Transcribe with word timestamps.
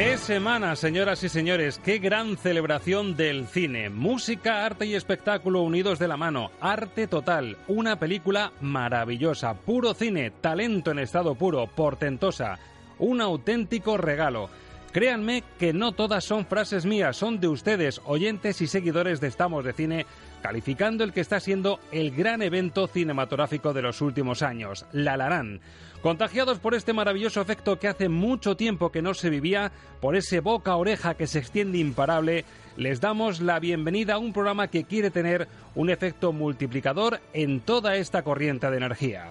¡Qué 0.00 0.16
semana, 0.16 0.76
señoras 0.76 1.22
y 1.24 1.28
señores! 1.28 1.78
¡Qué 1.84 1.98
gran 1.98 2.38
celebración 2.38 3.18
del 3.18 3.46
cine! 3.46 3.90
Música, 3.90 4.64
arte 4.64 4.86
y 4.86 4.94
espectáculo 4.94 5.60
unidos 5.60 5.98
de 5.98 6.08
la 6.08 6.16
mano. 6.16 6.52
Arte 6.58 7.06
total. 7.06 7.58
Una 7.68 7.96
película 7.96 8.50
maravillosa. 8.62 9.52
Puro 9.52 9.92
cine. 9.92 10.30
Talento 10.30 10.90
en 10.90 11.00
estado 11.00 11.34
puro. 11.34 11.66
Portentosa. 11.66 12.58
Un 12.98 13.20
auténtico 13.20 13.98
regalo. 13.98 14.48
Créanme 14.90 15.44
que 15.58 15.74
no 15.74 15.92
todas 15.92 16.24
son 16.24 16.46
frases 16.46 16.86
mías, 16.86 17.18
son 17.18 17.38
de 17.38 17.48
ustedes, 17.48 18.00
oyentes 18.06 18.62
y 18.62 18.66
seguidores 18.66 19.20
de 19.20 19.28
Estamos 19.28 19.64
de 19.64 19.72
Cine, 19.72 20.06
calificando 20.42 21.04
el 21.04 21.12
que 21.12 21.20
está 21.20 21.38
siendo 21.38 21.78
el 21.92 22.10
gran 22.10 22.42
evento 22.42 22.88
cinematográfico 22.88 23.72
de 23.72 23.82
los 23.82 24.00
últimos 24.00 24.42
años, 24.42 24.86
La 24.92 25.16
Larán. 25.16 25.60
Contagiados 26.02 26.58
por 26.58 26.74
este 26.74 26.94
maravilloso 26.94 27.42
efecto 27.42 27.78
que 27.78 27.88
hace 27.88 28.08
mucho 28.08 28.56
tiempo 28.56 28.90
que 28.90 29.02
no 29.02 29.12
se 29.12 29.28
vivía, 29.28 29.70
por 30.00 30.16
ese 30.16 30.40
boca 30.40 30.72
a 30.72 30.76
oreja 30.76 31.14
que 31.14 31.26
se 31.26 31.38
extiende 31.38 31.76
imparable, 31.76 32.46
les 32.76 33.02
damos 33.02 33.40
la 33.40 33.60
bienvenida 33.60 34.14
a 34.14 34.18
un 34.18 34.32
programa 34.32 34.68
que 34.68 34.84
quiere 34.84 35.10
tener 35.10 35.46
un 35.74 35.90
efecto 35.90 36.32
multiplicador 36.32 37.20
en 37.34 37.60
toda 37.60 37.96
esta 37.96 38.22
corriente 38.22 38.70
de 38.70 38.78
energía. 38.78 39.28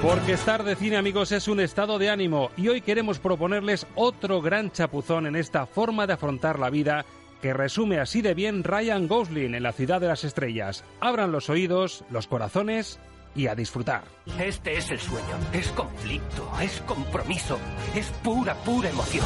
Porque 0.00 0.34
estar 0.34 0.62
de 0.62 0.76
cine, 0.76 0.96
amigos, 0.96 1.32
es 1.32 1.48
un 1.48 1.58
estado 1.58 1.98
de 1.98 2.10
ánimo 2.10 2.50
y 2.56 2.68
hoy 2.68 2.80
queremos 2.80 3.18
proponerles 3.18 3.86
otro 3.96 4.40
gran 4.40 4.70
chapuzón 4.70 5.26
en 5.26 5.34
esta 5.34 5.66
forma 5.66 6.06
de 6.06 6.12
afrontar 6.12 6.60
la 6.60 6.70
vida 6.70 7.04
que 7.42 7.52
resume 7.52 7.98
así 7.98 8.22
de 8.22 8.34
bien 8.34 8.62
Ryan 8.62 9.08
Gosling 9.08 9.54
en 9.54 9.62
La 9.62 9.72
Ciudad 9.72 10.00
de 10.00 10.08
las 10.08 10.22
Estrellas. 10.22 10.84
Abran 11.00 11.32
los 11.32 11.50
oídos, 11.50 12.04
los 12.10 12.28
corazones 12.28 13.00
y 13.34 13.46
a 13.46 13.54
disfrutar. 13.54 14.04
Este 14.38 14.76
es 14.76 14.90
el 14.90 15.00
sueño. 15.00 15.38
Es 15.52 15.68
conflicto, 15.68 16.50
es 16.60 16.80
compromiso, 16.82 17.58
es 17.94 18.06
pura, 18.22 18.54
pura 18.54 18.90
emoción. 18.90 19.24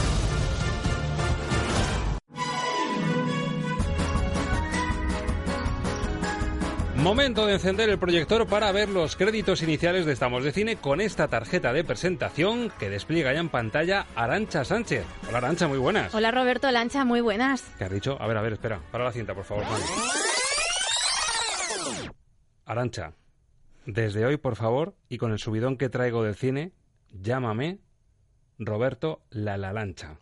Momento 6.96 7.46
de 7.46 7.54
encender 7.54 7.88
el 7.88 7.98
proyector 7.98 8.48
para 8.48 8.72
ver 8.72 8.88
los 8.88 9.14
créditos 9.14 9.62
iniciales 9.62 10.04
de 10.04 10.12
Estamos 10.12 10.42
de 10.42 10.50
Cine 10.50 10.76
con 10.76 11.00
esta 11.00 11.28
tarjeta 11.28 11.72
de 11.72 11.84
presentación 11.84 12.72
que 12.76 12.90
despliega 12.90 13.32
ya 13.32 13.38
en 13.38 13.48
pantalla 13.50 14.06
Arancha 14.16 14.64
Sánchez. 14.64 15.06
Hola 15.28 15.38
Arancha, 15.38 15.68
muy 15.68 15.78
buenas. 15.78 16.12
Hola 16.12 16.32
Roberto 16.32 16.68
Lancha, 16.72 17.04
muy 17.04 17.20
buenas. 17.20 17.62
¿Qué 17.78 17.84
has 17.84 17.92
dicho? 17.92 18.20
A 18.20 18.26
ver, 18.26 18.36
a 18.36 18.42
ver, 18.42 18.54
espera. 18.54 18.80
Para 18.90 19.04
la 19.04 19.12
cinta, 19.12 19.32
por 19.32 19.44
favor. 19.44 19.64
Arancha, 22.66 23.12
desde 23.88 24.26
hoy, 24.26 24.36
por 24.36 24.54
favor, 24.54 24.94
y 25.08 25.16
con 25.16 25.32
el 25.32 25.38
subidón 25.38 25.78
que 25.78 25.88
traigo 25.88 26.22
del 26.22 26.34
cine, 26.34 26.72
llámame 27.10 27.78
Roberto 28.58 29.22
La 29.30 29.56
La 29.56 29.72
Lancha. 29.72 30.20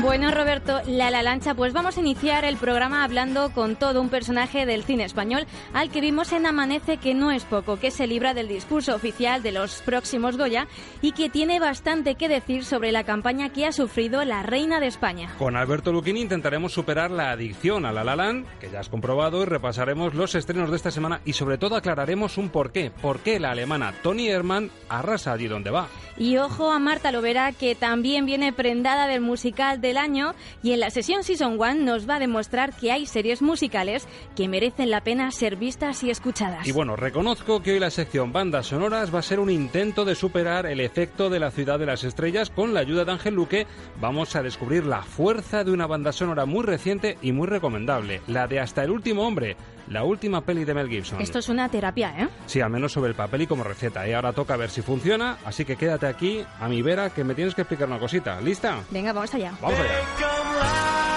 Bueno, 0.00 0.30
Roberto, 0.30 0.80
la 0.86 1.10
la 1.10 1.22
lancha, 1.22 1.54
pues 1.54 1.72
vamos 1.72 1.96
a 1.96 2.00
iniciar 2.00 2.44
el 2.44 2.56
programa 2.56 3.02
hablando 3.02 3.50
con 3.50 3.74
todo 3.74 4.00
un 4.00 4.10
personaje 4.10 4.64
del 4.64 4.84
cine 4.84 5.04
español 5.04 5.44
al 5.74 5.90
que 5.90 6.00
vimos 6.00 6.32
en 6.32 6.46
Amanece 6.46 6.98
que 6.98 7.14
no 7.14 7.32
es 7.32 7.44
poco, 7.44 7.80
que 7.80 7.90
se 7.90 8.06
libra 8.06 8.32
del 8.32 8.46
discurso 8.46 8.94
oficial 8.94 9.42
de 9.42 9.50
los 9.50 9.82
próximos 9.82 10.36
Goya 10.36 10.68
y 11.02 11.12
que 11.12 11.28
tiene 11.28 11.58
bastante 11.58 12.14
que 12.14 12.28
decir 12.28 12.64
sobre 12.64 12.92
la 12.92 13.02
campaña 13.02 13.48
que 13.48 13.66
ha 13.66 13.72
sufrido 13.72 14.24
la 14.24 14.44
reina 14.44 14.78
de 14.78 14.86
España. 14.86 15.34
Con 15.36 15.56
Alberto 15.56 15.92
Luquini 15.92 16.20
intentaremos 16.20 16.72
superar 16.72 17.10
la 17.10 17.32
adicción 17.32 17.84
a 17.84 17.92
La 17.92 18.04
La 18.04 18.14
Land, 18.14 18.46
que 18.60 18.70
ya 18.70 18.78
has 18.78 18.88
comprobado, 18.88 19.42
y 19.42 19.46
repasaremos 19.46 20.14
los 20.14 20.36
estrenos 20.36 20.70
de 20.70 20.76
esta 20.76 20.92
semana 20.92 21.20
y 21.24 21.32
sobre 21.32 21.58
todo 21.58 21.74
aclararemos 21.74 22.38
un 22.38 22.50
porqué. 22.50 22.92
¿Por 22.92 23.18
qué 23.18 23.40
la 23.40 23.50
alemana 23.50 23.92
Toni 24.02 24.28
Hermann 24.28 24.70
arrasa 24.88 25.32
allí 25.32 25.48
donde 25.48 25.70
va? 25.70 25.88
Y 26.16 26.36
ojo 26.38 26.72
a 26.72 26.80
Marta 26.80 27.12
Lovera, 27.12 27.52
que 27.52 27.76
también 27.76 28.26
viene 28.26 28.52
prendada 28.52 29.06
del 29.06 29.20
musical 29.20 29.80
del 29.88 29.96
año 29.96 30.34
y 30.62 30.72
en 30.72 30.80
la 30.80 30.90
sesión 30.90 31.24
Season 31.24 31.54
1 31.58 31.74
nos 31.76 32.08
va 32.08 32.16
a 32.16 32.18
demostrar 32.18 32.74
que 32.74 32.92
hay 32.92 33.06
series 33.06 33.40
musicales 33.42 34.06
que 34.36 34.46
merecen 34.46 34.90
la 34.90 35.02
pena 35.02 35.30
ser 35.30 35.56
vistas 35.56 36.02
y 36.04 36.10
escuchadas. 36.10 36.66
Y 36.66 36.72
bueno, 36.72 36.94
reconozco 36.94 37.62
que 37.62 37.72
hoy 37.72 37.78
la 37.78 37.90
sección 37.90 38.32
bandas 38.32 38.66
sonoras 38.66 39.14
va 39.14 39.20
a 39.20 39.22
ser 39.22 39.40
un 39.40 39.50
intento 39.50 40.04
de 40.04 40.14
superar 40.14 40.66
el 40.66 40.80
efecto 40.80 41.30
de 41.30 41.40
la 41.40 41.50
ciudad 41.50 41.78
de 41.78 41.86
las 41.86 42.04
estrellas. 42.04 42.50
Con 42.50 42.74
la 42.74 42.80
ayuda 42.80 43.04
de 43.04 43.12
Ángel 43.12 43.34
Luque 43.34 43.66
vamos 44.00 44.36
a 44.36 44.42
descubrir 44.42 44.84
la 44.84 45.02
fuerza 45.02 45.64
de 45.64 45.72
una 45.72 45.86
banda 45.86 46.12
sonora 46.12 46.44
muy 46.44 46.64
reciente 46.64 47.16
y 47.22 47.32
muy 47.32 47.46
recomendable, 47.46 48.20
la 48.26 48.46
de 48.46 48.60
Hasta 48.60 48.84
el 48.84 48.90
último 48.90 49.26
hombre, 49.26 49.56
la 49.90 50.04
última 50.04 50.40
peli 50.42 50.64
de 50.64 50.74
Mel 50.74 50.88
Gibson. 50.88 51.20
Esto 51.20 51.38
es 51.38 51.48
una 51.48 51.68
terapia, 51.68 52.14
¿eh? 52.18 52.28
Sí, 52.46 52.60
al 52.60 52.70
menos 52.70 52.92
sobre 52.92 53.10
el 53.10 53.16
papel 53.16 53.42
y 53.42 53.46
como 53.46 53.64
receta. 53.64 54.06
Y 54.08 54.12
ahora 54.12 54.32
toca 54.32 54.56
ver 54.56 54.70
si 54.70 54.82
funciona, 54.82 55.38
así 55.44 55.64
que 55.64 55.76
quédate 55.76 56.06
aquí 56.06 56.44
a 56.60 56.68
mi 56.68 56.82
vera 56.82 57.10
que 57.10 57.24
me 57.24 57.34
tienes 57.34 57.54
que 57.54 57.62
explicar 57.62 57.88
una 57.88 57.98
cosita. 57.98 58.40
¿Lista? 58.40 58.80
Venga, 58.90 59.12
vamos 59.12 59.34
allá. 59.34 59.52
Vamos 59.60 59.78
allá. 59.78 61.08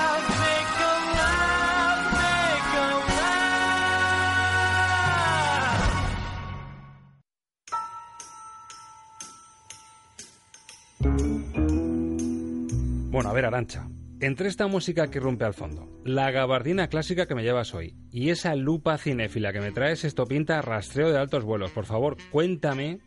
Bueno, 13.11 13.29
a 13.29 13.34
ver, 13.34 13.46
Arancha. 13.46 13.85
Entre 14.22 14.50
esta 14.50 14.68
música 14.68 15.09
que 15.09 15.20
rompe 15.20 15.46
al 15.46 15.56
fondo, 15.56 15.90
la 16.06 16.29
gabardina 16.29 16.90
clásica 16.90 17.26
que 17.26 17.34
me 17.34 17.41
llevas 17.41 17.73
hoy 17.73 17.96
y 18.12 18.29
esa 18.29 18.56
lupa 18.56 19.00
cinéfila 19.00 19.52
que 19.52 19.62
me 19.62 19.72
traes, 19.72 20.03
esto 20.03 20.28
pinta 20.28 20.62
rastreo 20.62 21.12
de 21.12 21.18
altos 21.18 21.44
vuelos. 21.44 21.72
Por 21.72 21.85
favor, 21.85 22.18
cuéntame 22.29 23.00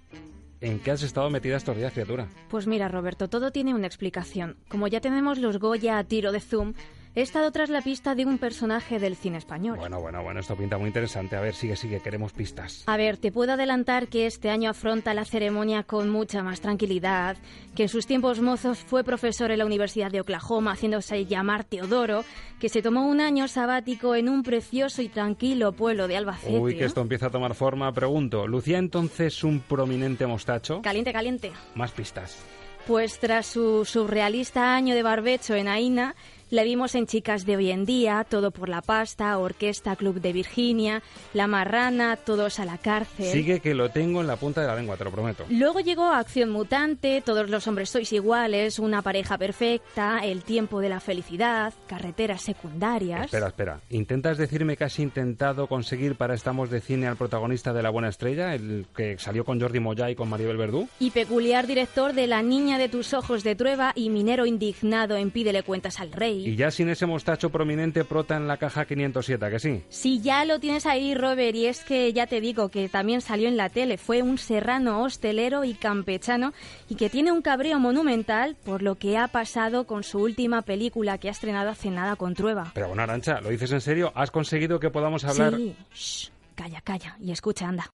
en 0.61 0.81
qué 0.81 0.91
has 0.91 1.05
estado 1.05 1.31
metida 1.31 1.57
estos 1.57 1.77
días, 1.77 1.93
criatura. 1.93 2.27
Pues 2.49 2.67
mira, 2.67 2.89
Roberto, 2.89 3.29
todo 3.29 3.53
tiene 3.53 3.75
una 3.75 3.87
explicación. 3.87 4.57
Como 4.67 4.89
ya 4.89 5.01
tenemos 5.01 5.39
los 5.39 5.61
Goya 5.61 5.99
a 5.99 6.05
tiro 6.05 6.33
de 6.33 6.41
zoom, 6.41 6.75
he 7.17 7.23
estado 7.23 7.51
tras 7.53 7.71
la 7.71 7.81
pista 7.81 8.15
de 8.15 8.25
un 8.25 8.39
personaje 8.39 8.99
del 8.99 9.17
cine 9.17 9.39
español. 9.39 9.79
Bueno, 9.79 10.01
bueno, 10.01 10.23
bueno, 10.23 10.41
esto 10.41 10.57
pinta 10.57 10.79
muy 10.79 10.89
interesante. 10.89 11.37
A 11.37 11.41
ver, 11.41 11.55
sigue, 11.55 11.77
sigue, 11.77 12.01
queremos 12.01 12.33
pistas. 12.33 12.83
A 12.87 12.97
ver, 12.97 13.17
te 13.17 13.31
puedo 13.31 13.53
adelantar 13.53 14.09
que 14.09 14.27
este 14.27 14.51
año 14.51 14.71
afronta 14.71 15.15
la 15.15 15.25
ceremonia 15.25 15.85
con 15.85 16.11
mucha 16.11 16.43
más 16.43 16.61
tranquilidad, 16.61 17.37
que 17.75 17.85
en 17.85 17.89
sus 17.89 18.07
tiempos 18.07 18.41
mozos 18.41 18.79
fue 18.79 19.05
profesor 19.05 19.51
en 19.51 19.59
la 19.59 19.67
Universidad 19.67 20.11
de 20.11 20.21
Oklahoma, 20.21 20.73
haciéndose 20.73 21.25
llamar 21.27 21.65
Teodoro, 21.65 22.25
que 22.59 22.69
se 22.69 22.83
tomó 22.83 23.07
un 23.07 23.21
año 23.21 23.47
sabático 23.49 24.15
en 24.15 24.29
un 24.29 24.43
precioso 24.43 25.03
y 25.03 25.09
tranquilo 25.09 25.73
pueblo 25.73 26.09
de 26.09 26.17
Albacete. 26.17 26.59
Uy, 26.59 26.77
que 26.77 26.85
esto 26.85 27.01
empieza 27.01 27.27
a 27.27 27.31
tomar 27.31 27.55
forma. 27.55 27.93
Pregunto, 27.93 28.47
¿lucía 28.47 28.79
entonces 28.79 29.45
un 29.45 29.61
prominente 29.61 30.27
mostacho? 30.27 30.83
Caliente, 30.83 31.13
caliente. 31.13 31.53
Más 31.75 31.93
pistas. 31.93 32.39
Pues 32.87 33.19
tras 33.19 33.47
su 33.47 33.87
surrealista 33.87 34.75
año 34.75 34.95
de 34.95 35.03
barbecho 35.03 35.55
en 35.55 35.69
Aina, 35.69 36.15
la 36.55 36.63
vimos 36.63 36.95
en 36.95 37.09
Chicas 37.09 37.47
de 37.47 37.57
hoy 37.57 37.73
en 37.73 37.85
día, 37.85 38.25
Todo 38.29 38.53
por 38.53 38.69
la 38.69 38.81
pasta, 38.81 39.37
Orquesta 39.39 39.97
Club 39.97 40.21
de 40.21 40.33
Virginia, 40.33 41.03
La 41.33 41.49
Marrana, 41.49 42.17
Todos 42.17 42.61
a 42.61 42.65
la 42.65 42.79
cárcel. 42.79 43.27
Sigue 43.27 43.59
que 43.59 43.75
lo 43.75 43.91
tengo 43.91 44.21
en 44.21 44.29
la 44.29 44.37
punta 44.37 44.61
de 44.61 44.69
la 44.69 44.77
lengua, 44.77 44.97
te 44.97 45.03
lo 45.03 45.11
prometo. 45.11 45.45
Luego 45.51 45.81
llegó 45.81 46.05
Acción 46.05 46.51
Mutante, 46.51 47.23
Todos 47.23 47.51
los 47.51 47.67
hombres 47.67 47.91
sois 47.91 48.13
iguales, 48.13 48.79
Una 48.79 49.03
pareja 49.03 49.37
perfecta, 49.37 50.25
El 50.25 50.45
tiempo 50.45 50.81
de 50.81 50.91
la 50.91 51.01
felicidad, 51.01 51.75
Carreteras 51.89 52.43
secundarias. 52.43 53.25
Espera, 53.25 53.49
espera. 53.49 53.81
¿Intentas 53.91 54.39
decirme 54.39 54.77
que 54.77 54.85
has 54.85 55.01
intentado 55.01 55.67
conseguir 55.67 56.15
para 56.15 56.35
Estamos 56.35 56.71
de 56.71 56.81
Cine 56.81 57.09
al 57.09 57.17
protagonista 57.17 57.73
de 57.73 57.83
La 57.83 57.91
Buena 57.91 58.11
Estrella, 58.11 58.55
el 58.55 58.87
que 58.97 59.19
salió 59.19 59.45
con 59.45 59.61
Jordi 59.61 59.81
Moya 59.81 60.09
y 60.09 60.15
con 60.15 60.29
Maribel 60.29 60.57
Verdú? 60.57 60.89
Y 61.01 61.11
peculiar 61.11 61.67
director 61.67 62.13
de 62.13 62.29
La 62.29 62.43
niña 62.43 62.79
de 62.79 62.89
tus 62.89 63.13
ojos 63.13 63.43
de 63.43 63.57
Trueba 63.57 63.91
y 63.97 64.09
minero 64.09 64.47
indignado 64.47 65.17
en 65.17 65.33
Pídele 65.33 65.65
cuentas 65.65 65.99
al 65.99 66.13
rey. 66.13 66.44
Y 66.45 66.57
ya 66.57 66.71
sin 66.71 66.89
ese 66.89 67.07
mostacho 67.07 67.51
prominente 67.51 68.05
prota 68.05 68.37
en 68.37 68.47
la 68.47 68.57
caja 68.57 68.85
507, 68.85 69.51
¿que 69.51 69.59
sí? 69.59 69.83
Sí, 69.89 70.21
ya 70.21 70.45
lo 70.45 70.61
tienes 70.61 70.87
ahí, 70.87 71.15
Robert, 71.15 71.55
y 71.55 71.67
es 71.67 71.85
que 71.85 72.13
ya 72.13 72.27
te 72.27 72.41
digo 72.41 72.69
que 72.69 72.89
también 72.89 73.21
salió 73.21 73.49
en 73.49 73.57
la 73.57 73.71
tele. 73.71 73.99
Fue 73.99 74.23
un 74.23 74.39
serrano 74.39 75.03
hostelero 75.03 75.65
y 75.65 75.75
campechano 75.75 76.53
y 76.89 76.97
que 76.97 77.11
tiene 77.11 77.33
un 77.33 77.43
cabreo 77.43 77.79
monumental 77.79 78.57
por 78.65 78.83
lo 78.83 78.97
que 78.97 79.17
ha 79.17 79.29
pasado 79.29 79.87
con 79.87 80.03
su 80.03 80.19
última 80.19 80.63
película 80.63 81.19
que 81.19 81.29
ha 81.29 81.33
estrenado 81.33 81.71
hace 81.71 81.91
nada 81.91 82.17
con 82.17 82.35
Trueba. 82.35 82.73
Pero 82.75 82.89
bueno, 82.89 83.03
Arancha, 83.03 83.41
¿lo 83.41 83.51
dices 83.51 83.73
en 83.73 83.81
serio? 83.81 84.13
¿Has 84.15 84.31
conseguido 84.31 84.79
que 84.79 84.91
podamos 84.91 85.25
hablar? 85.25 85.55
Sí, 85.57 85.75
Shh, 85.95 86.31
calla, 86.55 86.81
calla 86.81 87.17
y 87.21 87.33
escucha, 87.33 87.69
anda. 87.69 87.91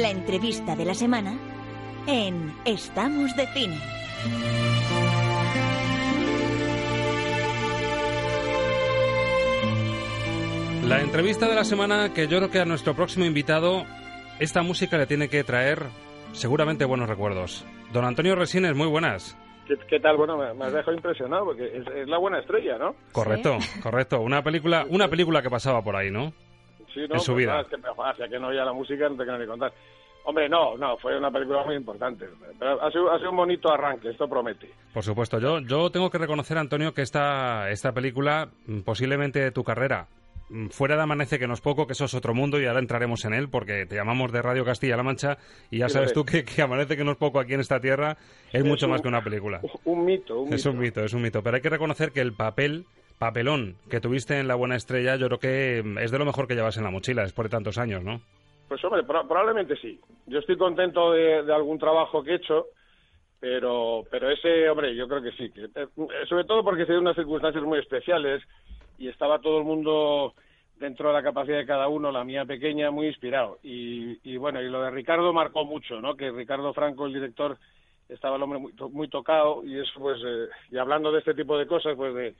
La 0.00 0.08
entrevista 0.08 0.74
de 0.76 0.86
la 0.86 0.94
semana 0.94 1.34
en 2.06 2.54
Estamos 2.64 3.36
de 3.36 3.46
Cine. 3.48 3.78
La 10.88 11.02
entrevista 11.02 11.46
de 11.50 11.54
la 11.54 11.64
semana 11.64 12.14
que 12.14 12.28
yo 12.28 12.38
creo 12.38 12.50
que 12.50 12.60
a 12.60 12.64
nuestro 12.64 12.94
próximo 12.94 13.26
invitado 13.26 13.84
esta 14.38 14.62
música 14.62 14.96
le 14.96 15.06
tiene 15.06 15.28
que 15.28 15.44
traer 15.44 15.82
seguramente 16.32 16.86
buenos 16.86 17.06
recuerdos. 17.06 17.66
Don 17.92 18.06
Antonio 18.06 18.34
Resines, 18.36 18.74
muy 18.74 18.86
buenas. 18.86 19.36
¿Qué, 19.66 19.74
qué 19.86 20.00
tal? 20.00 20.16
Bueno, 20.16 20.38
me, 20.38 20.54
me 20.54 20.64
has 20.64 20.72
dejado 20.72 20.94
impresionado 20.94 21.44
porque 21.44 21.66
es, 21.66 21.86
es 21.86 22.08
la 22.08 22.16
buena 22.16 22.38
estrella, 22.38 22.78
¿no? 22.78 22.94
Correcto, 23.12 23.58
correcto. 23.82 24.22
Una 24.22 24.42
película, 24.42 24.86
una 24.88 25.08
película 25.08 25.42
que 25.42 25.50
pasaba 25.50 25.82
por 25.82 25.94
ahí, 25.94 26.10
¿no? 26.10 26.32
Sí, 26.94 27.00
no, 27.08 27.14
En 27.14 27.20
su 27.20 27.32
pues 27.32 27.38
vida. 27.44 27.52
nada, 27.52 27.62
es 27.62 27.68
que, 27.68 27.76
hacia 28.04 28.28
que 28.28 28.38
no 28.38 28.48
oía 28.48 28.64
la 28.64 28.72
música 28.72 29.08
no 29.08 29.16
te 29.16 29.24
quiero 29.24 29.38
ni 29.38 29.46
contar. 29.46 29.72
Hombre, 30.24 30.48
no, 30.48 30.76
no, 30.76 30.98
fue 30.98 31.16
una 31.16 31.30
película 31.30 31.64
muy 31.64 31.76
importante. 31.76 32.26
Pero 32.58 32.82
ha 32.82 32.90
sido, 32.90 33.10
ha 33.10 33.18
sido 33.18 33.30
un 33.30 33.36
bonito 33.38 33.72
arranque, 33.72 34.10
esto 34.10 34.28
promete. 34.28 34.70
Por 34.92 35.02
supuesto, 35.02 35.38
yo, 35.38 35.60
yo 35.60 35.90
tengo 35.90 36.10
que 36.10 36.18
reconocer, 36.18 36.58
Antonio, 36.58 36.92
que 36.92 37.02
esta, 37.02 37.70
esta 37.70 37.92
película, 37.92 38.48
mm, 38.66 38.80
posiblemente 38.80 39.38
de 39.40 39.50
tu 39.50 39.64
carrera, 39.64 40.08
mm, 40.50 40.66
fuera 40.68 40.96
de 40.96 41.02
Amanece, 41.02 41.38
que 41.38 41.46
no 41.46 41.54
es 41.54 41.62
poco, 41.62 41.86
que 41.86 41.94
eso 41.94 42.04
es 42.04 42.12
otro 42.14 42.34
mundo 42.34 42.60
y 42.60 42.66
ahora 42.66 42.80
entraremos 42.80 43.24
en 43.24 43.32
él, 43.32 43.48
porque 43.48 43.86
te 43.86 43.96
llamamos 43.96 44.30
de 44.30 44.42
Radio 44.42 44.62
Castilla-La 44.64 45.02
Mancha 45.02 45.38
y 45.70 45.78
ya 45.78 45.88
Sí, 45.88 45.94
sabes 45.94 46.12
tú 46.12 46.24
que, 46.26 46.44
que 46.44 46.60
Amanece, 46.60 46.98
que 46.98 47.04
no 47.04 47.12
es 47.12 47.16
poco 47.16 47.40
aquí 47.40 47.54
en 47.54 47.60
esta 47.60 47.80
tierra, 47.80 48.18
es, 48.52 48.60
Es 48.60 48.64
mucho 48.64 48.86
un- 48.86 48.92
más 48.92 49.00
que 49.00 49.08
una 49.08 49.22
película. 49.24 49.62
Un 49.84 50.04
mito, 50.04 50.40
un 50.40 50.52
Es 50.52 50.66
mito. 50.66 50.70
un 50.70 50.78
mito, 50.78 51.00
es 51.04 51.14
un 51.14 51.22
mito. 51.22 51.42
Pero 51.42 51.56
hay 51.56 51.62
que 51.62 51.70
reconocer 51.70 52.12
que 52.12 52.20
el 52.20 52.34
papel, 52.34 52.84
papelón 53.20 53.76
que 53.90 54.00
tuviste 54.00 54.40
en 54.40 54.48
La 54.48 54.54
Buena 54.54 54.76
Estrella, 54.76 55.16
yo 55.16 55.26
creo 55.26 55.38
que 55.38 55.82
mm, 55.84 55.98
es 55.98 56.10
de 56.10 56.18
lo 56.18 56.24
mejor 56.24 56.48
que 56.48 56.54
llevas 56.54 56.78
en 56.78 56.84
la 56.84 56.90
mochila 56.90 57.22
después 57.22 57.44
de 57.44 57.50
tantos 57.56 57.76
años, 57.76 58.02
¿no? 58.02 58.20
Pues 58.66 58.82
hombre, 58.84 59.02
pro- 59.04 59.28
probablemente 59.28 59.76
sí. 59.76 60.00
Yo 60.26 60.38
estoy 60.38 60.56
contento 60.56 61.12
de, 61.12 61.40
algún 61.52 61.78
trabajo 61.78 62.24
que 62.24 62.30
he 62.32 62.36
hecho, 62.36 62.66
pero 63.38 64.04
pero 64.10 64.30
ese, 64.30 64.68
hombre, 64.70 64.94
yo 64.96 65.06
creo 65.06 65.22
que 65.22 65.32
sí. 65.32 65.50
que- 65.50 65.64
eh, 65.64 65.86
sobre 66.28 66.44
todo 66.44 66.64
porque 66.64 66.86
se 66.86 66.92
dio 66.92 67.00
unas 67.00 67.14
circunstancias 67.14 67.62
muy 67.62 67.78
especiales 67.78 68.42
y 68.98 69.08
estaba 69.08 69.38
todo 69.38 69.58
el 69.58 69.64
mundo 69.64 70.34
dentro 70.78 71.08
de 71.08 71.14
la 71.14 71.22
capacidad 71.22 71.58
de 71.58 71.66
cada 71.66 71.88
uno, 71.88 72.10
la 72.10 72.24
mía 72.24 72.46
pequeña, 72.46 72.90
muy 72.90 73.06
inspirado. 73.08 73.58
Y, 73.62 74.18
y 74.24 74.38
bueno, 74.38 74.62
y 74.62 74.70
lo 74.70 74.80
de 74.82 74.90
Ricardo 74.90 75.30
marcó 75.34 75.66
mucho, 75.66 76.00
¿no? 76.00 76.16
Que 76.16 76.30
Ricardo 76.30 76.72
Franco, 76.72 77.04
el 77.04 77.12
director, 77.12 77.58
estaba 78.08 78.36
el 78.36 78.42
hombre 78.42 78.58
muy, 78.60 78.72
muy 78.92 79.08
tocado 79.08 79.62
y 79.62 79.78
eso, 79.78 79.92
pues, 80.00 80.18
eh, 80.24 80.46
y 80.70 80.78
hablando 80.78 81.12
de 81.12 81.18
este 81.18 81.34
tipo 81.34 81.58
de 81.58 81.66
cosas, 81.66 81.94
pues 81.96 82.14
de 82.14 82.34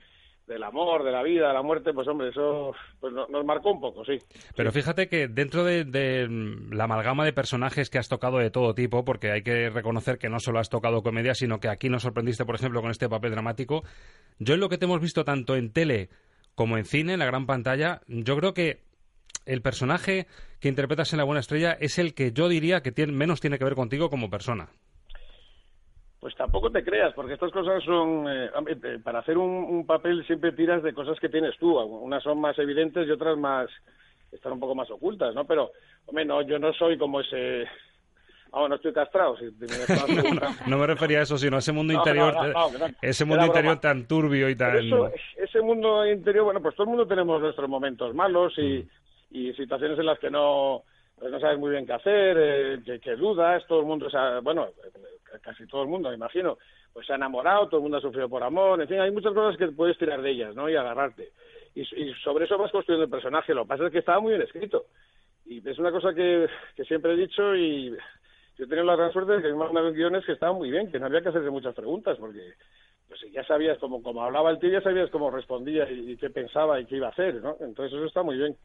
del 0.53 0.63
amor, 0.63 1.03
de 1.03 1.11
la 1.11 1.23
vida, 1.23 1.47
de 1.47 1.53
la 1.53 1.61
muerte, 1.61 1.93
pues 1.93 2.07
hombre, 2.07 2.29
eso 2.29 2.73
pues 2.99 3.13
no- 3.13 3.27
nos 3.27 3.45
marcó 3.45 3.71
un 3.71 3.79
poco, 3.79 4.03
sí. 4.05 4.17
Pero 4.55 4.71
fíjate 4.71 5.07
que 5.07 5.27
dentro 5.27 5.63
de, 5.63 5.85
de, 5.85 6.27
mm, 6.27 6.73
la 6.73 6.83
amalgama 6.83 7.23
de 7.25 7.33
personajes 7.33 7.89
que 7.89 7.97
has 7.97 8.09
tocado 8.09 8.37
de 8.37 8.51
todo 8.51 8.75
tipo, 8.75 9.05
porque 9.05 9.31
hay 9.31 9.43
que 9.43 9.69
reconocer 9.69 10.17
que 10.17 10.29
no 10.29 10.39
solo 10.39 10.59
has 10.59 10.69
tocado 10.69 11.01
comedia, 11.03 11.33
sino 11.35 11.59
que 11.59 11.69
aquí 11.69 11.89
nos 11.89 12.03
sorprendiste, 12.03 12.45
por 12.45 12.55
ejemplo, 12.55 12.81
con 12.81 12.91
este 12.91 13.07
papel 13.09 13.31
dramático, 13.31 13.83
yo 14.39 14.53
en 14.55 14.59
lo 14.59 14.69
que 14.69 14.77
te 14.77 14.85
hemos 14.85 14.99
visto 15.01 15.23
tanto 15.23 15.55
en 15.55 15.71
tele 15.71 16.09
como 16.55 16.77
en 16.77 16.85
cine, 16.85 17.13
en 17.13 17.19
la 17.19 17.25
gran 17.25 17.45
pantalla, 17.45 18.01
yo 18.07 18.35
creo 18.37 18.53
que 18.53 18.81
el 19.45 19.61
personaje 19.61 20.27
que 20.59 20.67
interpretas 20.69 21.13
en 21.13 21.17
La 21.17 21.23
Buena 21.23 21.39
Estrella 21.39 21.71
es 21.79 21.97
el 21.97 22.13
que 22.13 22.31
yo 22.31 22.47
diría 22.49 22.81
que 22.81 22.91
tiene, 22.91 23.13
menos 23.13 23.39
tiene 23.41 23.57
que 23.57 23.63
ver 23.65 23.73
contigo 23.75 24.09
como 24.09 24.29
persona. 24.29 24.69
Pues 26.21 26.35
tampoco 26.35 26.69
te 26.69 26.83
creas, 26.83 27.13
porque 27.15 27.33
estas 27.33 27.51
cosas 27.51 27.83
son, 27.83 28.27
eh, 28.29 28.51
eh, 28.67 28.99
para 29.03 29.19
hacer 29.19 29.39
un, 29.39 29.49
un 29.49 29.87
papel 29.87 30.23
siempre 30.27 30.51
tiras 30.51 30.83
de 30.83 30.93
cosas 30.93 31.19
que 31.19 31.29
tienes 31.29 31.57
tú, 31.57 31.79
unas 31.79 32.21
son 32.21 32.39
más 32.39 32.57
evidentes 32.59 33.07
y 33.07 33.11
otras 33.11 33.35
más, 33.39 33.67
están 34.31 34.51
un 34.51 34.59
poco 34.59 34.75
más 34.75 34.91
ocultas, 34.91 35.33
¿no? 35.33 35.45
Pero, 35.45 35.71
hombre, 36.05 36.23
no, 36.23 36.43
yo 36.43 36.59
no 36.59 36.73
soy 36.73 36.95
como 36.99 37.21
ese, 37.21 37.65
vamos, 38.51 38.69
no 38.69 38.75
estoy 38.75 38.93
castrado, 38.93 39.35
si 39.35 39.45
me 39.45 39.65
no, 40.35 40.41
no, 40.67 40.77
me 40.77 40.85
refería 40.85 41.17
a 41.17 41.23
eso, 41.23 41.39
sino 41.39 41.55
a 41.55 41.59
ese 41.59 41.71
mundo 41.71 41.91
No, 41.93 41.99
interior, 41.99 42.35
no, 42.35 42.69
ese 43.01 43.25
mundo 43.25 43.45
interior 43.47 43.71
broma. 43.77 43.81
tan 43.81 44.07
turbio 44.07 44.47
y 44.47 44.55
tan... 44.55 44.77
Eso, 44.77 45.11
ese 45.37 45.59
mundo 45.61 46.05
interior, 46.05 46.45
bueno, 46.45 46.61
pues 46.61 46.75
todo 46.75 46.83
el 46.83 46.89
mundo 46.89 47.07
tenemos 47.07 47.41
nuestros 47.41 47.67
momentos 47.67 48.13
malos 48.13 48.53
y, 48.59 48.87
y 49.31 49.53
situaciones 49.53 49.97
en 49.97 50.05
las 50.05 50.19
que 50.19 50.29
no, 50.29 50.83
pues 51.17 51.31
no 51.31 51.39
sabes 51.39 51.57
muy 51.57 51.71
bien 51.71 51.87
qué 51.87 51.93
hacer, 51.93 52.37
eh, 52.39 52.79
que, 52.85 52.99
que 52.99 53.15
dudas, 53.15 53.65
todo 53.67 53.79
el 53.79 53.87
mundo, 53.87 54.05
o 54.05 54.11
sea, 54.11 54.39
bueno, 54.41 54.67
casi 55.39 55.65
todo 55.67 55.83
el 55.83 55.89
mundo, 55.89 56.09
me 56.09 56.15
imagino, 56.15 56.57
pues 56.93 57.07
se 57.07 57.13
ha 57.13 57.15
enamorado, 57.15 57.67
todo 57.67 57.77
el 57.77 57.83
mundo 57.83 57.97
ha 57.97 58.01
sufrido 58.01 58.29
por 58.29 58.43
amor, 58.43 58.81
en 58.81 58.87
fin, 58.87 58.99
hay 58.99 59.11
muchas 59.11 59.33
cosas 59.33 59.57
que 59.57 59.67
puedes 59.67 59.97
tirar 59.97 60.21
de 60.21 60.31
ellas, 60.31 60.55
¿no? 60.55 60.69
Y 60.69 60.75
agarrarte. 60.75 61.29
Y, 61.73 61.85
sobre 62.23 62.45
eso 62.45 62.57
vas 62.57 62.71
construyendo 62.71 63.05
el 63.05 63.09
personaje, 63.09 63.53
lo 63.53 63.63
que 63.63 63.69
pasa 63.69 63.85
es 63.85 63.91
que 63.91 63.99
estaba 63.99 64.19
muy 64.19 64.31
bien 64.31 64.41
escrito. 64.41 64.85
Y 65.45 65.67
es 65.67 65.79
una 65.79 65.91
cosa 65.91 66.13
que, 66.13 66.47
que 66.75 66.83
siempre 66.85 67.13
he 67.13 67.17
dicho 67.17 67.55
y 67.55 67.91
yo 68.57 68.65
he 68.65 68.67
tenido 68.67 68.85
la 68.85 68.95
gran 68.95 69.11
suerte 69.11 69.33
de 69.33 69.41
que 69.41 69.53
me 69.53 69.63
han 69.63 69.93
guiones 69.93 70.25
que 70.25 70.33
estaban 70.33 70.57
muy 70.57 70.69
bien, 70.69 70.91
que 70.91 70.99
no 70.99 71.05
había 71.05 71.21
que 71.21 71.29
hacerse 71.29 71.49
muchas 71.49 71.73
preguntas, 71.73 72.17
porque 72.19 72.53
pues 73.11 73.33
ya 73.33 73.43
sabías, 73.43 73.77
como, 73.79 74.01
como 74.01 74.23
hablaba 74.23 74.49
el 74.51 74.59
tío, 74.59 74.69
ya 74.71 74.79
sabías 74.81 75.09
cómo 75.09 75.29
respondía 75.29 75.89
y, 75.91 76.11
y 76.13 76.17
qué 76.17 76.29
pensaba 76.29 76.79
y 76.79 76.85
qué 76.85 76.95
iba 76.95 77.07
a 77.07 77.11
hacer, 77.11 77.35
¿no? 77.41 77.57
Entonces 77.59 77.93
eso 77.97 78.05
está 78.05 78.23
muy 78.23 78.37
bien. 78.37 78.55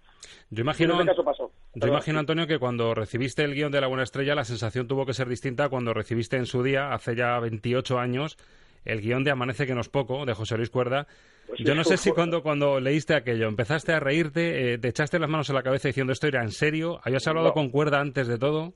Yo 0.50 0.60
imagino, 0.60 0.94
En 0.94 1.00
este 1.00 1.10
caso 1.10 1.24
pasó. 1.24 1.50
yo 1.74 1.88
imagino, 1.88 2.20
Antonio, 2.20 2.46
que 2.46 2.60
cuando 2.60 2.94
recibiste 2.94 3.42
el 3.42 3.54
guion 3.54 3.72
de 3.72 3.80
La 3.80 3.88
Buena 3.88 4.04
Estrella, 4.04 4.36
la 4.36 4.44
sensación 4.44 4.86
tuvo 4.86 5.04
que 5.04 5.14
ser 5.14 5.28
distinta 5.28 5.68
cuando 5.68 5.92
recibiste 5.92 6.36
en 6.36 6.46
su 6.46 6.62
día, 6.62 6.92
hace 6.92 7.16
ya 7.16 7.40
28 7.40 7.98
años, 7.98 8.36
el 8.84 9.00
guion 9.00 9.24
de 9.24 9.32
Amanece 9.32 9.66
que 9.66 9.74
no 9.74 9.80
es 9.80 9.88
poco, 9.88 10.24
de 10.24 10.34
José 10.34 10.56
Luis 10.56 10.70
Cuerda. 10.70 11.08
Pues 11.48 11.58
sí, 11.58 11.64
yo 11.64 11.74
no 11.74 11.82
sé 11.82 11.96
si 11.96 12.10
cuando, 12.14 12.42
cuando 12.44 12.78
leíste 12.78 13.14
aquello, 13.16 13.48
empezaste 13.48 13.92
a 13.94 13.98
reírte, 14.00 14.74
eh, 14.74 14.78
te 14.78 14.88
echaste 14.88 15.18
las 15.18 15.28
manos 15.28 15.48
en 15.50 15.56
la 15.56 15.62
cabeza 15.64 15.88
diciendo 15.88 16.12
esto 16.12 16.28
era 16.28 16.42
en 16.42 16.52
serio, 16.52 17.00
¿habías 17.02 17.26
hablado 17.26 17.48
No. 17.48 17.52
con 17.54 17.70
Cuerda 17.70 18.00
antes 18.00 18.28
de 18.28 18.38
todo? 18.38 18.74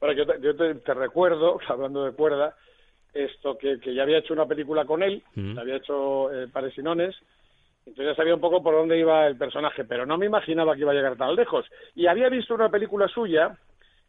Bueno, 0.00 0.14
yo, 0.14 0.26
te, 0.26 0.40
yo 0.42 0.54
te, 0.54 0.74
te 0.74 0.92
recuerdo, 0.94 1.58
hablando 1.68 2.04
de 2.04 2.12
cuerda, 2.12 2.54
esto 3.24 3.56
que, 3.58 3.78
que 3.80 3.94
ya 3.94 4.02
había 4.02 4.18
hecho 4.18 4.34
una 4.34 4.46
película 4.46 4.84
con 4.84 5.02
él, 5.02 5.22
Mm. 5.34 5.58
había 5.58 5.76
hecho 5.76 6.32
eh, 6.32 6.48
Paresinones, 6.52 7.14
entonces 7.86 8.12
ya 8.12 8.14
sabía 8.16 8.34
un 8.34 8.40
poco 8.40 8.62
por 8.62 8.74
dónde 8.74 8.98
iba 8.98 9.26
el 9.26 9.36
personaje, 9.36 9.84
pero 9.84 10.04
no 10.06 10.18
me 10.18 10.26
imaginaba 10.26 10.74
que 10.74 10.80
iba 10.80 10.92
a 10.92 10.94
llegar 10.94 11.16
tan 11.16 11.34
lejos. 11.34 11.66
Y 11.94 12.06
había 12.06 12.28
visto 12.28 12.54
una 12.54 12.68
película 12.68 13.06
suya 13.08 13.56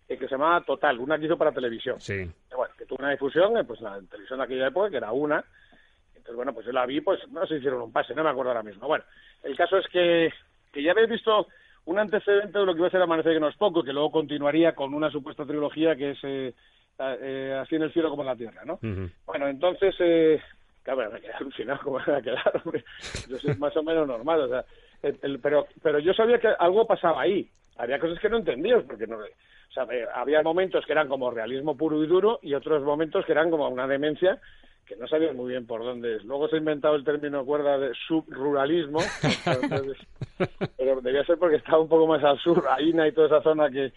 eh, 0.10 0.18
que 0.18 0.26
se 0.26 0.32
llamaba 0.32 0.62
Total, 0.62 0.98
una 1.00 1.20
que 1.20 1.26
hizo 1.26 1.38
para 1.38 1.52
televisión. 1.52 2.00
Sí. 2.00 2.28
Que, 2.50 2.56
bueno, 2.56 2.74
que 2.78 2.86
tuvo 2.86 2.98
una 3.00 3.12
difusión, 3.12 3.56
eh, 3.58 3.64
pues 3.64 3.80
en 3.80 3.86
la 3.86 4.02
televisión 4.10 4.40
de 4.40 4.46
aquella 4.46 4.68
época, 4.68 4.90
que 4.90 4.98
era 4.98 5.12
una, 5.12 5.44
Entonces, 6.16 6.36
bueno, 6.36 6.54
pues 6.54 6.66
yo 6.66 6.72
la 6.72 6.86
vi, 6.86 7.02
pues 7.02 7.20
no 7.32 7.46
se 7.46 7.56
hicieron 7.58 7.82
un 7.82 7.92
pase, 7.92 8.16
no 8.16 8.24
me 8.24 8.30
acuerdo 8.30 8.52
ahora 8.52 8.64
mismo. 8.64 8.88
Bueno, 8.88 9.04
el 9.44 9.56
caso 9.56 9.78
es 9.78 9.88
que, 9.88 10.34
que 10.74 10.82
ya 10.84 10.92
habéis 10.92 11.10
visto 11.10 11.48
un 11.86 12.00
antecedente 12.00 12.58
de 12.60 12.66
lo 12.66 12.74
que 12.74 12.80
iba 12.80 12.88
a 12.88 12.92
ser 12.92 13.02
Amanecer 13.02 13.34
que 13.34 13.40
no 13.40 13.48
es 13.48 13.56
poco, 13.58 13.84
que 13.84 13.94
luego 13.94 14.12
continuaría 14.12 14.74
con 14.74 14.94
una 14.94 15.10
supuesta 15.12 15.46
trilogía 15.46 15.96
que 15.96 16.12
es 16.12 16.20
eh, 16.24 16.54
eh, 17.00 17.58
Así 17.62 17.76
en 17.76 17.84
el 17.84 17.94
cielo 17.94 18.10
como 18.10 18.24
en 18.24 18.28
la 18.28 18.36
tierra, 18.36 18.64
¿no? 18.66 18.80
Bueno, 19.26 19.48
entonces, 19.48 19.96
eh, 20.00 20.42
claro, 20.84 21.12
me 21.12 21.22
quedé 21.22 21.34
alucinado 21.34 21.80
cómo 21.84 22.00
me 22.06 22.14
a 22.14 22.22
quedar, 22.22 22.62
hombre. 22.64 22.84
Yo 23.30 23.38
soy 23.38 23.56
más 23.56 23.76
o 23.78 23.84
menos 23.84 24.08
normal, 24.08 24.42
o 24.42 24.48
sea, 24.48 24.66
el, 25.04 25.40
pero, 25.40 25.68
pero 25.82 26.00
yo 26.00 26.14
sabía 26.14 26.40
que 26.40 26.48
algo 26.48 26.88
pasaba 26.88 27.22
ahí. 27.22 27.50
Había 27.78 28.00
cosas 28.00 28.20
que 28.20 28.30
no 28.30 28.38
entendía, 28.38 28.80
porque 28.82 29.06
no... 29.06 29.18
O 29.18 29.72
sea, 29.72 29.86
había 30.16 30.42
momentos 30.42 30.86
que 30.86 30.94
eran 30.94 31.08
como 31.08 31.30
realismo 31.30 31.78
puro 31.78 32.04
y 32.04 32.08
duro 32.08 32.40
y 32.42 32.54
otros 32.56 32.82
momentos 32.84 33.26
que 33.26 33.34
eran 33.34 33.52
como 33.52 33.68
una 33.68 33.86
demencia 33.86 34.40
que 34.88 34.96
no 34.96 35.08
sabía 35.08 35.34
muy 35.34 35.50
bien 35.52 35.68
por 35.68 35.84
dónde 35.84 36.16
es. 36.16 36.24
Luego 36.24 36.48
se 36.48 36.56
ha 36.56 36.60
inventado 36.60 36.96
el 36.96 37.04
término 37.04 37.46
cuerda 37.46 37.78
de 37.78 37.92
subruralismo, 38.08 39.00
pero 40.78 41.02
debía 41.02 41.26
ser 41.26 41.38
porque 41.38 41.58
estaba 41.58 41.80
un 41.80 41.90
poco 41.90 42.08
más 42.08 42.24
al 42.24 42.40
sur, 42.40 42.64
Aina 42.70 43.08
y 43.08 43.12
toda 43.12 43.28
esa 43.28 43.42
zona 43.42 43.70
que 43.70 43.92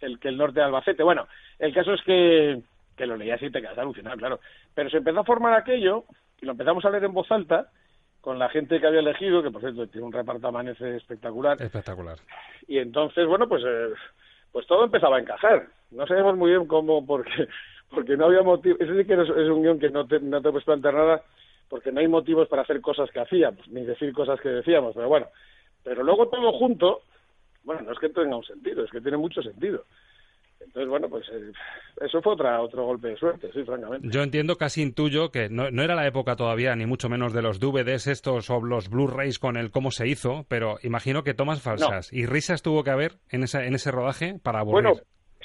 el, 0.00 0.18
que 0.18 0.28
el 0.28 0.36
norte 0.36 0.60
de 0.60 0.66
Albacete. 0.66 1.02
Bueno, 1.02 1.26
el 1.58 1.72
caso 1.72 1.94
es 1.94 2.02
que, 2.02 2.60
que 2.96 3.06
lo 3.06 3.16
leías 3.16 3.42
y 3.42 3.50
te 3.50 3.60
quedas 3.60 3.78
alucinado, 3.78 4.16
claro. 4.16 4.40
Pero 4.74 4.90
se 4.90 4.98
empezó 4.98 5.20
a 5.20 5.24
formar 5.24 5.54
aquello 5.54 6.04
y 6.40 6.46
lo 6.46 6.52
empezamos 6.52 6.84
a 6.84 6.90
leer 6.90 7.04
en 7.04 7.14
voz 7.14 7.30
alta 7.30 7.68
con 8.20 8.38
la 8.38 8.48
gente 8.48 8.80
que 8.80 8.86
había 8.86 9.00
elegido, 9.00 9.42
que 9.42 9.50
por 9.50 9.60
cierto 9.60 9.86
tiene 9.86 10.06
un 10.06 10.12
reparto 10.12 10.48
amanece 10.48 10.96
espectacular. 10.96 11.60
Espectacular. 11.60 12.16
Y 12.66 12.78
entonces, 12.78 13.26
bueno, 13.26 13.46
pues, 13.46 13.62
eh, 13.66 13.88
pues 14.50 14.66
todo 14.66 14.84
empezaba 14.84 15.18
a 15.18 15.20
encajar. 15.20 15.66
No 15.90 16.06
sabemos 16.06 16.36
muy 16.36 16.50
bien 16.50 16.66
cómo, 16.66 17.04
porque 17.04 17.48
porque 17.94 18.16
no 18.16 18.26
había 18.26 18.42
motivo. 18.42 18.76
Ese 18.80 18.96
sí 18.96 19.06
que 19.06 19.14
es, 19.14 19.28
un 19.28 19.62
guion 19.62 19.78
que 19.78 19.90
no 19.90 20.06
te, 20.06 20.20
no 20.20 20.42
te 20.42 20.50
puedes 20.50 20.64
plantear 20.64 20.94
nada, 20.94 21.22
porque 21.68 21.92
no 21.92 22.00
hay 22.00 22.08
motivos 22.08 22.48
para 22.48 22.62
hacer 22.62 22.80
cosas 22.80 23.10
que 23.10 23.20
hacíamos, 23.20 23.66
ni 23.68 23.84
decir 23.84 24.12
cosas 24.12 24.40
que 24.40 24.48
decíamos, 24.48 24.94
pero 24.94 25.08
bueno. 25.08 25.26
Pero 25.82 26.02
luego 26.02 26.28
todo 26.28 26.52
junto, 26.52 27.02
bueno, 27.64 27.82
no 27.82 27.92
es 27.92 27.98
que 27.98 28.08
tenga 28.08 28.36
un 28.36 28.44
sentido, 28.44 28.84
es 28.84 28.90
que 28.90 29.00
tiene 29.00 29.16
mucho 29.16 29.42
sentido. 29.42 29.84
Entonces, 30.60 30.88
bueno, 30.88 31.08
pues 31.08 31.28
eh, 31.28 31.52
eso 32.00 32.22
fue 32.22 32.32
otra, 32.32 32.60
otro 32.60 32.84
golpe 32.84 33.08
de 33.08 33.16
suerte, 33.16 33.50
sí, 33.52 33.62
francamente. 33.64 34.08
Yo 34.10 34.22
entiendo, 34.22 34.56
casi 34.56 34.82
intuyo, 34.82 35.30
que 35.30 35.48
no, 35.48 35.70
no, 35.70 35.82
era 35.82 35.94
la 35.94 36.06
época 36.06 36.36
todavía, 36.36 36.74
ni 36.74 36.86
mucho 36.86 37.08
menos 37.08 37.32
de 37.32 37.42
los 37.42 37.60
DVDs 37.60 38.06
estos 38.06 38.50
o 38.50 38.60
los 38.60 38.88
Blu-rays 38.88 39.38
con 39.38 39.56
el 39.56 39.70
cómo 39.70 39.90
se 39.90 40.08
hizo, 40.08 40.46
pero 40.48 40.76
imagino 40.82 41.22
que 41.22 41.34
tomas 41.34 41.62
falsas 41.62 42.12
y 42.12 42.26
risas 42.26 42.62
tuvo 42.62 42.82
que 42.82 42.90
haber 42.90 43.12
en, 43.30 43.42
esa, 43.42 43.64
en 43.64 43.74
ese 43.74 43.90
rodaje 43.90 44.38
para 44.42 44.60
aburrir. 44.60 44.84
Bueno, 44.84 45.00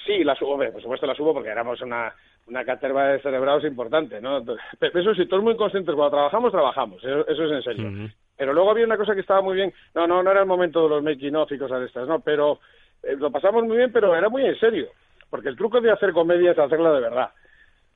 sí, 0.05 0.23
las 0.23 0.41
hubo, 0.41 0.57
por 0.57 0.81
supuesto 0.81 1.05
las 1.05 1.19
hubo 1.19 1.33
porque 1.33 1.49
éramos 1.49 1.81
una, 1.81 2.13
una 2.49 2.65
caterva 2.65 3.07
de 3.07 3.21
cerebrados 3.21 3.63
importante, 3.63 4.19
¿no? 4.19 4.39
Eso 4.39 5.15
sí, 5.15 5.25
todos 5.27 5.43
muy 5.43 5.55
conscientes, 5.55 5.93
cuando 5.95 6.15
trabajamos, 6.17 6.51
trabajamos, 6.51 7.03
eso, 7.03 7.25
es 7.27 7.51
en 7.51 7.63
serio. 7.63 8.09
Pero 8.35 8.53
luego 8.53 8.71
había 8.71 8.85
una 8.85 8.97
cosa 8.97 9.13
que 9.13 9.21
estaba 9.21 9.41
muy 9.41 9.55
bien, 9.55 9.73
no, 9.93 10.07
no, 10.07 10.23
no 10.23 10.31
era 10.31 10.41
el 10.41 10.47
momento 10.47 10.83
de 10.83 10.89
los 10.89 11.03
making 11.03 11.35
of 11.35 11.51
y 11.51 11.57
cosas 11.57 11.79
de 11.79 11.85
estas, 11.85 12.07
no, 12.07 12.19
pero 12.19 12.59
eh, 13.03 13.15
lo 13.17 13.31
pasamos 13.31 13.63
muy 13.63 13.77
bien, 13.77 13.91
pero 13.91 14.15
era 14.15 14.29
muy 14.29 14.45
en 14.45 14.59
serio, 14.59 14.87
porque 15.29 15.49
el 15.49 15.57
truco 15.57 15.79
de 15.79 15.91
hacer 15.91 16.11
comedia 16.11 16.51
es 16.51 16.59
hacerla 16.59 16.91
de 16.93 17.01
verdad. 17.01 17.29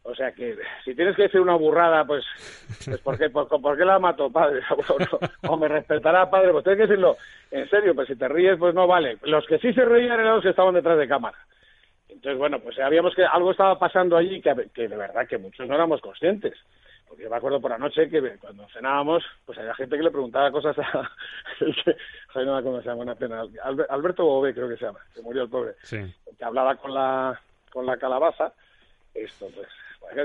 O 0.05 0.13
sea 0.13 0.33
que 0.33 0.57
si 0.83 0.93
tienes 0.95 1.15
que 1.15 1.23
decir 1.23 1.39
una 1.39 1.55
burrada, 1.55 2.03
pues, 2.03 2.25
pues 2.83 2.99
¿por, 2.99 3.17
qué, 3.17 3.29
por, 3.29 3.77
qué 3.77 3.85
la 3.85 3.99
mato, 3.99 4.29
padre? 4.29 4.61
O, 5.47 5.57
me 5.57 5.69
respetará, 5.69 6.29
padre, 6.29 6.51
pues 6.51 6.65
tienes 6.65 6.79
que 6.79 6.87
decirlo 6.87 7.15
en 7.51 7.69
serio, 7.69 7.95
pues 7.95 8.09
si 8.09 8.17
te 8.17 8.27
ríes, 8.27 8.57
pues 8.59 8.75
no 8.75 8.85
vale. 8.85 9.17
Los 9.23 9.45
que 9.45 9.59
sí 9.59 9.73
se 9.73 9.85
reían 9.85 10.19
eran 10.19 10.35
los 10.35 10.43
que 10.43 10.49
estaban 10.49 10.73
detrás 10.73 10.97
de 10.97 11.07
cámara. 11.07 11.37
Entonces, 12.13 12.37
bueno, 12.37 12.59
pues 12.59 12.75
sabíamos 12.75 13.13
que 13.15 13.25
algo 13.25 13.51
estaba 13.51 13.77
pasando 13.77 14.15
allí 14.15 14.41
que, 14.41 14.53
que 14.73 14.87
de 14.87 14.95
verdad 14.95 15.27
que 15.27 15.37
muchos 15.37 15.67
no 15.67 15.75
éramos 15.75 15.99
conscientes. 16.01 16.53
Porque 17.07 17.23
yo 17.23 17.29
me 17.29 17.35
acuerdo 17.35 17.61
por 17.61 17.71
la 17.71 17.77
noche 17.77 18.09
que 18.09 18.37
cuando 18.39 18.67
cenábamos, 18.69 19.23
pues 19.45 19.57
había 19.57 19.75
gente 19.75 19.97
que 19.97 20.03
le 20.03 20.11
preguntaba 20.11 20.51
cosas 20.51 20.77
a... 20.79 21.11
Ay, 22.35 22.45
no 22.45 22.63
cómo 22.63 22.81
se 22.81 22.87
llama, 22.87 23.03
una 23.03 23.15
pena. 23.15 23.43
Alberto 23.89 24.25
Bobé 24.25 24.53
creo 24.53 24.69
que 24.69 24.77
se 24.77 24.85
llama, 24.85 24.99
que 25.13 25.21
murió 25.21 25.43
el 25.43 25.49
pobre. 25.49 25.73
Que 25.89 26.43
hablaba 26.43 26.75
con 26.75 26.93
la, 26.93 27.39
con 27.71 27.85
la 27.85 27.97
calabaza. 27.97 28.53
Esto, 29.13 29.47
pues, 29.53 29.67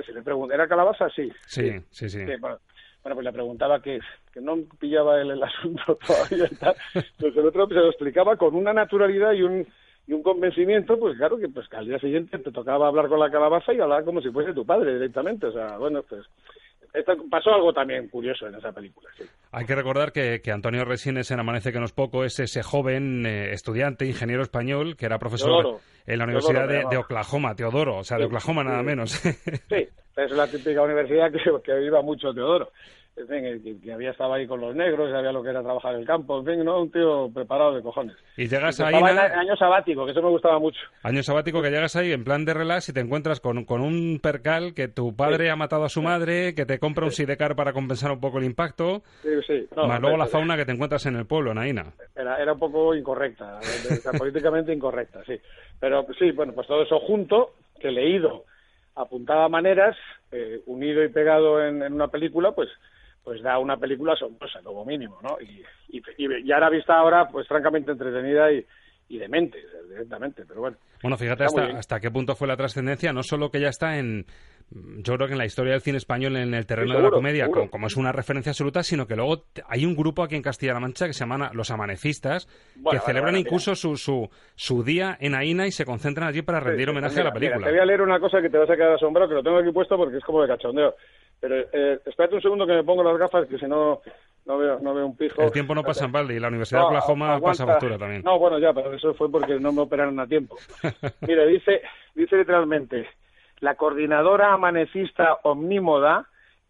si 0.07 0.12
le 0.12 0.23
pregunté, 0.23 0.54
¿era 0.54 0.68
calabaza? 0.68 1.11
Sí. 1.11 1.30
Sí, 1.47 1.78
sí, 1.90 2.09
sí. 2.09 2.25
bueno, 2.40 2.59
pues 3.02 3.25
le 3.25 3.33
preguntaba 3.33 3.83
que, 3.83 4.00
que 4.33 4.40
no 4.40 4.57
pillaba 4.78 5.21
él 5.21 5.30
el 5.30 5.42
asunto 5.42 5.99
todavía 6.07 6.49
y 6.50 6.54
tal. 6.54 6.75
Pues 7.18 7.37
el 7.37 7.47
otro 7.47 7.66
se 7.68 7.75
lo 7.75 7.88
explicaba 7.88 8.37
con 8.37 8.54
una 8.54 8.73
naturalidad 8.73 9.33
y 9.33 9.42
un 9.42 9.66
y 10.08 10.14
un 10.14 10.22
convencimiento, 10.22 10.98
pues 10.98 11.18
claro 11.18 11.36
que 11.36 11.48
pues 11.48 11.66
al 11.72 11.86
día 11.86 11.98
siguiente 11.98 12.38
te 12.38 12.50
tocaba 12.50 12.88
hablar 12.88 13.08
con 13.08 13.20
la 13.20 13.30
calabaza 13.30 13.74
y 13.74 13.80
hablar 13.80 14.04
como 14.04 14.22
si 14.22 14.30
fuese 14.30 14.54
tu 14.54 14.64
padre 14.64 14.94
directamente. 14.94 15.46
O 15.46 15.52
sea, 15.52 15.76
bueno, 15.76 16.02
pues 16.02 16.24
pasó 17.30 17.50
algo 17.50 17.74
también 17.74 18.08
curioso 18.08 18.46
en 18.46 18.54
esa 18.54 18.72
película. 18.72 19.10
Sí. 19.18 19.24
Hay 19.52 19.66
que 19.66 19.74
recordar 19.74 20.10
que, 20.10 20.40
que, 20.40 20.50
Antonio 20.50 20.86
Resines 20.86 21.30
en 21.30 21.40
Amanece 21.40 21.72
que 21.72 21.78
no 21.78 21.84
es 21.84 21.92
poco 21.92 22.24
es 22.24 22.40
ese 22.40 22.62
joven 22.62 23.26
eh, 23.26 23.52
estudiante, 23.52 24.06
ingeniero 24.06 24.42
español, 24.42 24.96
que 24.96 25.04
era 25.04 25.18
profesor 25.18 25.78
en 26.06 26.18
la 26.18 26.24
Universidad 26.24 26.66
de, 26.66 26.96
Oklahoma, 26.96 27.54
Teodoro, 27.54 27.98
o 27.98 28.04
sea, 28.04 28.16
de 28.16 28.24
Oklahoma 28.24 28.64
nada 28.64 28.82
menos. 28.82 29.10
sí, 29.10 29.88
es 30.16 30.30
la 30.30 30.46
típica 30.46 30.80
universidad 30.80 31.30
que, 31.30 31.38
que 31.62 31.84
iba 31.84 32.00
mucho 32.00 32.32
Teodoro 32.32 32.72
en 33.18 33.62
fin, 33.62 33.80
que, 33.82 33.92
había 33.92 34.10
estado 34.10 34.32
ahí 34.32 34.46
con 34.46 34.60
los 34.60 34.75
negros, 34.75 35.10
sabía 35.10 35.32
lo 35.32 35.42
que 35.42 35.50
era 35.50 35.62
trabajar 35.62 35.94
en 35.94 36.00
el 36.00 36.06
campo, 36.06 36.38
en 36.38 36.46
fin, 36.46 36.64
¿no? 36.64 36.82
Un 36.82 36.90
tío 36.90 37.30
preparado 37.32 37.75
de 37.75 37.82
cojones. 37.82 38.16
Y 38.37 38.46
llegas 38.48 38.78
ahí... 38.80 38.94
En 38.94 39.18
año 39.18 39.56
sabático, 39.56 40.04
que 40.04 40.12
eso 40.12 40.22
me 40.22 40.28
gustaba 40.28 40.58
mucho. 40.58 40.78
Año 41.02 41.22
sabático 41.22 41.62
que 41.62 41.70
llegas 41.70 41.96
ahí 41.96 42.12
en 42.12 42.25
plan 42.25 42.44
de 42.44 42.54
relax 42.54 42.88
y 42.88 42.92
te 42.92 43.00
encuentras 43.00 43.40
con, 43.40 43.64
con 43.64 43.80
un 43.80 44.20
percal 44.22 44.75
que 44.75 44.88
tu 44.88 45.14
padre 45.16 45.50
ha 45.50 45.56
matado 45.56 45.84
a 45.84 45.88
su 45.88 46.02
madre, 46.02 46.54
que 46.54 46.66
te 46.66 46.78
compra 46.78 47.04
un 47.04 47.12
sidecar 47.12 47.56
para 47.56 47.72
compensar 47.72 48.12
un 48.12 48.20
poco 48.20 48.38
el 48.38 48.44
impacto, 48.44 49.02
sí, 49.22 49.30
sí. 49.46 49.68
más 49.76 50.00
luego 50.00 50.16
la 50.16 50.26
fauna 50.26 50.56
que 50.56 50.64
te 50.64 50.72
encuentras 50.72 51.04
en 51.06 51.16
el 51.16 51.26
pueblo, 51.26 51.52
en 51.52 51.58
Aina. 51.58 51.87
Era, 52.14 52.40
era 52.40 52.52
un 52.52 52.58
poco 52.58 52.94
incorrecta, 52.94 53.58
políticamente 54.18 54.72
incorrecta, 54.72 55.22
sí. 55.25 55.38
Pero 55.80 56.06
sí, 56.18 56.30
bueno, 56.32 56.52
pues 56.52 56.66
todo 56.66 56.82
eso 56.82 56.98
junto, 57.00 57.54
que 57.80 57.90
leído 57.90 58.44
apuntaba 58.98 59.48
maneras, 59.48 59.96
eh, 60.32 60.60
unido 60.66 61.04
y 61.04 61.08
pegado 61.08 61.64
en, 61.64 61.82
en 61.82 61.92
una 61.92 62.08
película, 62.08 62.52
pues 62.52 62.68
pues 63.22 63.42
da 63.42 63.58
una 63.58 63.76
película 63.76 64.14
asombrosa, 64.14 64.60
como 64.62 64.84
mínimo, 64.84 65.18
¿no? 65.22 65.37
Y, 65.40 65.62
y, 65.96 66.02
y 66.18 66.52
ahora 66.52 66.70
vista 66.70 66.96
ahora, 66.96 67.28
pues 67.28 67.46
francamente 67.46 67.92
entretenida 67.92 68.50
y, 68.52 68.64
y 69.08 69.18
demente, 69.18 69.58
directamente, 69.88 70.44
pero 70.46 70.60
bueno. 70.60 70.76
Bueno, 71.02 71.16
fíjate 71.16 71.44
hasta, 71.44 71.64
hasta 71.78 72.00
qué 72.00 72.10
punto 72.10 72.34
fue 72.34 72.48
la 72.48 72.56
trascendencia, 72.56 73.12
no 73.12 73.22
solo 73.22 73.50
que 73.50 73.60
ya 73.60 73.68
está 73.68 73.98
en, 73.98 74.26
yo 74.70 75.14
creo 75.14 75.28
que 75.28 75.32
en 75.32 75.38
la 75.38 75.46
historia 75.46 75.72
del 75.72 75.80
cine 75.80 75.96
español 75.96 76.37
en 76.37 76.52
el 76.52 76.66
terreno 76.66 76.94
de 76.94 77.02
la 77.02 77.10
comedia, 77.10 77.48
como, 77.48 77.87
es 77.87 77.96
una 77.96 78.12
referencia 78.12 78.50
absoluta, 78.50 78.82
sino 78.82 79.06
que 79.06 79.16
luego 79.16 79.44
hay 79.66 79.87
un 79.87 79.96
grupo 79.96 80.22
aquí 80.22 80.37
en 80.37 80.42
Castilla-La 80.42 80.80
Mancha 80.80 81.06
que 81.06 81.14
se 81.14 81.20
llaman 81.20 81.48
Los 81.54 81.70
Amanecistas, 81.70 82.46
que 82.90 82.98
celebran 82.98 83.37
incluso 83.37 83.75
su, 83.75 83.96
su, 83.96 84.28
su, 84.54 84.84
día 84.84 85.16
en 85.20 85.34
Aina 85.34 85.66
y 85.66 85.70
se 85.70 85.87
concentran 85.87 86.28
allí 86.28 86.42
para 86.42 86.60
rendir 86.60 86.90
homenaje 86.90 87.20
a 87.20 87.25
la 87.25 87.32
película. 87.32 87.64
te 87.64 87.72
voy 87.72 87.80
a 87.80 87.87
leer 87.87 88.02
una 88.02 88.20
cosa 88.20 88.42
que 88.42 88.50
te 88.50 88.58
vas 88.58 88.68
a 88.68 88.76
quedar 88.76 88.92
asombrado, 88.92 89.28
que 89.28 89.37
lo 89.37 89.42
tengo 89.42 89.58
aquí 89.58 89.72
puesto 89.72 89.96
porque 89.96 90.18
es 90.18 90.25
como 90.25 90.42
de 90.42 90.48
cachondeo. 90.48 90.94
Pero 91.40 91.57
eh, 91.73 92.00
espérate 92.04 92.35
un 92.35 92.42
segundo 92.42 92.66
que 92.66 92.75
me 92.75 92.85
pongo 92.85 93.02
las 93.02 93.16
gafas, 93.16 93.47
que 93.47 93.59
si 93.59 93.66
no, 93.66 94.00
no 94.47 94.59
veo, 94.59 94.78
no 94.80 94.95
veo 94.95 95.07
un 95.07 95.16
pijo. 95.16 95.42
El 95.42 95.52
tiempo 95.52 95.75
no 95.75 95.83
pasa 95.83 96.07
en 96.07 96.12
balde 96.12 96.35
y 96.35 96.40
la 96.40 96.49
Universidad 96.49 96.80
de 96.80 96.87
Oklahoma 96.87 97.40
pasa 97.40 97.66
factura 97.66 97.99
también. 97.99 98.23
No, 98.23 98.38
bueno, 98.38 98.59
ya, 98.59 98.73
pero 98.73 98.92
eso 98.92 99.14
fue 99.14 99.30
porque 99.30 99.61
no 99.61 99.73
me 99.73 99.83
operaron 99.83 100.18
a 100.18 100.26
tiempo. 100.26 100.57
Mire, 101.21 101.47
dice, 101.47 101.83
dice 102.14 102.37
literalmente, 102.37 103.07
la 103.61 103.75
coordinadora 103.75 104.52
amanecista 104.52 105.38
omnímoda, 105.42 106.26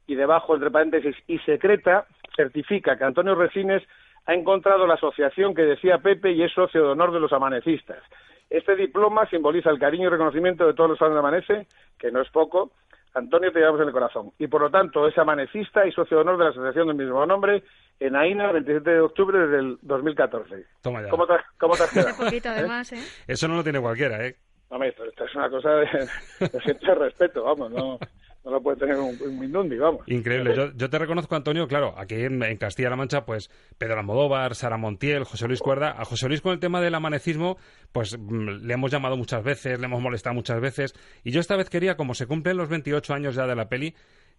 y 0.06 0.14
debajo, 0.14 0.54
entre 0.54 0.70
paréntesis, 0.70 1.14
y 1.26 1.38
secreta, 1.40 2.06
certifica 2.34 2.96
que 2.96 3.04
Antonio 3.04 3.34
Resines 3.34 3.82
ha 4.26 4.34
encontrado 4.34 4.86
la 4.86 4.94
asociación 4.94 5.54
que 5.54 5.62
decía 5.62 5.98
Pepe 5.98 6.32
y 6.32 6.42
es 6.42 6.52
socio 6.52 6.82
de 6.82 6.88
honor 6.88 7.12
de 7.12 7.20
los 7.20 7.32
amanecistas. 7.32 8.02
Este 8.50 8.74
diploma 8.76 9.28
simboliza 9.28 9.70
el 9.70 9.78
cariño 9.78 10.06
y 10.06 10.10
reconocimiento 10.10 10.66
de 10.66 10.74
todos 10.74 10.90
los 10.90 10.98
fans 10.98 11.12
de 11.12 11.18
Amanece, 11.18 11.66
que 11.98 12.10
no 12.10 12.22
es 12.22 12.30
poco, 12.30 12.72
Antonio 13.14 13.52
te 13.52 13.58
llevamos 13.58 13.80
en 13.80 13.88
el 13.88 13.92
corazón. 13.92 14.32
Y 14.38 14.46
por 14.46 14.62
lo 14.62 14.70
tanto 14.70 15.06
es 15.06 15.16
amanecista 15.18 15.86
y 15.86 15.92
socio 15.92 16.16
de 16.16 16.20
honor 16.22 16.38
de 16.38 16.44
la 16.44 16.50
asociación 16.50 16.88
del 16.88 16.96
mismo 16.96 17.24
nombre 17.26 17.62
en 18.00 18.16
AINA 18.16 18.46
el 18.46 18.64
27 18.64 18.90
de 18.90 19.00
octubre 19.00 19.46
del 19.46 19.78
2014. 19.82 20.66
Toma 20.82 21.02
ya. 21.02 21.08
¿Cómo 21.08 21.26
te, 21.26 21.34
cómo 21.58 21.76
te 21.76 21.82
has 21.82 21.92
quedado? 21.92 22.16
poquito 22.24 22.48
además, 22.48 22.92
¿eh? 22.92 23.02
Eso 23.26 23.48
no 23.48 23.56
lo 23.56 23.62
tiene 23.64 23.80
cualquiera, 23.80 24.24
¿eh? 24.26 24.36
No, 24.70 24.82
esto, 24.84 25.04
esto 25.04 25.24
es 25.24 25.34
una 25.34 25.48
cosa 25.48 25.70
de, 25.70 26.08
de 26.40 26.94
respeto, 26.94 27.42
vamos, 27.42 27.70
no 27.70 27.98
no 28.44 28.52
lo 28.52 28.62
puede 28.62 28.78
tener 28.78 28.96
un, 28.96 29.38
Mindundi, 29.38 29.76
vamos. 29.76 30.02
Increíble. 30.06 30.54
Yo, 30.56 30.72
yo, 30.72 30.88
te 30.88 30.98
reconozco, 30.98 31.34
Antonio, 31.34 31.66
claro, 31.66 31.94
aquí 31.98 32.14
en, 32.14 32.56
Castilla-La 32.56 32.96
Mancha, 32.96 33.24
pues 33.24 33.50
Pedro 33.76 33.98
Almodóvar, 33.98 34.54
Sara 34.54 34.76
Montiel, 34.76 35.24
José 35.24 35.46
Luis 35.46 35.60
Cuerda. 35.60 35.90
A 35.90 36.04
José 36.04 36.28
Luis 36.28 36.40
con 36.40 36.52
el 36.52 36.60
tema 36.60 36.80
del 36.80 36.94
amanecismo, 36.94 37.58
pues 37.92 38.18
mm, 38.18 38.64
le 38.66 38.74
hemos 38.74 38.90
llamado 38.90 39.16
muchas 39.16 39.42
veces, 39.42 39.78
le 39.78 39.86
hemos 39.86 40.00
molestado 40.00 40.34
muchas 40.34 40.60
veces. 40.60 40.94
Y 41.24 41.30
yo 41.30 41.40
esta 41.40 41.56
vez 41.56 41.68
quería, 41.68 41.96
como 41.96 42.14
se 42.14 42.26
cumplen 42.26 42.56
los 42.56 42.68
28 42.68 43.12
años 43.12 43.34
ya 43.34 43.46
de 43.46 43.56
la 43.56 43.68
peli, 43.68 43.94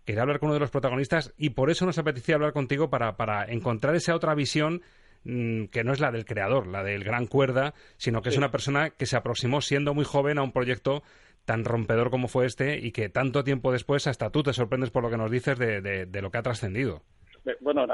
quería 0.06 0.22
hablar 0.22 0.40
con 0.40 0.48
uno 0.48 0.56
de 0.56 0.62
los 0.62 0.72
protagonistas 0.72 1.34
y 1.38 1.52
por 1.52 1.70
eso 1.70 1.86
nos 1.86 2.00
apetecía 2.00 2.36
hablar 2.36 2.54
contigo 2.54 2.90
para, 2.90 3.16
para 3.16 3.46
encontrar 3.46 3.96
esa 3.96 4.16
otra 4.16 4.34
visión 4.34 4.82
mm, 5.24 5.66
que 5.66 5.84
no 5.84 5.94
es 5.94 6.00
la 6.00 6.12
del 6.12 6.26
creador, 6.26 6.66
la 6.66 6.84
del 6.84 7.04
gran 7.04 7.28
cuerda, 7.28 7.76
sino 7.98 8.22
que 8.22 8.30
es 8.30 8.38
una 8.38 8.50
persona 8.50 8.90
que 8.90 9.06
se 9.06 9.18
aproximó 9.18 9.62
siendo 9.62 9.94
muy 9.94 10.06
joven 10.06 10.40
a 10.40 10.42
un 10.42 10.52
proyecto 10.52 11.04
tan 11.50 11.66
rompedor 11.66 12.12
como 12.12 12.28
fue 12.28 12.46
este 12.46 12.78
y 12.78 12.92
que 12.92 13.10
tanto 13.10 13.44
tiempo 13.44 13.72
después 13.72 14.06
hasta 14.06 14.30
tú 14.30 14.44
te 14.44 14.54
sorprendes 14.54 14.92
por 14.92 15.02
lo 15.02 15.10
que 15.10 15.18
nos 15.18 15.32
dices 15.32 15.58
de, 15.58 15.82
de, 15.82 16.22
lo 16.22 16.30
que 16.30 16.38
ha 16.38 16.44
trascendido. 16.44 17.02
Eh, 17.44 17.58
bueno, 17.60 17.88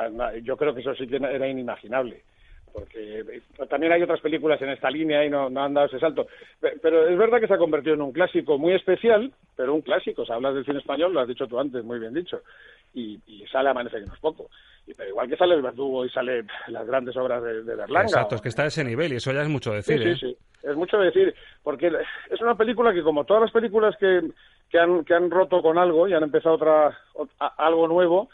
yo 0.43 0.57
creo 0.57 0.75
que 0.75 0.81
eso 0.81 0.93
sí 0.93 1.07
que 1.07 1.15
era 1.15 1.47
inimaginable 1.47 2.21
porque 2.74 3.21
eh, 3.21 3.41
también 3.69 3.93
hay 3.93 4.01
otras 4.03 4.19
películas 4.19 4.62
en 4.62 4.71
esta 4.71 4.89
línea 4.89 5.24
y 5.24 5.29
no, 5.29 5.45
han 5.45 5.74
dado 5.74 5.88
ese 5.88 6.00
salto. 6.00 6.27
Pero 6.59 7.07
es 7.07 7.17
verdad 7.17 7.39
que 7.39 7.47
se 7.47 7.53
ha 7.53 7.57
convertido 7.57 7.95
en 7.95 8.01
un 8.01 8.12
clásico 8.12 8.57
muy 8.57 8.74
especial, 8.74 9.31
pero 9.55 9.74
un 9.74 9.81
clásico. 9.81 10.24
O 10.24 10.25
sea, 10.25 10.35
hablas 10.35 10.55
del 10.55 10.65
cine 10.65 10.79
español, 10.79 11.13
lo 11.13 11.21
has 11.21 11.27
dicho 11.29 11.47
tú 11.47 11.57
antes, 11.57 11.81
muy 11.85 12.00
bien 12.00 12.13
dicho. 12.13 12.41
Y, 12.93 13.17
sale 13.50 13.69
Amanece 13.69 14.01
que 14.01 14.05
no 14.05 14.13
es 14.13 14.19
poco. 14.19 14.50
Y, 14.85 14.93
pero 14.93 15.12
igual 15.12 15.29
que 15.29 15.38
sale 15.38 15.55
El 15.55 15.62
Verdugo 15.62 16.05
y 16.05 16.09
sale 16.09 16.43
las 16.67 16.85
grandes 16.85 17.15
obras 17.15 17.41
de, 17.41 17.63
de 17.63 17.75
Berlanga. 17.75 18.09
Exacto, 18.09 18.35
es 18.35 18.41
que 18.41 18.50
está 18.50 18.63
a 18.63 18.67
ese 18.67 18.83
nivel 18.83 19.13
y 19.13 19.15
eso 19.15 19.31
ya 19.31 19.43
es 19.43 19.50
mucho 19.50 19.71
decir. 19.71 19.97
Sí, 19.97 20.03
sí, 20.03 20.09
¿eh? 20.09 20.17
sí. 20.19 20.44
Es 20.65 20.75
mucho 20.75 20.98
decir, 20.98 21.36
porque 21.63 21.91
es 22.29 22.41
una 22.41 22.55
película 22.55 22.91
que, 22.93 23.03
como 23.03 23.24
todas 23.24 23.43
las 23.43 23.51
películas 23.51 23.95
que, 23.98 24.22
que, 24.69 24.79
han, 24.79 25.05
que 25.05 25.13
han 25.13 25.29
roto 25.29 25.62
con 25.62 25.77
algo 25.77 26.07
y 26.07 26.13
han 26.13 26.24
empezado 26.24 26.55
otra, 26.55 26.98
algo 27.57 27.88
nuevo, 27.88 28.29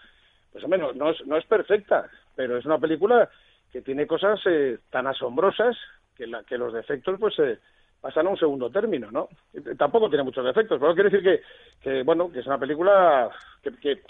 pues 0.51 0.63
hombre, 0.63 0.81
no, 0.95 1.09
es, 1.09 1.25
no 1.25 1.37
es 1.37 1.45
perfecta, 1.45 2.09
pero 2.35 2.57
es 2.57 2.65
una 2.65 2.77
película 2.77 3.29
que 3.71 3.81
tiene 3.81 4.07
cosas 4.07 4.39
eh, 4.45 4.79
tan 4.89 5.07
asombrosas 5.07 5.75
que, 6.15 6.27
la, 6.27 6.43
que 6.43 6.57
los 6.57 6.73
defectos 6.73 7.19
pues 7.19 7.37
eh, 7.39 7.59
pasan 7.99 8.27
a 8.27 8.29
un 8.31 8.37
segundo 8.37 8.69
término, 8.69 9.11
¿no? 9.11 9.29
Tampoco 9.77 10.09
tiene 10.09 10.23
muchos 10.23 10.45
defectos, 10.45 10.79
pero 10.79 10.93
quiere 10.93 11.09
decir 11.09 11.23
que, 11.23 11.41
que 11.81 12.03
bueno, 12.03 12.31
que 12.31 12.39
es 12.39 12.47
una 12.47 12.57
película 12.57 13.29
que, 13.61 13.71
que, 13.77 14.01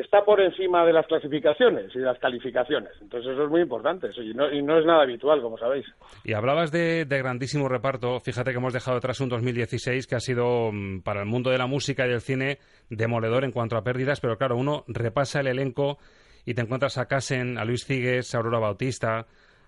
está 0.00 0.24
por 0.24 0.40
encima 0.40 0.84
de 0.84 0.92
las 0.92 1.06
clasificaciones 1.06 1.94
y 1.94 1.98
de 1.98 2.04
las 2.04 2.18
calificaciones. 2.18 2.92
Entonces 3.00 3.32
eso 3.32 3.44
es 3.44 3.50
muy 3.50 3.60
importante 3.60 4.08
y, 4.16 4.34
no, 4.34 4.52
y 4.52 4.62
no 4.62 4.78
es 4.78 4.84
nada 4.84 5.02
habitual, 5.02 5.40
como 5.40 5.56
sabéis. 5.56 5.86
Y 6.24 6.32
hablabas 6.32 6.72
de, 6.72 7.04
de, 7.04 7.18
grandísimo 7.18 7.68
reparto. 7.68 8.18
Fíjate 8.20 8.50
que 8.50 8.58
hemos 8.58 8.72
dejado 8.72 8.96
atrás 8.96 9.20
un 9.20 9.28
2016 9.28 10.06
que 10.06 10.16
ha 10.16 10.20
sido 10.20 10.70
mm, 10.72 11.02
para 11.02 11.20
el 11.20 11.26
mundo 11.26 11.50
de 11.50 11.58
la 11.58 11.66
música 11.66 12.06
y 12.06 12.10
del 12.10 12.20
cine 12.20 12.58
demoledor 12.90 13.44
en 13.44 13.52
cuanto 13.52 13.76
a 13.76 13.84
pérdidas, 13.84 14.20
pero 14.20 14.36
claro, 14.36 14.56
uno 14.56 14.84
repasa 14.88 15.40
el 15.40 15.46
elenco 15.46 15.98
y 16.44 16.54
te 16.54 16.62
encuentras 16.62 16.98
a 16.98 17.06
Casen, 17.06 17.58
a 17.58 17.64
Luis 17.64 17.84
Cigues, 17.84 18.34
a 18.34 18.38
Aurora 18.38 18.58
Bautista, 18.58 19.26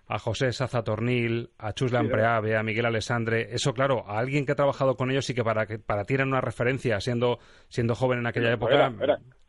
a 0.09 0.19
José 0.19 0.53
Saza 0.53 0.85
Tornil, 0.85 1.51
a 1.59 1.73
Chus 1.73 1.93
Lampreave, 1.93 2.57
a 2.57 2.63
Miguel 2.63 2.87
Alessandre. 2.87 3.49
Eso, 3.51 3.73
claro, 3.73 4.05
a 4.07 4.19
alguien 4.19 4.47
que 4.47 4.53
ha 4.53 4.57
trabajado 4.57 4.97
con 4.97 5.11
ellos 5.11 5.29
y 5.31 5.35
que 5.35 5.43
para, 5.43 5.67
que, 5.67 5.79
para 5.79 6.05
ti 6.05 6.15
eran 6.15 6.29
una 6.29 6.41
referencia 6.41 7.01
siendo, 7.01 7.39
siendo 7.69 7.95
joven 7.95 8.21
en 8.21 8.27
aquella 8.27 8.53
época. 8.53 8.93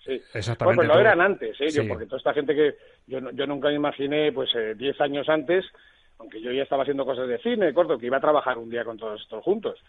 Sí. 0.07 0.21
Exactamente. 0.33 0.63
Bueno, 0.63 0.77
pues 0.77 0.87
lo 0.87 0.99
eran 0.99 1.21
antes, 1.21 1.55
¿eh? 1.59 1.85
porque 1.87 2.05
toda 2.05 2.17
esta 2.17 2.33
gente 2.33 2.55
que 2.55 2.75
yo, 3.07 3.19
yo 3.31 3.45
nunca 3.45 3.67
me 3.67 3.75
imaginé, 3.75 4.31
pues 4.31 4.49
10 4.53 4.79
eh, 4.79 5.03
años 5.03 5.29
antes, 5.29 5.65
aunque 6.19 6.41
yo 6.41 6.51
ya 6.51 6.63
estaba 6.63 6.83
haciendo 6.83 7.05
cosas 7.05 7.27
de 7.27 7.37
cine, 7.39 7.73
corto, 7.73 7.97
que 7.97 8.07
iba 8.07 8.17
a 8.17 8.21
trabajar 8.21 8.57
un 8.57 8.69
día 8.69 8.83
con 8.83 8.97
todos 8.97 9.21
estos 9.21 9.43
juntos. 9.43 9.79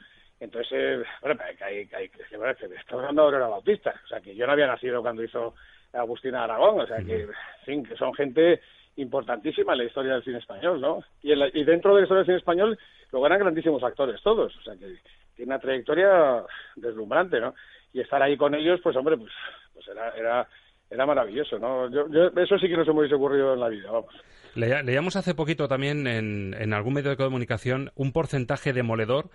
Entonces, 0.40 0.70
eh, 0.72 1.02
bueno, 1.20 1.40
que, 1.56 1.64
hay, 1.64 1.86
que, 1.86 1.96
hay, 1.96 2.08
que, 2.08 2.22
estamos 2.22 3.02
hablando 3.02 3.22
de 3.22 3.26
Aurora 3.26 3.48
Bautista, 3.48 3.94
o 4.04 4.08
sea, 4.08 4.20
que 4.20 4.34
yo 4.34 4.46
no 4.46 4.52
había 4.52 4.66
nacido 4.66 5.02
cuando 5.02 5.24
hizo 5.24 5.54
Agustina 5.92 6.44
Aragón, 6.44 6.80
o 6.80 6.86
sea 6.86 6.98
que, 6.98 7.26
que 7.64 7.96
son 7.96 8.14
gente 8.14 8.60
importantísima 8.96 9.72
en 9.72 9.78
la 9.78 9.84
historia 9.84 10.14
del 10.14 10.24
cine 10.24 10.38
español, 10.38 10.80
¿no? 10.80 11.02
Y, 11.22 11.32
y 11.32 11.64
dentro 11.64 11.94
de 11.94 12.00
la 12.00 12.04
historia 12.04 12.18
del 12.18 12.26
cine 12.26 12.38
español 12.38 12.78
lo 13.10 13.20
ganan 13.20 13.40
grandísimos 13.40 13.82
actores 13.82 14.20
todos, 14.22 14.54
o 14.56 14.62
sea 14.62 14.74
que 14.76 14.98
tiene 15.34 15.52
una 15.52 15.60
trayectoria 15.60 16.44
deslumbrante, 16.76 17.40
¿no? 17.40 17.54
Y 17.92 18.00
estar 18.00 18.22
ahí 18.22 18.36
con 18.36 18.54
ellos, 18.54 18.80
pues 18.82 18.96
hombre, 18.96 19.16
pues, 19.16 19.32
pues 19.74 19.86
era, 19.88 20.10
era, 20.10 20.48
era 20.90 21.06
maravilloso, 21.06 21.58
¿no? 21.58 21.90
Yo, 21.90 22.06
eso 22.36 22.58
sí 22.58 22.68
que 22.68 22.76
no 22.76 22.84
se 22.84 22.92
me 22.92 23.00
hubiese 23.00 23.14
ocurrido 23.14 23.54
en 23.54 23.60
la 23.60 23.68
vida, 23.68 23.90
vamos. 23.90 24.14
leíamos 24.54 25.16
hace 25.16 25.34
poquito 25.34 25.68
también 25.68 26.06
en, 26.06 26.54
en 26.58 26.72
algún 26.74 26.94
medio 26.94 27.10
de 27.10 27.16
comunicación 27.16 27.90
un 27.94 28.12
porcentaje 28.12 28.72
demoledor 28.72 29.30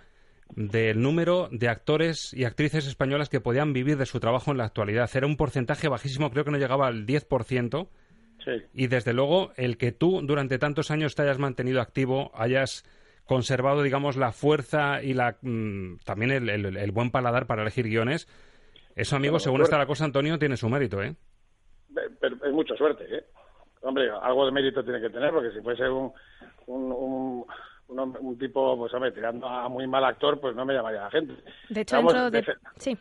del 0.56 1.00
número 1.00 1.48
de 1.50 1.68
actores 1.68 2.32
y 2.34 2.44
actrices 2.44 2.86
españolas 2.86 3.28
que 3.28 3.40
podían 3.40 3.72
vivir 3.72 3.96
de 3.96 4.06
su 4.06 4.20
trabajo 4.20 4.50
en 4.50 4.58
la 4.58 4.64
actualidad. 4.64 5.10
Era 5.14 5.26
un 5.26 5.36
porcentaje 5.36 5.88
bajísimo, 5.88 6.30
creo 6.30 6.44
que 6.44 6.50
no 6.50 6.58
llegaba 6.58 6.86
al 6.86 7.06
10%. 7.06 7.88
Sí. 8.44 8.50
Y 8.74 8.86
desde 8.88 9.14
luego, 9.14 9.52
el 9.56 9.78
que 9.78 9.92
tú 9.92 10.20
durante 10.22 10.58
tantos 10.58 10.90
años 10.90 11.14
te 11.14 11.22
hayas 11.22 11.38
mantenido 11.38 11.80
activo, 11.80 12.30
hayas 12.34 12.84
conservado, 13.26 13.82
digamos, 13.82 14.16
la 14.16 14.32
fuerza 14.32 15.02
y 15.02 15.14
la, 15.14 15.36
mm, 15.40 15.98
también 16.04 16.30
el, 16.48 16.92
buen 16.92 17.10
paladar 17.10 17.46
para 17.46 17.62
elegir 17.62 17.86
guiones, 17.86 18.28
eso, 18.96 19.16
amigo, 19.16 19.40
según 19.40 19.62
está 19.62 19.78
la 19.78 19.86
cosa, 19.86 20.04
Antonio, 20.04 20.38
tiene 20.38 20.56
su 20.56 20.68
mérito, 20.68 21.02
¿eh? 21.02 21.14
Pero 22.20 22.36
es 22.44 22.52
mucha 22.52 22.76
suerte, 22.76 23.04
¿eh? 23.10 23.24
Hombre, 23.82 24.08
algo 24.22 24.46
de 24.46 24.52
mérito 24.52 24.82
tiene 24.84 25.00
que 25.00 25.10
tener, 25.10 25.32
porque 25.32 25.50
si 25.50 25.60
fuese 25.60 25.88
un, 25.88 26.12
un, 26.66 28.38
tipo, 28.38 28.76
pues 28.78 28.94
hombre, 28.94 29.12
tirando 29.12 29.46
a 29.46 29.68
muy 29.68 29.86
mal 29.86 30.04
actor, 30.04 30.40
pues 30.40 30.54
no 30.54 30.64
me 30.64 30.74
llamaría 30.74 31.02
la 31.02 31.10
gente. 31.10 31.34
De 31.68 31.80
hecho, 31.80 31.96
dentro 31.96 32.30
de... 32.30 32.44
Sí. 32.78 32.96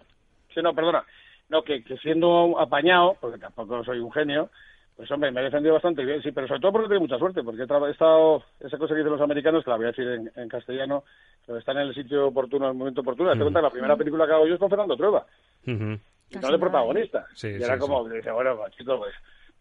Sí, 0.53 0.61
no, 0.61 0.73
perdona. 0.73 1.03
No, 1.49 1.63
que, 1.63 1.83
que 1.83 1.97
siendo 1.97 2.59
apañado, 2.59 3.15
porque 3.19 3.39
tampoco 3.39 3.83
soy 3.83 3.99
un 3.99 4.11
genio, 4.11 4.49
pues 4.95 5.09
hombre, 5.11 5.31
me 5.31 5.41
he 5.41 5.45
defendido 5.45 5.73
bastante 5.73 6.05
bien, 6.05 6.21
sí, 6.21 6.31
pero 6.31 6.47
sobre 6.47 6.61
todo 6.61 6.71
porque 6.73 6.87
tengo 6.89 7.01
mucha 7.01 7.17
suerte, 7.17 7.43
porque 7.43 7.61
he, 7.61 7.91
estado, 7.91 8.43
esa 8.59 8.77
cosa 8.77 8.93
que 8.93 8.99
dicen 8.99 9.11
los 9.11 9.21
americanos, 9.21 9.63
que 9.63 9.69
la 9.71 9.77
voy 9.77 9.85
a 9.85 9.91
decir 9.91 10.31
en, 10.35 10.49
castellano, 10.49 11.03
pero 11.45 11.57
están 11.57 11.77
en 11.77 11.87
el 11.87 11.95
sitio 11.95 12.27
oportuno, 12.27 12.65
en 12.65 12.71
el 12.71 12.77
momento 12.77 13.01
oportuno. 13.01 13.33
Te 13.33 13.39
cuenta 13.39 13.61
la 13.61 13.71
primera 13.71 13.95
película 13.95 14.27
que 14.27 14.33
hago 14.33 14.47
yo 14.47 14.53
es 14.53 14.59
con 14.59 14.69
Fernando 14.69 14.95
Trueba, 14.95 15.25
y 15.65 15.71
no 15.71 16.51
de 16.51 16.59
protagonista. 16.59 17.25
y 17.41 17.63
era 17.63 17.77
como, 17.77 18.07
dice, 18.07 18.31
bueno, 18.31 18.55
pues, 18.57 18.75
chico, 18.75 18.97
pues 18.97 19.13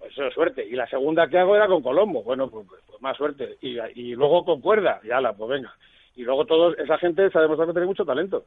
pues 0.03 0.13
eso 0.15 0.27
es 0.27 0.35
suerte. 0.35 0.67
Y 0.67 0.73
la 0.73 0.89
segunda 0.89 1.29
que 1.29 1.39
hago 1.39 1.55
era 1.55 1.69
con 1.69 1.81
Colombo, 1.81 2.25
bueno, 2.25 2.51
pues, 2.51 2.67
pues, 2.69 2.83
pues 2.89 3.01
más 3.01 3.17
suerte. 3.17 3.57
Y, 3.61 3.79
y, 3.95 4.17
luego 4.17 4.45
con 4.45 4.61
Cuerda, 4.61 5.01
y 5.05 5.13
ala, 5.13 5.33
pues 5.33 5.49
venga. 5.49 5.73
Y 6.17 6.25
luego 6.25 6.45
todos, 6.45 6.77
esa 6.79 6.99
gente 6.99 7.31
se 7.31 7.39
ha 7.39 7.43
demostrado 7.43 7.69
que 7.69 7.75
tiene 7.75 7.87
mucho 7.87 8.05
talento. 8.05 8.45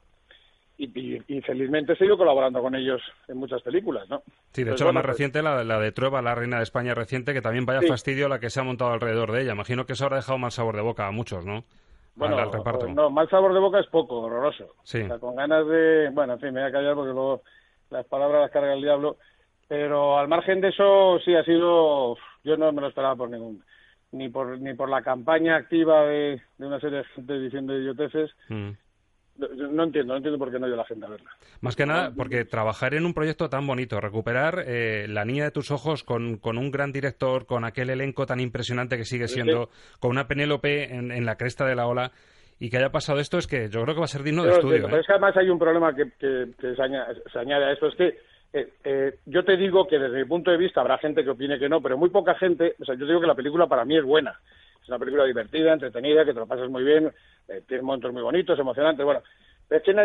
Y, 0.78 1.22
y, 1.28 1.42
felizmente 1.42 1.94
he 1.94 1.96
seguido 1.96 2.18
colaborando 2.18 2.62
con 2.62 2.76
ellos 2.76 3.02
en 3.30 3.38
muchas 3.38 3.62
películas, 3.62 4.10
¿no? 4.10 4.24
Sí, 4.52 4.66
de 4.66 4.72
hecho 4.72 4.84
la 4.84 4.92
más 4.92 5.06
reciente, 5.06 5.42
la, 5.42 5.64
la, 5.64 5.80
de 5.80 5.94
Trueba, 5.94 6.22
la 6.22 6.36
reina 6.36 6.58
de 6.58 6.64
España 6.64 6.94
reciente, 6.94 7.34
que 7.34 7.42
también 7.42 7.66
vaya 7.66 7.82
fastidio 7.88 8.28
la 8.28 8.40
que 8.40 8.50
se 8.50 8.60
ha 8.60 8.64
montado 8.64 8.92
alrededor 8.92 9.32
de 9.32 9.44
ella. 9.44 9.54
Imagino 9.54 9.86
que 9.86 9.94
eso 9.94 10.04
habrá 10.04 10.18
dejado 10.18 10.38
mal 10.38 10.52
sabor 10.52 10.76
de 10.76 10.82
boca 10.82 11.08
a 11.08 11.12
muchos, 11.12 11.46
¿no? 11.46 11.64
Bueno, 12.16 12.38
no, 12.94 13.10
mal 13.10 13.30
sabor 13.30 13.54
de 13.54 13.60
boca 13.60 13.80
es 13.80 13.88
poco, 13.88 14.22
horroroso. 14.22 14.76
Sí. 14.84 15.02
O 15.02 15.08
sea, 15.08 15.20
con 15.20 15.36
ganas 15.36 15.68
de... 15.68 16.10
Bueno, 16.14 16.34
en 16.34 16.40
fin, 16.40 16.54
me 16.54 16.62
voy 16.62 16.70
a 16.70 16.72
callar 16.72 16.96
porque 16.96 17.12
luego 17.12 17.42
las 17.90 18.06
palabras 18.06 18.42
las 18.42 18.52
carga 18.52 18.74
el 18.74 18.82
diablo. 18.82 19.18
Pero 19.68 20.18
al 20.18 20.28
margen 20.28 20.62
de 20.62 20.70
eso, 20.70 21.20
sí 21.26 21.36
ha 21.36 21.44
sido, 21.44 22.16
yo 22.44 22.58
no 22.58 22.72
me 22.72 22.82
lo 22.82 22.88
esperaba 22.88 23.16
por 23.16 23.30
ningún, 23.30 23.64
ni 24.12 24.30
por 24.30 24.60
ni 24.60 24.74
por 24.76 24.90
la 24.90 25.02
campaña 25.02 25.56
activa 25.56 26.04
de, 26.06 26.40
una 26.60 26.80
serie 26.80 27.00
de 27.00 27.04
gente 27.04 27.40
diciendo 27.40 27.78
idioteces. 27.78 28.32
Mm. 28.50 28.70
No, 29.38 29.84
entiendo, 29.84 30.13
no 30.13 30.17
entiendo 30.17 30.39
por 30.39 30.50
qué 30.50 30.60
no 30.60 30.67
ido 30.67 30.78
la 30.78 30.86
gente 30.86 31.06
a 31.06 31.10
verla. 31.10 31.30
Más 31.60 31.76
que 31.76 31.86
nada, 31.86 32.13
porque 32.15 32.45
trabajar 32.45 32.93
en 32.93 33.06
un 33.06 33.13
proyecto 33.13 33.50
tan 33.50 33.67
bonito, 33.67 34.00
recuperar 34.00 34.63
eh, 34.65 35.08
La 35.10 35.26
Niña 35.26 35.43
de 35.43 35.52
tus 35.52 35.71
Ojos 35.71 36.04
con, 36.04 36.38
con, 36.38 36.58
un 36.58 36.71
gran 36.71 36.93
director, 36.93 37.45
con 37.45 37.65
aquel 37.65 37.89
elenco 37.89 38.26
tan 38.26 38.39
impresionante 38.39 38.98
que 38.98 39.04
sigue 39.04 39.28
siendo, 39.28 39.69
con 40.00 40.12
una 40.12 40.28
Penélope 40.28 40.95
en, 40.95 41.26
la 41.26 41.36
cresta 41.36 41.65
de 41.65 41.76
la 41.76 41.88
ola, 41.88 42.12
y 42.60 42.69
que 42.69 42.78
haya 42.78 42.91
pasado 42.91 43.19
esto, 43.19 43.38
es 43.38 43.48
que 43.48 43.67
yo 43.69 43.84
creo 43.84 43.95
que 43.95 44.00
va 44.00 44.06
a 44.06 44.08
ser 44.08 44.24
digno 44.24 44.43
de 44.43 44.52
estudio. 44.52 44.88
¿eh? 44.88 45.00
es 45.00 45.06
que 45.06 45.12
además 45.12 45.36
hay 45.36 45.50
un 45.50 45.60
problema 45.60 45.93
que, 45.93 46.12
que, 46.17 46.76
se, 46.76 46.82
añade, 46.82 47.21
se, 47.32 47.39
añade, 47.39 47.65
a 47.65 47.71
esto, 47.74 47.88
es 47.88 47.95
que 47.95 48.17
eh, 48.54 48.69
eh, 48.86 49.19
yo 49.26 49.43
te 49.43 49.58
digo 49.58 49.86
que 49.86 50.00
desde 50.00 50.19
mi 50.19 50.26
punto 50.26 50.50
de 50.50 50.58
vista 50.58 50.80
habrá 50.80 50.98
gente 50.98 51.26
que 51.26 51.32
opine 51.32 51.60
que 51.60 51.67
no, 51.67 51.82
pero 51.82 51.98
muy 51.98 52.10
poca 52.10 52.36
gente, 52.36 52.76
o 52.80 52.86
sea, 52.86 52.95
yo 52.95 53.06
digo 53.06 53.19
que 53.19 53.28
la 53.28 53.36
película 53.36 53.67
para 53.67 53.84
mí 53.84 53.98
es 53.98 54.04
buena. 54.06 54.39
Es 54.86 54.89
una 54.89 55.00
película 55.00 55.24
divertida, 55.26 55.74
entretenida, 55.74 56.24
que 56.24 56.32
te 56.32 56.39
lo 56.39 56.45
pasas 56.45 56.69
muy 56.69 56.84
bien, 56.84 57.12
eh, 57.48 57.63
tiene 57.67 57.82
momentos 57.82 58.13
muy 58.13 58.21
bonitos, 58.21 58.60
emocionantes, 58.60 59.04
bueno. 59.04 59.21
Es 59.67 59.82
que 59.82 59.95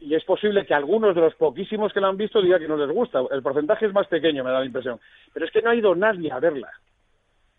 y 0.00 0.14
es 0.14 0.22
posible 0.22 0.64
que 0.64 0.74
algunos 0.74 1.12
de 1.16 1.22
los 1.22 1.34
poquísimos 1.34 1.92
que 1.92 2.00
la 2.00 2.06
han 2.06 2.16
visto 2.16 2.40
digan 2.40 2.60
que 2.60 2.68
no 2.68 2.76
les 2.76 2.94
gusta. 2.94 3.20
El 3.32 3.42
porcentaje 3.42 3.86
es 3.86 3.92
más 3.92 4.06
pequeño, 4.06 4.44
me 4.44 4.52
da 4.52 4.60
la 4.60 4.64
impresión. 4.64 5.00
Pero 5.34 5.44
es 5.44 5.50
que 5.50 5.60
no 5.60 5.70
ha 5.70 5.74
ido 5.74 5.92
nadie 5.96 6.30
a 6.30 6.38
verla. 6.38 6.70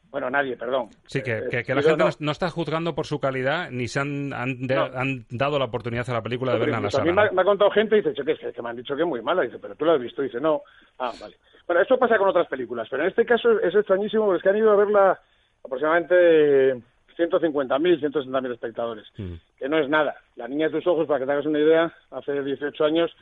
Bueno, 0.09 0.29
nadie, 0.29 0.55
perdón. 0.55 0.87
Sí, 1.05 1.21
que, 1.21 1.49
la 1.51 1.81
gente 1.81 2.05
no. 2.19 2.31
está 2.31 2.49
juzgando 2.49 2.95
por 2.95 3.05
su 3.05 3.19
calidad 3.19 3.69
ni 3.71 3.89
se 3.89 3.99
han, 3.99 4.29
dado 4.29 5.59
la 5.59 5.65
oportunidad 5.65 6.09
a 6.09 6.13
la 6.13 6.23
película 6.23 6.53
de 6.53 6.59
verla 6.59 6.77
en 6.77 6.83
la 6.83 6.91
sala. 6.91 7.03
A 7.03 7.25
mí 7.25 7.31
me, 7.33 7.41
ha 7.41 7.45
contado 7.45 7.71
gente 7.71 7.97
y 7.97 8.01
dice, 8.01 8.23
que, 8.23 8.53
que 8.53 8.61
me 8.61 8.69
han 8.69 8.77
dicho 8.77 8.95
que 8.95 9.01
es 9.01 9.07
muy 9.07 9.21
mala. 9.21 9.41
Dice, 9.41 9.59
pero 9.59 9.75
tú 9.75 9.83
la 9.83 9.95
has 9.95 9.99
visto. 9.99 10.21
dice, 10.21 10.39
no. 10.39 10.61
Ah, 10.97 11.11
vale. 11.19 11.35
Bueno, 11.67 11.81
esto 11.81 11.97
pasa 11.97 12.17
con 12.17 12.29
otras 12.29 12.47
películas, 12.47 12.87
pero 12.89 13.03
en 13.03 13.09
este 13.09 13.25
caso 13.25 13.59
es 13.59 13.75
extrañísimo 13.75 14.25
porque 14.25 14.37
es 14.37 14.43
que 14.43 14.49
han 14.49 14.57
ido 14.57 14.71
a 14.71 14.75
verla 14.75 15.19
aproximadamente 15.63 16.75
150.000, 17.17 18.01
160.000 18.01 18.51
espectadores, 18.53 19.05
mm. 19.17 19.33
que 19.57 19.69
no 19.69 19.77
es 19.77 19.89
nada. 19.89 20.15
La 20.35 20.47
niña 20.47 20.67
de 20.67 20.73
tus 20.73 20.87
ojos, 20.87 21.07
para 21.07 21.19
que 21.19 21.25
te 21.25 21.31
hagas 21.31 21.45
una 21.45 21.59
idea, 21.59 21.93
hace 22.11 22.41
18 22.41 22.85
años 22.85 23.15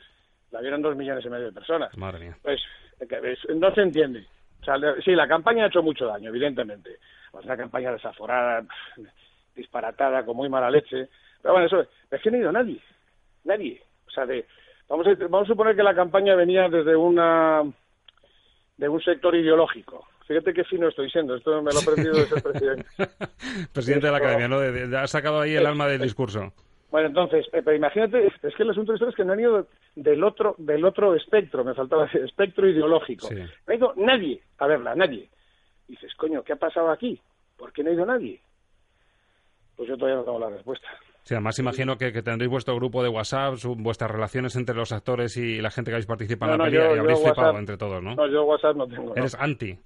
la 0.50 0.60
vieron 0.60 0.82
dos 0.82 0.96
millones 0.96 1.24
y 1.24 1.30
medio 1.30 1.46
de 1.46 1.52
personas. 1.52 1.96
Madre 1.96 2.20
mía. 2.20 2.36
Pues 2.42 2.60
no 3.54 3.74
se 3.74 3.82
entiende 3.82 4.26
sí, 5.04 5.12
la 5.14 5.28
campaña 5.28 5.64
ha 5.64 5.68
hecho 5.68 5.82
mucho 5.82 6.06
daño, 6.06 6.28
evidentemente. 6.28 6.98
Una 7.32 7.56
campaña 7.56 7.92
desaforada, 7.92 8.64
disparatada, 9.54 10.24
con 10.24 10.36
muy 10.36 10.48
mala 10.48 10.70
leche. 10.70 11.08
Pero 11.40 11.54
bueno, 11.54 11.66
eso 11.66 11.86
es 12.10 12.20
que 12.20 12.30
no 12.30 12.36
ha 12.36 12.40
ido 12.40 12.52
nadie. 12.52 12.80
Nadie. 13.44 13.82
O 14.06 14.10
sea, 14.10 14.26
de, 14.26 14.46
vamos, 14.88 15.06
a, 15.06 15.14
vamos 15.14 15.44
a 15.48 15.52
suponer 15.52 15.74
que 15.74 15.82
la 15.82 15.94
campaña 15.94 16.34
venía 16.34 16.68
desde 16.68 16.94
una 16.94 17.62
de 18.76 18.88
un 18.88 19.02
sector 19.02 19.34
ideológico. 19.34 20.06
Fíjate 20.32 20.54
qué 20.54 20.64
fino 20.64 20.88
estoy 20.88 21.10
siendo. 21.10 21.36
Esto 21.36 21.60
me 21.60 21.70
lo 21.72 21.78
he 21.78 21.82
aprendido 21.82 22.14
de 22.14 22.24
ser 22.24 22.42
presidente. 22.42 22.86
presidente 23.74 24.06
de 24.06 24.12
la 24.12 24.16
Academia, 24.16 24.48
¿no? 24.48 24.98
ha 24.98 25.06
sacado 25.06 25.40
ahí 25.40 25.54
el 25.54 25.66
alma 25.66 25.86
del 25.86 26.00
discurso. 26.00 26.54
Bueno, 26.90 27.08
entonces, 27.08 27.46
eh, 27.52 27.60
pero 27.62 27.76
imagínate, 27.76 28.26
es 28.26 28.54
que 28.54 28.62
el 28.62 28.70
asunto 28.70 28.94
de 28.94 29.06
es 29.06 29.14
que 29.14 29.26
no 29.26 29.34
han 29.34 29.40
ido 29.40 29.66
del 29.94 30.24
otro, 30.24 30.54
del 30.56 30.86
otro 30.86 31.14
espectro, 31.14 31.64
me 31.64 31.74
faltaba 31.74 32.04
decir, 32.04 32.22
espectro 32.22 32.66
ideológico. 32.66 33.28
No 33.30 33.44
ha 33.66 33.74
ido 33.74 33.92
nadie 33.96 34.40
a 34.56 34.66
verla, 34.66 34.94
nadie. 34.94 35.28
Y 35.88 35.92
dices, 35.92 36.14
coño, 36.14 36.42
¿qué 36.42 36.54
ha 36.54 36.56
pasado 36.56 36.90
aquí? 36.90 37.20
¿Por 37.58 37.70
qué 37.74 37.82
no 37.82 37.90
ha 37.90 37.94
ido 37.94 38.06
nadie? 38.06 38.40
Pues 39.76 39.86
yo 39.86 39.96
todavía 39.98 40.16
no 40.16 40.24
tengo 40.24 40.38
la 40.38 40.48
respuesta. 40.48 40.88
Sí, 41.24 41.34
además 41.34 41.58
imagino 41.58 41.96
que, 41.98 42.10
tendréis 42.22 42.50
vuestro 42.50 42.74
grupo 42.74 43.02
de 43.02 43.10
WhatsApp, 43.10 43.54
vuestras 43.76 44.10
relaciones 44.10 44.56
entre 44.56 44.74
los 44.74 44.92
actores 44.92 45.36
y 45.36 45.60
la 45.60 45.70
gente 45.70 45.90
que 45.90 45.96
habéis 45.96 46.06
participado 46.06 46.52
en 46.52 46.58
la 46.58 46.64
película 46.64 46.96
y 46.96 46.98
habréis 46.98 47.20
flipado 47.20 47.58
entre 47.58 47.76
todos, 47.76 48.02
¿no? 48.02 48.14
No, 48.14 48.26
yo 48.26 48.44
WhatsApp 48.44 48.76
no 48.76 48.88
tengo. 48.88 49.14
Eres 49.14 49.36
anti. 49.36 49.78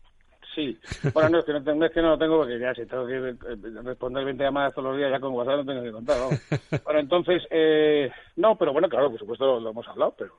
Sí. 0.56 0.74
Bueno, 1.12 1.28
no 1.28 1.38
es, 1.40 1.44
que 1.44 1.52
no, 1.52 1.62
tengo, 1.62 1.84
es 1.84 1.92
que 1.92 2.00
no 2.00 2.08
lo 2.08 2.18
tengo 2.18 2.38
porque 2.38 2.58
ya 2.58 2.74
si 2.74 2.86
tengo 2.86 3.06
que 3.06 3.14
eh, 3.14 3.36
responder 3.84 4.24
20 4.24 4.42
llamadas 4.42 4.74
todos 4.74 4.88
los 4.88 4.96
días 4.96 5.10
ya 5.10 5.20
con 5.20 5.34
WhatsApp 5.34 5.58
no 5.58 5.64
tengo 5.66 5.82
que 5.82 5.92
contar. 5.92 6.16
Bueno, 6.84 7.00
entonces, 7.00 7.46
eh, 7.50 8.10
no, 8.36 8.56
pero 8.56 8.72
bueno, 8.72 8.88
claro, 8.88 9.10
por 9.10 9.18
supuesto 9.18 9.60
lo, 9.60 9.70
hemos 9.70 9.86
hablado, 9.86 10.14
pero 10.16 10.32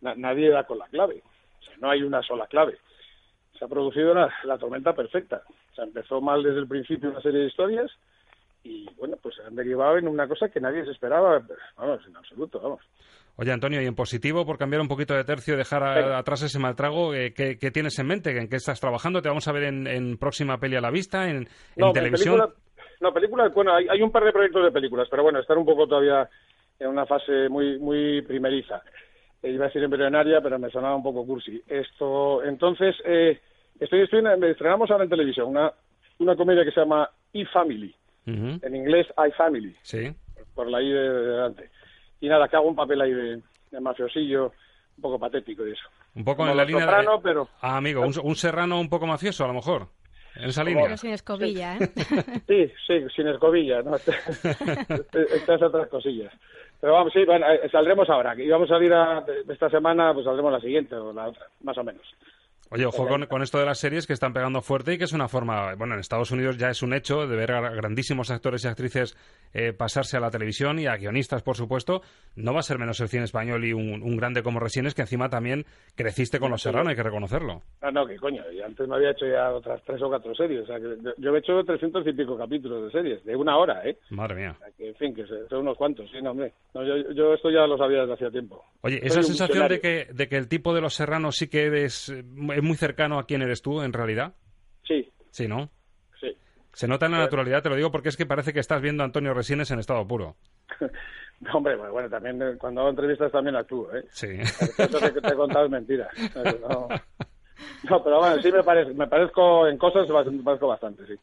nadie 0.00 0.50
da 0.50 0.64
con 0.64 0.78
la 0.78 0.88
clave. 0.88 1.22
O 1.60 1.64
sea, 1.64 1.74
no 1.78 1.88
hay 1.88 2.02
una 2.02 2.20
sola 2.20 2.48
clave. 2.48 2.78
Se 3.56 3.64
ha 3.64 3.68
producido 3.68 4.12
la, 4.12 4.28
la 4.42 4.58
tormenta 4.58 4.92
perfecta. 4.92 5.42
O 5.70 5.74
sea, 5.76 5.84
empezó 5.84 6.20
mal 6.20 6.42
desde 6.42 6.58
el 6.58 6.66
principio 6.66 7.10
una 7.10 7.22
serie 7.22 7.42
de 7.42 7.46
historias 7.46 7.92
y 8.62 8.88
bueno, 8.96 9.16
pues 9.22 9.36
han 9.46 9.54
derivado 9.54 9.96
en 9.96 10.08
una 10.08 10.28
cosa 10.28 10.48
que 10.48 10.60
nadie 10.60 10.84
se 10.84 10.90
esperaba, 10.90 11.42
vamos, 11.76 12.06
en 12.06 12.16
absoluto, 12.16 12.60
vamos. 12.60 12.80
Oye, 13.36 13.52
Antonio, 13.52 13.80
y 13.80 13.86
en 13.86 13.94
positivo, 13.94 14.44
por 14.44 14.58
cambiar 14.58 14.82
un 14.82 14.88
poquito 14.88 15.14
de 15.14 15.24
tercio 15.24 15.54
y 15.54 15.56
dejar 15.56 15.82
atrás 15.82 16.42
ese 16.42 16.58
maltrago, 16.58 17.14
eh, 17.14 17.32
¿qué, 17.32 17.70
tienes 17.70 17.98
en 17.98 18.06
mente? 18.06 18.36
¿En 18.36 18.48
qué 18.48 18.56
estás 18.56 18.80
trabajando? 18.80 19.22
¿Te 19.22 19.28
vamos 19.28 19.48
a 19.48 19.52
ver 19.52 19.64
en, 19.64 20.18
próxima 20.18 20.58
peli 20.58 20.76
a 20.76 20.80
la 20.82 20.90
vista, 20.90 21.26
en, 21.26 21.48
televisión? 21.94 22.36
Película, 22.36 22.54
no, 23.00 23.14
películas, 23.14 23.54
bueno, 23.54 23.74
hay, 23.74 24.02
un 24.02 24.12
par 24.12 24.24
de 24.24 24.32
proyectos 24.32 24.64
de 24.64 24.72
películas, 24.72 25.08
pero 25.10 25.22
bueno, 25.22 25.38
estar 25.38 25.56
un 25.56 25.64
poco 25.64 25.86
todavía 25.86 26.28
en 26.78 26.88
una 26.88 27.06
fase 27.06 27.48
muy 27.48 27.78
muy 27.78 28.20
primeriza. 28.22 28.82
Eh, 29.42 29.52
iba 29.52 29.64
a 29.64 29.68
decir 29.68 29.82
embrionaria, 29.82 30.42
pero 30.42 30.58
me 30.58 30.70
sonaba 30.70 30.96
un 30.96 31.02
poco 31.02 31.24
cursi. 31.24 31.62
Esto, 31.66 32.44
entonces, 32.44 32.94
eh, 33.06 33.40
estoy, 33.78 34.02
estoy, 34.02 34.22
estrenamos 34.50 34.90
ahora 34.90 35.04
en 35.04 35.10
televisión 35.10 35.48
una, 35.48 35.72
una 36.18 36.36
comedia 36.36 36.62
que 36.62 36.72
se 36.72 36.80
llama 36.80 37.08
E-Family 37.32 37.94
en 38.26 38.74
inglés 38.74 39.06
iFamily, 39.28 39.76
sí. 39.82 40.12
por 40.54 40.70
la 40.70 40.82
I 40.82 40.88
de, 40.88 41.10
delante. 41.10 41.70
Y 42.20 42.28
nada, 42.28 42.48
que 42.48 42.56
hago 42.56 42.68
un 42.68 42.76
papel 42.76 43.00
ahí 43.00 43.12
de, 43.12 43.80
mafiosillo, 43.80 44.52
un 44.96 45.02
poco 45.02 45.18
patético 45.18 45.66
y 45.66 45.72
eso. 45.72 45.88
Un 46.14 46.24
poco 46.24 46.46
en 46.46 46.56
la 46.56 46.64
línea 46.64 46.86
de... 46.86 47.06
pero... 47.22 47.48
Ah, 47.60 47.76
amigo, 47.76 48.02
un, 48.02 48.36
serrano 48.36 48.80
un 48.80 48.88
poco 48.88 49.06
mafioso, 49.06 49.44
a 49.44 49.48
lo 49.48 49.54
mejor. 49.54 49.88
En 50.36 50.50
esa 50.50 50.62
línea. 50.62 50.84
Pero 50.84 50.96
sin 50.96 51.10
escobilla, 51.10 51.76
¿eh? 51.76 51.90
Sí, 52.46 52.72
sí, 52.86 53.06
sin 53.14 53.28
escobilla, 53.28 53.82
¿no? 53.82 53.96
Estas 55.34 55.62
otras 55.62 55.88
cosillas. 55.88 56.32
Pero 56.80 56.94
vamos, 56.94 57.12
sí, 57.12 57.24
bueno, 57.24 57.46
eh, 57.50 57.68
saldremos 57.70 58.08
ahora. 58.08 58.34
Y 58.40 58.48
vamos 58.48 58.70
a 58.70 58.74
salir 58.74 58.92
a, 58.92 59.24
esta 59.48 59.68
semana, 59.68 60.14
pues 60.14 60.24
saldremos 60.24 60.52
la 60.52 60.60
siguiente 60.60 60.94
o 60.94 61.12
la 61.12 61.28
otra, 61.28 61.46
más 61.62 61.76
o 61.76 61.84
menos. 61.84 62.02
Oye, 62.72 62.86
ojo 62.86 63.04
con, 63.08 63.42
esto 63.42 63.58
de 63.58 63.66
las 63.66 63.80
series 63.80 64.06
que 64.06 64.12
están 64.12 64.32
pegando 64.32 64.62
fuerte 64.62 64.94
y 64.94 64.98
que 64.98 65.02
es 65.02 65.12
una 65.12 65.26
forma, 65.26 65.74
bueno, 65.74 65.94
en 65.94 66.00
Estados 66.00 66.30
Unidos 66.30 66.56
ya 66.56 66.70
es 66.70 66.84
un 66.84 66.94
hecho 66.94 67.26
de 67.26 67.34
ver 67.34 67.50
a 67.50 67.68
grandísimos 67.70 68.30
actores 68.30 68.64
y 68.64 68.68
actrices 68.68 69.16
eh, 69.52 69.72
pasarse 69.72 70.16
a 70.16 70.20
la 70.20 70.30
televisión 70.30 70.78
y 70.78 70.86
a 70.86 70.96
guionistas, 70.96 71.42
por 71.42 71.56
supuesto. 71.56 72.02
No 72.36 72.54
va 72.54 72.60
a 72.60 72.62
ser 72.62 72.78
menos 72.78 73.00
el 73.00 73.08
cine 73.08 73.24
español 73.24 73.64
y 73.64 73.72
un, 73.72 74.16
grande 74.16 74.44
como 74.44 74.60
Resines, 74.60 74.94
que 74.94 75.02
encima 75.02 75.28
también 75.28 75.64
creciste 75.96 76.38
con 76.38 76.52
Los 76.52 76.62
Serrano, 76.62 76.90
hay 76.90 76.94
que 76.94 77.02
reconocerlo. 77.02 77.62
Ah, 77.82 77.90
no, 77.90 78.06
que 78.06 78.14
coño, 78.16 78.44
antes 78.64 78.86
me 78.86 78.94
había 78.94 79.10
hecho 79.10 79.26
ya 79.26 79.50
otras 79.50 79.82
tres 79.84 80.00
o 80.02 80.08
cuatro 80.08 80.32
series. 80.36 80.62
O 80.62 80.66
sea, 80.66 80.78
que 80.78 80.96
yo 81.18 81.34
he 81.34 81.38
hecho 81.40 81.64
trescientos 81.64 82.06
y 82.06 82.12
pico 82.12 82.38
capítulos 82.38 82.84
de 82.84 82.90
series, 82.92 83.24
de 83.24 83.34
una 83.34 83.56
hora, 83.56 83.82
¿eh? 83.84 83.96
Madre 84.10 84.36
mía. 84.36 84.56
que, 84.78 84.90
en 84.90 84.94
fin, 84.94 85.12
que 85.12 85.26
son 85.26 85.62
unos 85.62 85.76
cuantos, 85.76 86.08
sí, 86.12 86.22
no, 86.22 86.30
hombre. 86.30 86.52
yo, 86.72 87.34
esto 87.34 87.50
ya 87.50 87.66
lo 87.66 87.76
sabía 87.76 88.02
desde 88.02 88.14
hacía 88.14 88.30
tiempo. 88.30 88.64
Oye, 88.82 89.00
esa 89.02 89.24
sensación 89.24 89.66
de 89.66 89.80
que, 89.80 90.06
de 90.12 90.28
que 90.28 90.36
el 90.36 90.46
tipo 90.46 90.72
de 90.72 90.80
Los 90.80 90.94
Serranos 90.94 91.36
sí 91.36 91.48
que 91.48 91.84
es, 91.84 92.12
es 92.60 92.66
muy 92.66 92.76
cercano 92.76 93.18
a 93.18 93.26
quién 93.26 93.42
eres 93.42 93.62
tú, 93.62 93.82
en 93.82 93.92
realidad. 93.92 94.34
Sí. 94.84 95.10
Sí, 95.30 95.48
¿no? 95.48 95.70
Sí. 96.20 96.36
Se 96.72 96.86
nota 96.86 97.06
en 97.06 97.12
la 97.12 97.18
naturalidad, 97.18 97.62
te 97.62 97.68
lo 97.68 97.76
digo 97.76 97.90
porque 97.90 98.08
es 98.08 98.16
que 98.16 98.26
parece 98.26 98.52
que 98.52 98.60
estás 98.60 98.80
viendo 98.80 99.02
a 99.02 99.06
Antonio 99.06 99.34
Resines 99.34 99.70
en 99.70 99.78
estado 99.78 100.06
puro. 100.06 100.36
hombre, 101.54 101.76
bueno, 101.76 102.08
también 102.08 102.40
eh, 102.42 102.56
cuando 102.58 102.82
hago 102.82 102.90
entrevistas 102.90 103.32
también 103.32 103.56
actúo, 103.56 103.94
¿eh? 103.94 104.04
Sí. 104.10 104.28
Eso 104.40 105.00
que 105.00 105.20
te 105.20 105.28
he 105.28 105.34
contado 105.34 105.64
es 105.64 105.70
mentira. 105.70 106.08
No, 107.88 108.02
pero 108.02 108.18
bueno, 108.18 108.40
sí 108.42 108.50
me, 108.50 108.62
parece, 108.62 108.94
me 108.94 109.06
parezco 109.06 109.66
en 109.66 109.76
cosas, 109.76 110.08
me 110.08 110.42
parezco 110.42 110.68
bastante, 110.68 111.06
sí. 111.06 111.14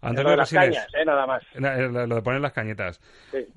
Antonio 0.00 0.36
lo 0.36 0.44
de 0.44 0.48
cañas, 0.48 0.86
¿eh? 0.94 1.04
nada 1.04 1.26
más. 1.26 1.42
Lo 1.54 2.14
de 2.14 2.22
poner 2.22 2.40
las 2.40 2.52
cañetas. 2.52 3.00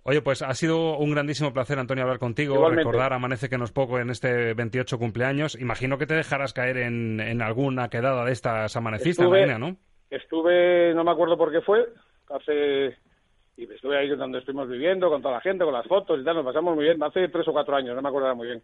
Oye, 0.03 0.21
pues 0.21 0.41
ha 0.41 0.53
sido 0.53 0.97
un 0.97 1.11
grandísimo 1.11 1.53
placer, 1.53 1.77
Antonio, 1.77 2.03
hablar 2.03 2.19
contigo. 2.19 2.69
Recordar 2.69 3.13
Amanece 3.13 3.49
que 3.49 3.57
nos 3.57 3.71
poco 3.71 3.99
en 3.99 4.09
este 4.09 4.53
28 4.53 4.97
cumpleaños. 4.97 5.55
Imagino 5.59 5.97
que 5.97 6.07
te 6.07 6.15
dejarás 6.15 6.53
caer 6.53 6.77
en, 6.77 7.19
en 7.19 7.41
alguna 7.41 7.89
quedada 7.89 8.25
de 8.25 8.31
estas 8.31 8.75
amanecista 8.75 9.23
estuve, 9.23 9.59
¿no? 9.59 9.77
Estuve, 10.09 10.93
no 10.93 11.03
me 11.03 11.11
acuerdo 11.11 11.37
por 11.37 11.51
qué 11.51 11.61
fue, 11.61 11.87
hace... 12.29 12.97
Y 13.57 13.71
estuve 13.71 13.97
ahí 13.97 14.09
donde 14.09 14.39
estuvimos 14.39 14.69
viviendo, 14.69 15.09
con 15.09 15.21
toda 15.21 15.35
la 15.35 15.41
gente, 15.41 15.63
con 15.63 15.73
las 15.73 15.87
fotos 15.87 16.19
y 16.19 16.23
tal, 16.23 16.35
nos 16.35 16.45
pasamos 16.45 16.75
muy 16.75 16.85
bien. 16.85 17.01
Hace 17.03 17.27
tres 17.27 17.47
o 17.47 17.51
cuatro 17.51 17.75
años, 17.75 17.95
no 17.95 18.01
me 18.01 18.09
acuerdo 18.09 18.35
muy 18.35 18.47
bien. 18.47 18.63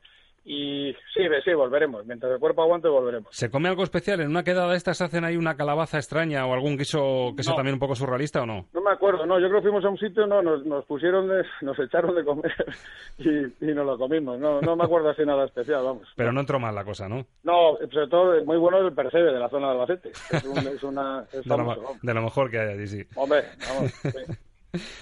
Y 0.49 0.93
sí, 1.13 1.23
sí, 1.43 1.53
volveremos. 1.53 2.05
Mientras 2.05 2.31
el 2.31 2.39
cuerpo 2.39 2.61
aguante, 2.61 2.87
volveremos. 2.87 3.35
¿Se 3.35 3.49
come 3.49 3.67
algo 3.67 3.83
especial? 3.83 4.21
¿En 4.21 4.29
una 4.29 4.45
quedada 4.45 4.71
de 4.71 4.77
estas 4.77 5.01
hacen 5.01 5.25
ahí 5.25 5.35
una 5.35 5.57
calabaza 5.57 5.97
extraña 5.97 6.45
o 6.45 6.53
algún 6.53 6.77
guiso 6.77 7.33
que 7.35 7.43
sea 7.43 7.53
también 7.53 7.73
un 7.73 7.81
poco 7.81 7.95
surrealista 7.95 8.43
o 8.43 8.45
no? 8.45 8.65
No 8.73 8.79
me 8.79 8.91
acuerdo, 8.91 9.25
no. 9.25 9.41
Yo 9.41 9.49
creo 9.49 9.59
que 9.59 9.67
fuimos 9.67 9.83
a 9.83 9.89
un 9.89 9.97
sitio, 9.97 10.25
no, 10.25 10.41
nos, 10.41 10.65
nos 10.65 10.85
pusieron, 10.85 11.27
nos 11.61 11.77
echaron 11.79 12.15
de 12.15 12.23
comer 12.23 12.53
y, 13.17 13.29
y, 13.59 13.73
nos 13.73 13.85
lo 13.85 13.97
comimos. 13.97 14.39
No, 14.39 14.61
no 14.61 14.77
me 14.77 14.85
acuerdo 14.85 15.09
así 15.09 15.23
nada 15.25 15.43
especial, 15.43 15.83
vamos. 15.83 16.07
Pero 16.15 16.31
no 16.31 16.39
entró 16.39 16.59
mal 16.59 16.73
la 16.73 16.85
cosa, 16.85 17.09
¿no? 17.09 17.25
No, 17.43 17.77
sobre 17.91 18.07
todo 18.07 18.45
muy 18.45 18.57
bueno 18.57 18.79
el 18.79 18.93
percebe 18.93 19.33
de 19.33 19.39
la 19.39 19.49
zona 19.49 19.67
de 19.67 19.73
Albacete. 19.73 20.09
Es, 20.11 20.45
es 20.45 20.83
una... 20.83 21.23
de, 21.23 22.13
lo, 22.13 22.21
mejor 22.21 22.49
que 22.49 22.59
hay 22.59 22.69
allí, 22.69 22.87
sí. 22.87 23.03
Hombre, 23.17 23.43
vamos, 23.67 23.91
sí. 23.91 24.46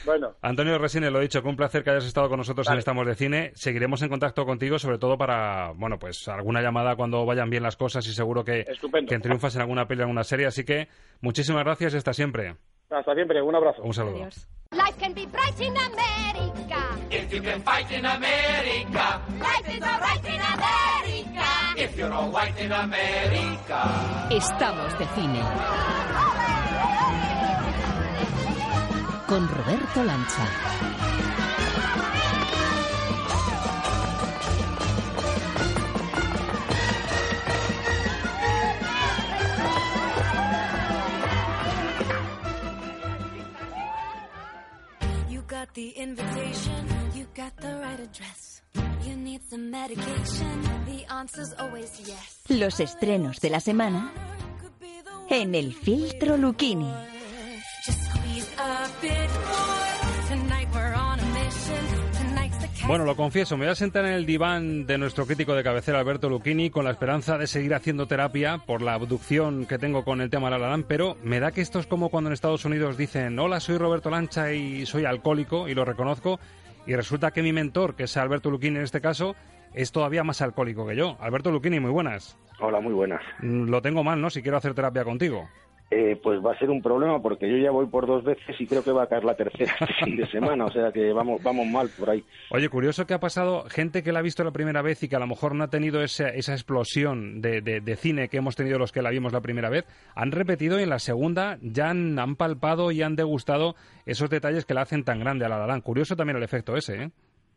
Bueno. 0.05 0.33
Antonio 0.41 0.77
Resine, 0.77 1.09
lo 1.09 1.19
he 1.19 1.23
dicho, 1.23 1.41
que 1.41 1.47
un 1.49 1.55
placer 1.55 1.83
que 1.83 1.89
hayas 1.89 2.05
estado 2.05 2.29
con 2.29 2.37
nosotros 2.37 2.69
en 2.69 2.77
Estamos 2.77 3.05
de 3.07 3.15
Cine. 3.15 3.51
Seguiremos 3.55 4.01
en 4.01 4.09
contacto 4.09 4.45
contigo, 4.45 4.79
sobre 4.79 4.97
todo 4.97 5.17
para, 5.17 5.71
bueno, 5.75 5.97
pues 5.99 6.27
alguna 6.27 6.61
llamada 6.61 6.95
cuando 6.95 7.25
vayan 7.25 7.49
bien 7.49 7.63
las 7.63 7.75
cosas 7.75 8.05
y 8.07 8.13
seguro 8.13 8.43
que, 8.43 8.65
que 9.07 9.19
triunfas 9.19 9.55
en 9.55 9.61
alguna 9.61 9.87
peli, 9.87 10.01
en 10.01 10.03
alguna 10.03 10.23
serie. 10.23 10.45
Así 10.45 10.63
que 10.63 10.87
muchísimas 11.21 11.63
gracias 11.63 11.93
y 11.93 11.97
hasta 11.97 12.13
siempre. 12.13 12.55
Hasta 12.89 13.13
siempre, 13.15 13.41
un 13.41 13.55
abrazo. 13.55 13.81
Un 13.83 13.93
saludo. 13.93 14.27
Life 14.71 14.99
can 14.99 15.13
be 15.13 15.25
bright 15.25 15.59
in 15.59 15.75
America. 15.75 16.97
If 17.09 17.31
you 17.31 17.41
can 17.41 17.61
fight 17.61 17.89
in 17.91 18.05
America. 18.05 19.21
Life 19.39 19.77
is 19.77 19.81
alright 19.81 20.25
in 20.25 20.41
America. 20.41 21.45
If 21.77 21.97
you're 21.97 22.11
all 22.11 22.29
white 22.31 22.59
in 22.59 22.71
America. 22.71 24.27
Estamos 24.31 24.97
de 24.97 25.05
cine. 25.15 25.41
Con 29.27 29.47
Roberto 29.47 30.03
Lancha. 30.03 30.45
You 45.29 45.41
got 45.47 45.73
the 45.73 45.89
invitation, 45.95 46.85
you 47.15 47.25
got 47.35 47.55
the 47.57 47.75
right 47.81 47.99
address. 47.99 48.61
You 49.03 49.15
need 49.15 49.41
some 49.49 49.71
medication, 49.71 50.61
the 50.85 51.05
answer's 51.11 51.53
always 51.59 51.99
yes. 51.99 52.43
Los 52.49 52.79
estrenos 52.79 53.39
de 53.39 53.49
la 53.49 53.59
semana 53.59 54.11
en 55.29 55.55
el 55.55 55.73
filtro 55.73 56.37
Lucchini. 56.37 57.14
Bueno, 62.87 63.03
lo 63.03 63.15
confieso, 63.15 63.57
me 63.57 63.65
voy 63.65 63.71
a 63.71 63.75
sentar 63.75 64.05
en 64.05 64.13
el 64.13 64.27
diván 64.27 64.85
de 64.85 64.99
nuestro 64.99 65.25
crítico 65.25 65.55
de 65.55 65.63
cabecera, 65.63 65.99
Alberto 65.99 66.29
Lucchini, 66.29 66.69
con 66.69 66.85
la 66.85 66.91
esperanza 66.91 67.35
de 67.39 67.47
seguir 67.47 67.73
haciendo 67.73 68.05
terapia 68.05 68.59
por 68.59 68.83
la 68.83 68.93
abducción 68.93 69.65
que 69.65 69.79
tengo 69.79 70.05
con 70.05 70.21
el 70.21 70.29
tema 70.29 70.51
La 70.51 70.77
pero 70.87 71.17
me 71.23 71.39
da 71.39 71.51
que 71.51 71.61
esto 71.61 71.79
es 71.79 71.87
como 71.87 72.09
cuando 72.09 72.29
en 72.29 72.35
Estados 72.35 72.63
Unidos 72.63 72.95
dicen, 72.95 73.39
hola, 73.39 73.59
soy 73.59 73.79
Roberto 73.79 74.11
Lancha 74.11 74.53
y 74.53 74.85
soy 74.85 75.05
alcohólico, 75.05 75.67
y 75.67 75.73
lo 75.73 75.83
reconozco, 75.83 76.39
y 76.85 76.95
resulta 76.95 77.31
que 77.31 77.41
mi 77.41 77.53
mentor, 77.53 77.95
que 77.95 78.03
es 78.03 78.15
Alberto 78.17 78.51
Lucchini 78.51 78.77
en 78.77 78.83
este 78.83 79.01
caso, 79.01 79.35
es 79.73 79.91
todavía 79.91 80.23
más 80.23 80.41
alcohólico 80.41 80.85
que 80.85 80.95
yo. 80.95 81.17
Alberto 81.19 81.49
Lucchini, 81.49 81.79
muy 81.79 81.91
buenas. 81.91 82.37
Hola, 82.59 82.79
muy 82.79 82.93
buenas. 82.93 83.21
Mm, 83.39 83.67
lo 83.67 83.81
tengo 83.81 84.03
mal, 84.03 84.21
¿no? 84.21 84.29
Si 84.29 84.43
quiero 84.43 84.57
hacer 84.57 84.75
terapia 84.75 85.03
contigo. 85.03 85.49
Eh, 85.91 86.19
pues 86.21 86.43
va 86.43 86.53
a 86.53 86.57
ser 86.57 86.71
un 86.71 86.81
problema 86.81 87.21
porque 87.21 87.49
yo 87.49 87.57
ya 87.57 87.69
voy 87.69 87.85
por 87.85 88.07
dos 88.07 88.23
veces 88.23 88.59
y 88.59 88.65
creo 88.65 88.83
que 88.83 88.91
va 88.91 89.03
a 89.03 89.07
caer 89.07 89.23
la 89.23 89.35
tercera 89.35 89.71
este 89.79 89.93
fin 90.05 90.17
de 90.17 90.27
semana, 90.27 90.65
o 90.65 90.71
sea 90.71 90.91
que 90.91 91.13
vamos, 91.13 91.43
vamos 91.43 91.67
mal 91.67 91.89
por 91.97 92.09
ahí. 92.09 92.23
Oye, 92.49 92.69
curioso 92.69 93.05
que 93.05 93.13
ha 93.13 93.19
pasado 93.19 93.65
gente 93.69 94.01
que 94.01 94.11
la 94.11 94.19
ha 94.19 94.23
visto 94.23 94.43
la 94.43 94.51
primera 94.51 94.81
vez 94.81 95.03
y 95.03 95.07
que 95.07 95.15
a 95.15 95.19
lo 95.19 95.27
mejor 95.27 95.53
no 95.53 95.63
ha 95.63 95.69
tenido 95.69 96.01
esa, 96.01 96.29
esa 96.29 96.53
explosión 96.53 97.39
de, 97.41 97.61
de, 97.61 97.95
cine 97.95 98.29
que 98.29 98.37
hemos 98.37 98.55
tenido 98.55 98.79
los 98.79 98.91
que 98.91 99.01
la 99.01 99.11
vimos 99.11 99.31
la 99.31 99.41
primera 99.41 99.69
vez, 99.69 99.85
han 100.15 100.31
repetido 100.31 100.79
y 100.79 100.83
en 100.83 100.89
la 100.89 100.99
segunda 100.99 101.57
ya 101.61 101.89
han, 101.89 102.35
palpado 102.35 102.91
y 102.91 103.01
han 103.03 103.15
degustado 103.15 103.75
esos 104.05 104.29
detalles 104.29 104.65
que 104.65 104.73
la 104.73 104.81
hacen 104.81 105.03
tan 105.03 105.19
grande 105.19 105.45
a 105.45 105.49
la 105.49 105.57
Dalán. 105.57 105.81
Curioso 105.81 106.15
también 106.15 106.37
el 106.37 106.43
efecto 106.43 106.75
ese, 106.75 107.03
¿eh? 107.03 107.11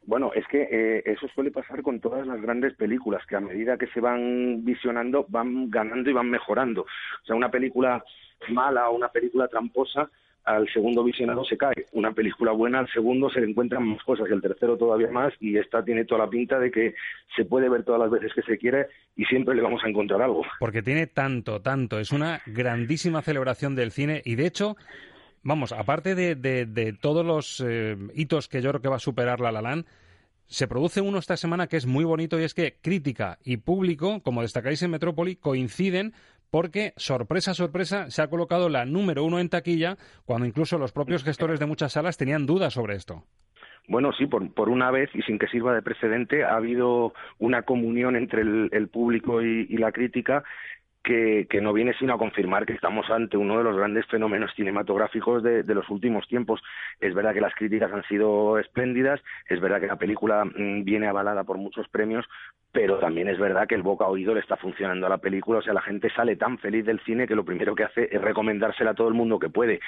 Bueno, 0.09 0.33
es 0.35 0.47
que 0.47 0.63
eh, 0.63 1.03
eso 1.05 1.29
suele 1.35 1.51
pasar 1.51 1.83
con 1.83 2.01
todas 2.01 2.27
las 2.27 2.41
grandes 2.41 2.73
películas, 2.73 3.27
que 3.27 3.37
a 3.37 3.41
medida 3.41 3.77
que 3.77 3.89
se 3.89 4.01
van 4.01 4.65
visionando 4.65 5.27
van 5.29 5.69
ganando 5.71 6.09
y 6.09 6.15
van 6.15 6.31
mejorando. 6.31 6.81
O 6.81 7.27
sea, 7.27 7.37
una 7.37 7.51
película 7.51 8.03
mala 8.49 8.89
o 8.89 8.97
una 8.97 9.11
película 9.11 9.49
tramposa, 9.49 10.09
al 10.45 10.67
segundo 10.73 11.05
visionado 11.05 11.45
se 11.45 11.59
cae. 11.59 11.85
Una 11.93 12.13
película 12.13 12.53
buena, 12.53 12.79
al 12.79 12.89
segundo 12.91 13.29
se 13.29 13.43
le 13.43 13.51
encuentran 13.51 13.87
más 13.87 14.03
cosas 14.03 14.27
y 14.31 14.33
al 14.33 14.41
tercero 14.41 14.79
todavía 14.79 15.11
más 15.11 15.35
y 15.41 15.59
esta 15.59 15.85
tiene 15.85 16.07
toda 16.07 16.25
la 16.25 16.31
pinta 16.31 16.59
de 16.59 16.71
que 16.71 16.95
se 17.37 17.45
puede 17.45 17.69
ver 17.69 17.85
todas 17.85 18.01
las 18.01 18.11
veces 18.11 18.33
que 18.33 18.41
se 18.41 18.57
quiere 18.57 18.87
y 19.15 19.27
siempre 19.27 19.55
le 19.55 19.61
vamos 19.61 19.85
a 19.85 19.91
encontrar 19.91 20.23
algo. 20.23 20.43
Porque 20.59 20.81
tiene 20.81 21.07
tanto, 21.07 21.61
tanto. 21.61 21.99
Es 21.99 22.13
una 22.13 22.41
grandísima 22.47 23.21
celebración 23.21 23.75
del 23.75 23.91
cine 23.91 24.23
y 24.25 24.37
de 24.37 24.47
hecho 24.47 24.79
vamos, 25.43 25.73
aparte 25.73 26.15
de, 26.15 26.35
de, 26.35 26.93
todos 26.93 27.25
los 27.25 27.65
eh, 27.67 27.97
hitos 28.15 28.49
que 28.49 28.63
yo 28.63 28.71
creo 28.71 28.83
que 28.83 28.89
va 28.89 28.97
a 28.97 29.01
superar 29.01 29.41
La 29.41 29.53
La 29.53 29.85
se 30.47 30.67
produce 30.67 31.03
uno 31.03 31.19
esta 31.19 31.37
semana 31.37 31.67
que 31.67 31.77
es 31.77 31.87
muy 31.87 32.05
bonito 32.05 32.41
y 32.41 32.45
es 32.45 32.55
que 32.55 32.77
crítica 32.81 33.39
y 33.45 33.59
público, 33.59 34.23
como 34.23 34.43
destacáis 34.43 34.83
en 34.83 34.91
Metrópoli, 34.91 35.37
coinciden 35.37 36.15
porque, 36.51 36.95
sorpresa, 36.97 37.53
sorpresa, 37.53 38.11
se 38.11 38.23
ha 38.23 38.31
colocado 38.31 38.71
la 38.71 38.87
número 38.87 39.25
uno 39.25 39.39
en 39.39 39.51
taquilla 39.51 39.97
cuando 40.25 40.47
incluso 40.47 40.79
los 40.79 40.93
propios 40.93 41.23
gestores 41.23 41.61
de 41.61 41.67
muchas 41.67 41.93
salas 41.93 42.17
tenían 42.17 42.47
dudas 42.47 42.73
sobre 42.73 42.95
esto. 42.95 43.25
Bueno, 43.89 44.13
sí, 44.13 44.27
por, 44.27 44.53
por, 44.53 44.69
una 44.69 44.91
vez 44.91 45.09
y 45.15 45.23
sin 45.23 45.39
que 45.39 45.47
sirva 45.47 45.75
de 45.75 45.81
precedente, 45.81 46.45
ha 46.45 46.57
habido 46.57 47.15
una 47.39 47.63
comunión 47.63 48.17
entre 48.17 48.43
el, 48.43 48.89
público 48.89 49.43
y, 49.43 49.67
la 49.79 49.93
crítica 49.93 50.45
que, 51.09 51.61
no 51.63 51.73
viene 51.73 51.95
sino 51.95 52.15
a 52.15 52.19
confirmar 52.19 52.67
que 52.67 52.75
estamos 52.75 53.09
ante 53.09 53.39
uno 53.39 53.57
de 53.57 53.65
los 53.65 53.77
grandes 53.77 54.05
fenómenos 54.07 54.53
cinematográficos 54.55 55.43
de, 55.43 55.63
los 55.75 55.89
últimos 55.89 56.29
tiempos. 56.29 56.61
Es 57.01 57.15
verdad 57.15 57.33
que 57.33 57.41
las 57.41 57.55
críticas 57.55 57.91
han 57.93 58.05
sido 58.05 58.59
espléndidas, 58.59 59.21
es 59.49 59.59
verdad 59.61 59.81
que 59.81 59.87
la 59.87 59.97
película 59.97 60.45
mm, 60.45 60.85
viene 60.85 61.09
avalada 61.09 61.45
por 61.45 61.57
muchos 61.57 61.89
premios, 61.89 62.27
pero 62.73 62.99
también 62.99 63.29
es 63.29 63.39
verdad 63.39 63.67
que 63.67 63.75
el 63.75 63.83
boca 63.83 64.05
a 64.05 64.09
oído 64.09 64.35
le 64.35 64.41
está 64.41 64.57
funcionando 64.57 65.07
a 65.07 65.11
la 65.11 65.19
película, 65.19 65.61
o 65.61 65.63
sea, 65.63 65.73
la 65.73 65.81
gente 65.81 66.11
sale 66.11 66.37
tan 66.37 66.59
feliz 66.59 66.85
del 66.85 67.01
cine 67.01 67.27
que 67.27 67.35
lo 67.35 67.45
primero 67.45 67.75
que 67.75 67.85
hace 67.85 68.09
es 68.13 68.21
recomendársela 68.21 68.91
a 68.91 68.95
todo 68.95 69.09
el 69.09 69.15
mundo 69.15 69.39
que 69.39 69.49
puede. 69.49 69.81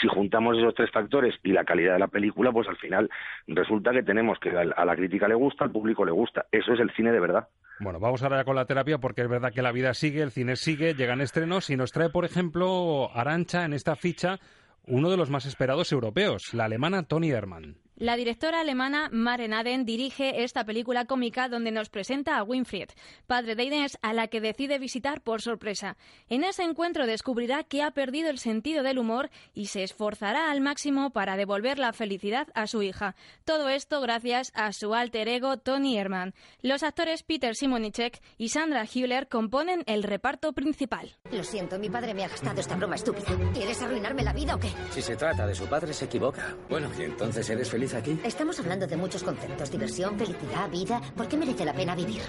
Si 0.00 0.08
juntamos 0.08 0.58
esos 0.58 0.74
tres 0.74 0.90
factores 0.90 1.34
y 1.42 1.52
la 1.52 1.64
calidad 1.64 1.94
de 1.94 2.00
la 2.00 2.08
película, 2.08 2.52
pues 2.52 2.68
al 2.68 2.76
final 2.76 3.08
resulta 3.46 3.92
que 3.92 4.02
tenemos 4.02 4.38
que 4.38 4.50
a 4.50 4.84
la 4.84 4.96
crítica 4.96 5.26
le 5.26 5.34
gusta, 5.34 5.64
al 5.64 5.72
público 5.72 6.04
le 6.04 6.12
gusta. 6.12 6.46
Eso 6.52 6.74
es 6.74 6.80
el 6.80 6.90
cine 6.90 7.12
de 7.12 7.20
verdad. 7.20 7.48
Bueno, 7.78 8.00
vamos 8.00 8.22
ahora 8.22 8.44
con 8.44 8.56
la 8.56 8.64
terapia 8.64 8.98
porque 8.98 9.22
es 9.22 9.28
verdad 9.28 9.52
que 9.52 9.60
la 9.60 9.70
vida 9.70 9.92
sigue, 9.92 10.22
el 10.22 10.30
cine 10.30 10.56
sigue, 10.56 10.94
llegan 10.94 11.20
estrenos 11.20 11.68
y 11.68 11.76
nos 11.76 11.92
trae, 11.92 12.08
por 12.08 12.24
ejemplo, 12.24 13.10
Arancha 13.14 13.64
en 13.64 13.74
esta 13.74 13.96
ficha 13.96 14.38
uno 14.86 15.10
de 15.10 15.16
los 15.16 15.30
más 15.30 15.46
esperados 15.46 15.92
europeos, 15.92 16.54
la 16.54 16.64
alemana 16.64 17.02
Toni 17.02 17.30
Hermann. 17.30 17.76
La 17.98 18.16
directora 18.16 18.60
alemana 18.60 19.08
Maren 19.10 19.54
Aden 19.54 19.86
dirige 19.86 20.44
esta 20.44 20.64
película 20.64 21.06
cómica 21.06 21.48
donde 21.48 21.70
nos 21.70 21.88
presenta 21.88 22.36
a 22.36 22.42
Winfried, 22.42 22.90
padre 23.26 23.54
de 23.54 23.64
Inés, 23.64 23.96
a 24.02 24.12
la 24.12 24.28
que 24.28 24.42
decide 24.42 24.78
visitar 24.78 25.22
por 25.22 25.40
sorpresa. 25.40 25.96
En 26.28 26.44
ese 26.44 26.62
encuentro 26.62 27.06
descubrirá 27.06 27.64
que 27.64 27.82
ha 27.82 27.92
perdido 27.92 28.28
el 28.28 28.38
sentido 28.38 28.82
del 28.82 28.98
humor 28.98 29.30
y 29.54 29.68
se 29.68 29.82
esforzará 29.82 30.50
al 30.50 30.60
máximo 30.60 31.08
para 31.08 31.38
devolver 31.38 31.78
la 31.78 31.94
felicidad 31.94 32.48
a 32.54 32.66
su 32.66 32.82
hija. 32.82 33.16
Todo 33.46 33.70
esto 33.70 34.02
gracias 34.02 34.52
a 34.54 34.74
su 34.74 34.92
alter 34.94 35.28
ego 35.28 35.56
Tony 35.56 35.96
Herman. 35.96 36.34
Los 36.60 36.82
actores 36.82 37.22
Peter 37.22 37.54
Simonicek 37.56 38.20
y 38.36 38.50
Sandra 38.50 38.84
Hüller 38.84 39.26
componen 39.26 39.84
el 39.86 40.02
reparto 40.02 40.52
principal. 40.52 41.16
Lo 41.32 41.42
siento, 41.42 41.78
mi 41.78 41.88
padre 41.88 42.12
me 42.12 42.24
ha 42.24 42.28
gastado 42.28 42.60
esta 42.60 42.76
broma 42.76 42.96
estúpida. 42.96 43.24
¿Quieres 43.54 43.80
arruinarme 43.80 44.22
la 44.22 44.34
vida 44.34 44.54
o 44.54 44.58
qué? 44.58 44.68
Si 44.90 45.00
se 45.00 45.16
trata 45.16 45.46
de 45.46 45.54
su 45.54 45.64
padre, 45.64 45.94
se 45.94 46.04
equivoca. 46.04 46.54
Bueno, 46.68 46.90
y 46.98 47.04
entonces 47.04 47.48
eres 47.48 47.70
feliz 47.70 47.85
aquí? 47.94 48.18
Estamos 48.24 48.58
hablando 48.60 48.86
de 48.86 48.96
muchos 48.96 49.22
conceptos. 49.22 49.70
Diversión, 49.70 50.18
felicidad, 50.18 50.70
vida. 50.70 51.00
¿Por 51.16 51.28
qué 51.28 51.36
merece 51.36 51.64
la 51.64 51.72
pena 51.72 51.94
vivir? 51.94 52.20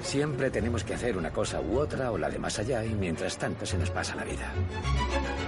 Siempre 0.00 0.50
tenemos 0.50 0.84
que 0.84 0.94
hacer 0.94 1.16
una 1.16 1.30
cosa 1.30 1.60
u 1.60 1.78
otra 1.78 2.10
o 2.10 2.18
la 2.18 2.28
de 2.28 2.38
más 2.38 2.58
allá 2.58 2.84
y 2.84 2.94
mientras 2.94 3.38
tanto 3.38 3.66
se 3.66 3.78
nos 3.78 3.90
pasa 3.90 4.14
la 4.14 4.24
vida. 4.24 4.52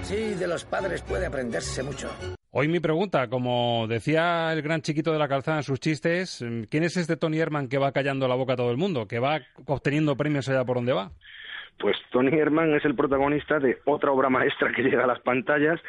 Sí, 0.03 0.35
de 0.35 0.47
los 0.47 0.65
padres 0.65 1.01
puede 1.01 1.25
aprenderse 1.25 1.83
mucho. 1.83 2.09
Hoy 2.51 2.67
mi 2.67 2.79
pregunta, 2.79 3.27
como 3.27 3.85
decía 3.87 4.51
el 4.51 4.61
gran 4.61 4.81
chiquito 4.81 5.11
de 5.11 5.19
la 5.19 5.27
calzada 5.27 5.57
en 5.57 5.63
sus 5.63 5.79
chistes, 5.79 6.43
¿quién 6.69 6.83
es 6.83 6.97
este 6.97 7.17
Tony 7.17 7.39
Herman 7.39 7.67
que 7.67 7.77
va 7.77 7.91
callando 7.91 8.27
la 8.27 8.35
boca 8.35 8.53
a 8.53 8.55
todo 8.55 8.71
el 8.71 8.77
mundo, 8.77 9.07
que 9.07 9.19
va 9.19 9.41
obteniendo 9.65 10.15
premios 10.15 10.49
allá 10.49 10.65
por 10.65 10.77
donde 10.77 10.93
va? 10.93 11.11
Pues 11.77 11.95
Tony 12.11 12.35
Herman 12.35 12.73
es 12.73 12.85
el 12.85 12.95
protagonista 12.95 13.59
de 13.59 13.77
otra 13.85 14.11
obra 14.11 14.29
maestra 14.29 14.71
que 14.75 14.81
llega 14.81 15.03
a 15.03 15.07
las 15.07 15.19
pantallas 15.19 15.79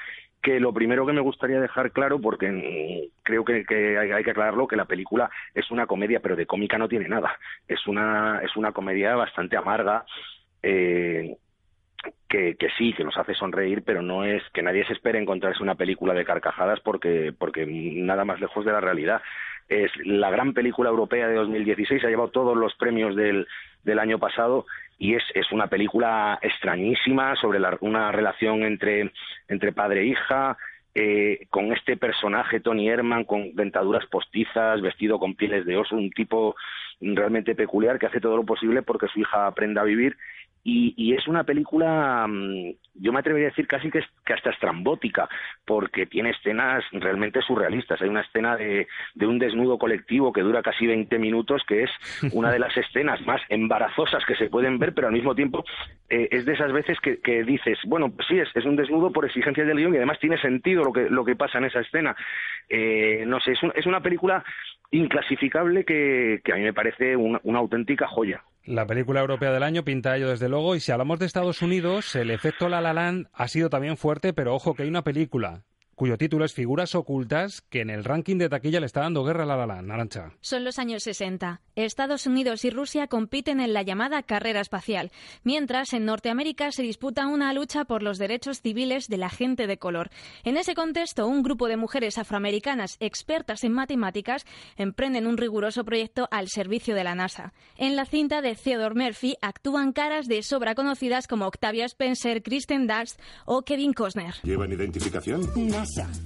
que 0.43 0.61
lo 0.61 0.73
primero 0.73 1.05
que 1.05 1.13
me 1.13 1.21
gustaría 1.21 1.61
dejar 1.61 1.91
claro, 1.91 2.21
porque 2.21 3.11
creo 3.23 3.45
que, 3.45 3.65
hay, 3.99 4.25
que 4.25 4.31
aclararlo, 4.31 4.69
que 4.69 4.77
la 4.77 4.85
película 4.85 5.31
es 5.55 5.71
una 5.71 5.87
comedia, 5.87 6.21
pero 6.21 6.37
de 6.37 6.47
cómica 6.47 6.79
no 6.79 6.89
tiene 6.89 7.09
nada. 7.09 7.37
Es 7.67 7.87
una, 7.87 8.41
es 8.43 8.57
una 8.57 8.73
comedia 8.73 9.17
bastante 9.17 9.57
amarga, 9.57 10.05
eh, 10.63 11.37
que, 12.29 12.55
que, 12.57 12.69
sí, 12.79 12.93
que 12.93 13.05
nos 13.05 13.17
hace 13.17 13.35
sonreír, 13.35 13.83
pero 13.85 14.03
no 14.03 14.25
es 14.25 14.43
que 14.53 14.63
nadie 14.63 14.87
se 14.87 14.93
espere 14.93 15.19
encontrarse 15.19 15.63
una 15.63 15.75
película 15.75 16.15
de 16.15 16.25
carcajadas 16.25 16.79
porque, 16.81 17.33
porque 17.37 17.67
nada 17.67 18.25
más 18.25 18.41
lejos 18.41 18.65
de 18.65 18.73
la 18.73 18.81
realidad. 18.81 19.21
Es 19.69 19.91
la 20.05 20.31
gran 20.31 20.55
película 20.55 20.89
europea 20.89 21.29
de 21.29 21.35
2016, 21.35 22.05
ha 22.05 22.09
llevado 22.09 22.31
todos 22.31 22.57
los 22.57 22.75
premios 22.77 23.17
del, 23.17 23.47
del 23.85 23.99
año 23.99 24.19
pasado 24.19 24.67
y 24.99 25.15
es, 25.15 25.23
es 25.35 25.51
una 25.53 25.69
película 25.69 26.39
extrañísima 26.43 27.37
sobre 27.37 27.61
una 27.81 28.13
relación 28.13 28.65
entre, 28.65 29.13
entre 29.49 29.73
padre 29.73 30.03
e 30.03 30.07
hija, 30.07 30.59
eh, 30.95 31.47
con 31.51 31.73
este 31.73 31.97
personaje 31.97 32.61
Tony 32.61 32.89
Herman 32.89 33.25
con 33.25 33.55
dentaduras 33.55 34.05
postizas, 34.07 34.81
vestido 34.81 35.21
con 35.21 35.37
pieles 35.37 35.65
de 35.65 35.77
oso, 35.77 35.95
un 35.95 36.11
tipo 36.11 36.57
realmente 37.01 37.55
peculiar 37.55 37.99
que 37.99 38.07
hace 38.07 38.21
todo 38.21 38.37
lo 38.37 38.45
posible 38.45 38.83
porque 38.83 39.07
su 39.07 39.21
hija 39.21 39.47
aprenda 39.47 39.83
a 39.83 39.85
vivir 39.85 40.17
y, 40.71 41.15
es 41.15 41.27
una 41.27 41.45
película, 41.45 42.27
mm, 42.29 42.73
yo 42.95 43.13
me 43.13 43.21
atrevería 43.21 43.49
a 43.49 43.51
decir 43.51 43.67
casi 43.67 43.91
que, 43.91 44.01
es, 44.01 44.07
que 44.25 44.35
hasta 44.35 44.51
estrambótica, 44.51 45.29
porque 45.65 46.07
tiene 46.07 46.31
escenas 46.31 46.85
realmente 46.93 47.41
surrealistas. 47.41 48.03
Hay 48.03 48.09
una 48.09 48.21
escena 48.21 48.57
de, 48.57 48.87
de, 49.15 49.27
un 49.27 49.39
desnudo 49.39 49.79
colectivo 49.79 50.33
que 50.33 50.43
dura 50.43 50.63
casi 50.63 50.87
20 50.87 51.19
minutos, 51.19 51.63
que 51.67 51.85
es 51.85 51.91
una 52.33 52.51
de 52.51 52.59
las 52.59 52.77
escenas 52.77 53.21
más 53.27 53.41
embarazosas 53.49 54.25
que 54.27 54.37
se 54.37 54.51
pueden 54.51 54.79
ver, 54.79 54.93
pero 54.93 55.07
al 55.07 55.15
mismo 55.15 55.35
tiempo 55.35 55.65
eh, 56.11 56.29
es 56.31 56.45
de 56.45 56.53
esas 56.53 56.73
veces 56.73 56.99
que, 57.01 57.19
que 57.21 57.45
dices, 57.45 57.79
bueno, 57.87 58.11
pues 58.11 58.29
sí, 58.29 58.39
es, 58.39 58.49
es, 58.55 58.65
un 58.67 58.77
desnudo 58.77 59.11
por 59.11 59.25
exigencias 59.25 59.67
del 59.67 59.79
guion 59.79 59.95
y 59.95 59.97
además 59.97 60.19
tiene 60.19 60.39
sentido 60.39 60.85
lo 60.85 60.93
que, 60.93 61.09
lo 61.09 61.25
que 61.25 61.37
pasa 61.37 61.59
en 61.59 61.65
esa 61.65 61.81
escena. 61.81 62.15
Eh, 62.69 63.25
no 63.27 63.41
sé, 63.41 63.53
es, 63.53 63.61
es 63.75 63.87
una 63.87 64.03
película 64.03 64.45
inclasificable 64.91 65.85
que, 65.85 66.41
que 66.45 66.53
a 66.53 66.57
mí 66.57 66.63
me 66.63 66.75
parece 66.75 67.17
una, 67.17 67.41
una 67.45 67.59
auténtica 67.59 68.07
joya. 68.07 68.43
La 68.69 68.87
película 68.87 69.23
europea 69.23 69.51
del 69.51 69.63
año 69.63 69.83
pinta 69.83 70.15
ello 70.15 70.29
desde 70.29 70.51
luego 70.51 70.77
y 70.77 70.81
si 70.81 70.93
hablamos 70.93 71.19
de 71.19 71.25
Estados 71.25 71.63
Unidos, 71.63 72.15
el 72.15 72.31
efecto 72.31 72.69
La 72.69 72.83
La 72.83 72.93
Land 72.93 73.29
ha 73.33 73.49
sido 73.49 73.71
también 73.71 73.97
fuerte, 73.97 74.35
pero 74.35 74.55
ojo 74.55 74.75
que 74.75 74.83
hay 74.83 74.91
una 74.91 75.05
película 75.05 75.65
cuyo 75.99 76.17
título 76.17 76.45
es 76.45 76.55
Figuras 76.55 76.95
ocultas, 76.95 77.61
que 77.61 77.81
en 77.81 77.91
el 77.91 78.05
ranking 78.05 78.39
de 78.39 78.49
taquilla 78.49 78.79
le 78.79 78.87
está 78.87 79.01
dando 79.01 79.25
guerra 79.25 79.43
a 79.43 79.47
la 79.47 79.67
la 79.67 79.83
Narancha. 79.83 80.33
Son 80.41 80.65
los 80.65 80.79
años 80.79 81.03
60. 81.03 81.61
Estados 81.75 82.27
Unidos 82.27 82.65
y 82.65 82.71
Rusia 82.71 83.09
compiten 83.09 83.61
en 83.61 83.73
la 83.73 83.83
llamada 83.83 84.23
carrera 84.23 84.61
espacial, 84.61 85.11
mientras 85.43 85.93
en 85.93 86.05
Norteamérica 86.05 86.71
se 86.71 86.83
disputa 86.83 87.27
una 87.27 87.53
lucha 87.53 87.85
por 87.85 88.03
los 88.03 88.19
derechos 88.19 88.61
civiles 88.61 89.09
de 89.09 89.17
la 89.17 89.29
gente 89.29 89.67
de 89.67 89.79
color. 89.79 90.11
En 90.45 90.57
ese 90.57 90.75
contexto, 90.75 91.27
un 91.27 91.43
grupo 91.43 91.67
de 91.67 91.77
mujeres 91.77 92.17
afroamericanas 92.17 92.97
expertas 93.01 93.65
en 93.65 93.73
matemáticas 93.73 94.47
emprenden 94.77 95.27
un 95.27 95.37
riguroso 95.37 95.85
proyecto 95.85 96.29
al 96.31 96.49
servicio 96.49 96.95
de 96.95 97.05
la 97.05 97.17
NASA. 97.17 97.53
En 97.77 97.97
la 97.97 98.07
cinta 98.07 98.41
de 98.41 98.55
Theodore 98.55 98.95
Murphy 98.95 99.37
actúan 99.43 99.93
caras 99.93 100.27
de 100.27 100.45
sobra 100.45 100.77
conocidas 100.77 101.27
como 101.27 101.47
Octavia 101.47 101.87
Spencer, 101.87 102.43
Kristen 102.43 102.87
Dunst 102.87 103.21
o 103.47 103.63
Kevin 103.63 103.93
Costner. 103.93 104.35
¿Llevan 104.45 104.71
identificación? 104.71 105.43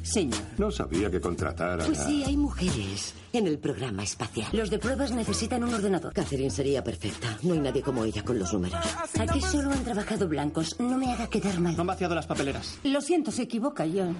Señor. 0.02 0.40
No 0.58 0.70
sabía 0.70 1.10
que 1.10 1.20
contratara. 1.20 1.84
Pues 1.84 1.98
sí, 1.98 2.22
hay 2.26 2.36
mujeres 2.36 3.14
en 3.32 3.46
el 3.46 3.58
programa 3.58 4.02
espacial. 4.02 4.48
Los 4.52 4.70
de 4.70 4.78
pruebas 4.78 5.12
necesitan 5.12 5.64
un 5.64 5.74
ordenador. 5.74 6.12
Catherine 6.12 6.50
sería 6.50 6.82
perfecta. 6.82 7.38
No 7.42 7.54
hay 7.54 7.60
nadie 7.60 7.82
como 7.82 8.04
ella 8.04 8.22
con 8.24 8.38
los 8.38 8.52
números. 8.52 8.80
Aquí 9.18 9.40
solo 9.40 9.70
han 9.70 9.84
trabajado 9.84 10.28
blancos. 10.28 10.78
No 10.80 10.98
me 10.98 11.12
haga 11.12 11.28
quedar 11.28 11.58
mal. 11.60 11.74
Han 11.78 11.86
vaciado 11.86 12.14
las 12.14 12.26
papeleras. 12.26 12.80
Lo 12.84 13.00
siento, 13.00 13.30
se 13.30 13.42
equivoca 13.42 13.86
yo. 13.86 14.12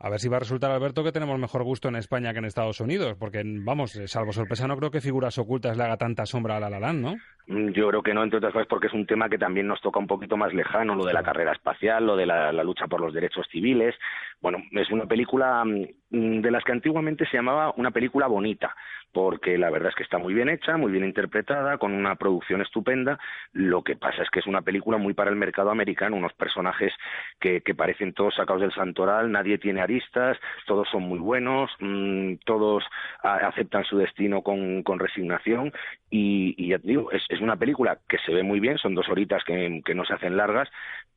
A 0.00 0.10
ver 0.10 0.20
si 0.20 0.28
va 0.28 0.36
a 0.36 0.40
resultar, 0.40 0.70
Alberto, 0.70 1.02
que 1.02 1.10
tenemos 1.10 1.36
mejor 1.40 1.64
gusto 1.64 1.88
en 1.88 1.96
España 1.96 2.32
que 2.32 2.38
en 2.38 2.44
Estados 2.44 2.80
Unidos, 2.80 3.16
porque, 3.18 3.42
vamos, 3.44 4.00
salvo 4.06 4.32
sorpresa, 4.32 4.68
no 4.68 4.76
creo 4.76 4.92
que 4.92 5.00
figuras 5.00 5.36
ocultas 5.38 5.76
le 5.76 5.82
haga 5.82 5.96
tanta 5.96 6.24
sombra 6.24 6.56
a 6.56 6.60
La 6.60 6.70
La 6.70 6.92
¿no? 6.92 7.16
Mm, 7.48 7.70
yo 7.70 7.88
creo 7.88 8.02
que 8.02 8.14
no, 8.14 8.22
entre 8.22 8.38
otras 8.38 8.52
cosas 8.52 8.68
porque 8.68 8.86
es 8.86 8.92
un 8.92 9.06
tema 9.06 9.28
que 9.28 9.38
también 9.38 9.66
nos 9.66 9.80
toca 9.80 9.98
un 9.98 10.06
poquito 10.06 10.36
más 10.36 10.54
lejano, 10.54 10.94
lo 10.94 11.04
de 11.04 11.14
la 11.14 11.24
carrera 11.24 11.50
espacial, 11.50 12.06
lo 12.06 12.14
de 12.14 12.26
la, 12.26 12.52
lucha 12.62 12.86
por 12.86 13.00
los 13.00 13.12
derechos 13.12 13.46
civiles. 13.50 13.96
Bueno, 14.40 14.62
es 14.70 14.90
una 14.90 15.06
película 15.06 15.64
mm, 15.64 16.40
de 16.40 16.50
las 16.50 16.62
que 16.62 16.72
antiguamente 16.72 17.26
se 17.26 17.36
llamaba 17.36 17.72
una 17.76 17.90
película 17.90 18.28
bonita, 18.28 18.74
porque 19.12 19.58
la 19.58 19.70
verdad 19.70 19.88
es 19.88 19.96
que 19.96 20.04
está 20.04 20.18
muy 20.18 20.32
bien 20.32 20.48
hecha, 20.48 20.76
muy 20.76 20.92
bien 20.92 21.04
interpretada, 21.04 21.78
con 21.78 21.92
una 21.92 22.14
producción 22.14 22.62
estupenda. 22.62 23.18
Lo 23.52 23.82
que 23.82 23.96
pasa 23.96 24.22
es 24.22 24.30
que 24.30 24.38
es 24.38 24.46
una 24.46 24.62
película 24.62 24.96
muy 24.96 25.14
para 25.14 25.30
el 25.30 25.36
mercado 25.36 25.70
americano, 25.70 26.16
unos 26.16 26.34
personajes 26.34 26.92
que, 27.40 27.62
parecen 27.76 28.12
todos 28.12 28.34
sacados 28.34 28.62
del 28.62 28.72
santoral, 28.72 29.30
nadie 29.30 29.58
tiene 29.58 29.80
aristas, 29.80 30.36
todos 30.66 30.88
son 30.90 31.02
muy 31.02 31.18
buenos, 31.18 31.70
mm, 31.80 32.34
todos 32.44 32.84
aceptan 33.22 33.84
su 33.84 33.98
destino 33.98 34.42
con, 34.42 34.84
resignación 34.98 35.72
y, 36.10 36.68
ya 36.68 36.78
te 36.78 36.88
digo, 36.88 37.12
es, 37.12 37.40
una 37.40 37.56
película 37.56 37.98
que 38.08 38.18
se 38.18 38.32
ve 38.32 38.42
muy 38.42 38.58
bien, 38.58 38.78
son 38.78 38.94
dos 38.94 39.08
horitas 39.08 39.44
que, 39.44 39.82
no 39.94 40.04
se 40.04 40.14
hacen 40.14 40.36
largas, 40.36 40.68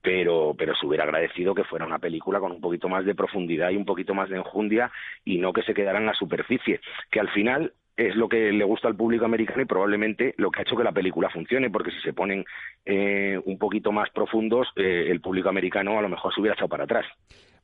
pero 0.01 0.55
se 0.79 0.85
hubiera 0.85 1.03
agradecido 1.03 1.55
que 1.55 1.63
fuera 1.63 1.85
una 1.85 1.99
película 1.99 2.39
con 2.39 2.51
un 2.51 2.61
poquito 2.61 2.89
más 2.89 3.05
de 3.05 3.10
profundidad 3.15 3.69
y 3.69 3.77
un 3.77 3.85
poquito 3.85 4.13
más 4.13 4.29
de 4.29 4.37
enjundia 4.37 4.91
y 5.25 5.37
no 5.37 5.53
que 5.53 5.63
se 5.63 5.73
quedara 5.73 5.99
en 5.99 6.05
la 6.05 6.13
superficie, 6.13 6.79
que 7.09 7.19
al 7.19 7.29
final 7.29 7.73
es 7.97 8.15
lo 8.15 8.27
que 8.29 8.51
le 8.51 8.63
gusta 8.63 8.87
al 8.87 8.95
público 8.95 9.25
americano 9.25 9.61
y 9.61 9.65
probablemente 9.65 10.33
lo 10.37 10.49
que 10.49 10.59
ha 10.59 10.63
hecho 10.63 10.75
que 10.75 10.83
la 10.83 10.91
película 10.91 11.29
funcione, 11.29 11.69
porque 11.69 11.91
si 11.91 11.99
se 12.01 12.13
ponen 12.13 12.45
eh, 12.85 13.39
un 13.45 13.57
poquito 13.57 13.91
más 13.91 14.09
profundos, 14.09 14.67
eh, 14.75 15.07
el 15.09 15.21
público 15.21 15.49
americano 15.49 15.99
a 15.99 16.01
lo 16.01 16.09
mejor 16.09 16.33
se 16.33 16.41
hubiera 16.41 16.55
echado 16.55 16.69
para 16.69 16.85
atrás. 16.85 17.05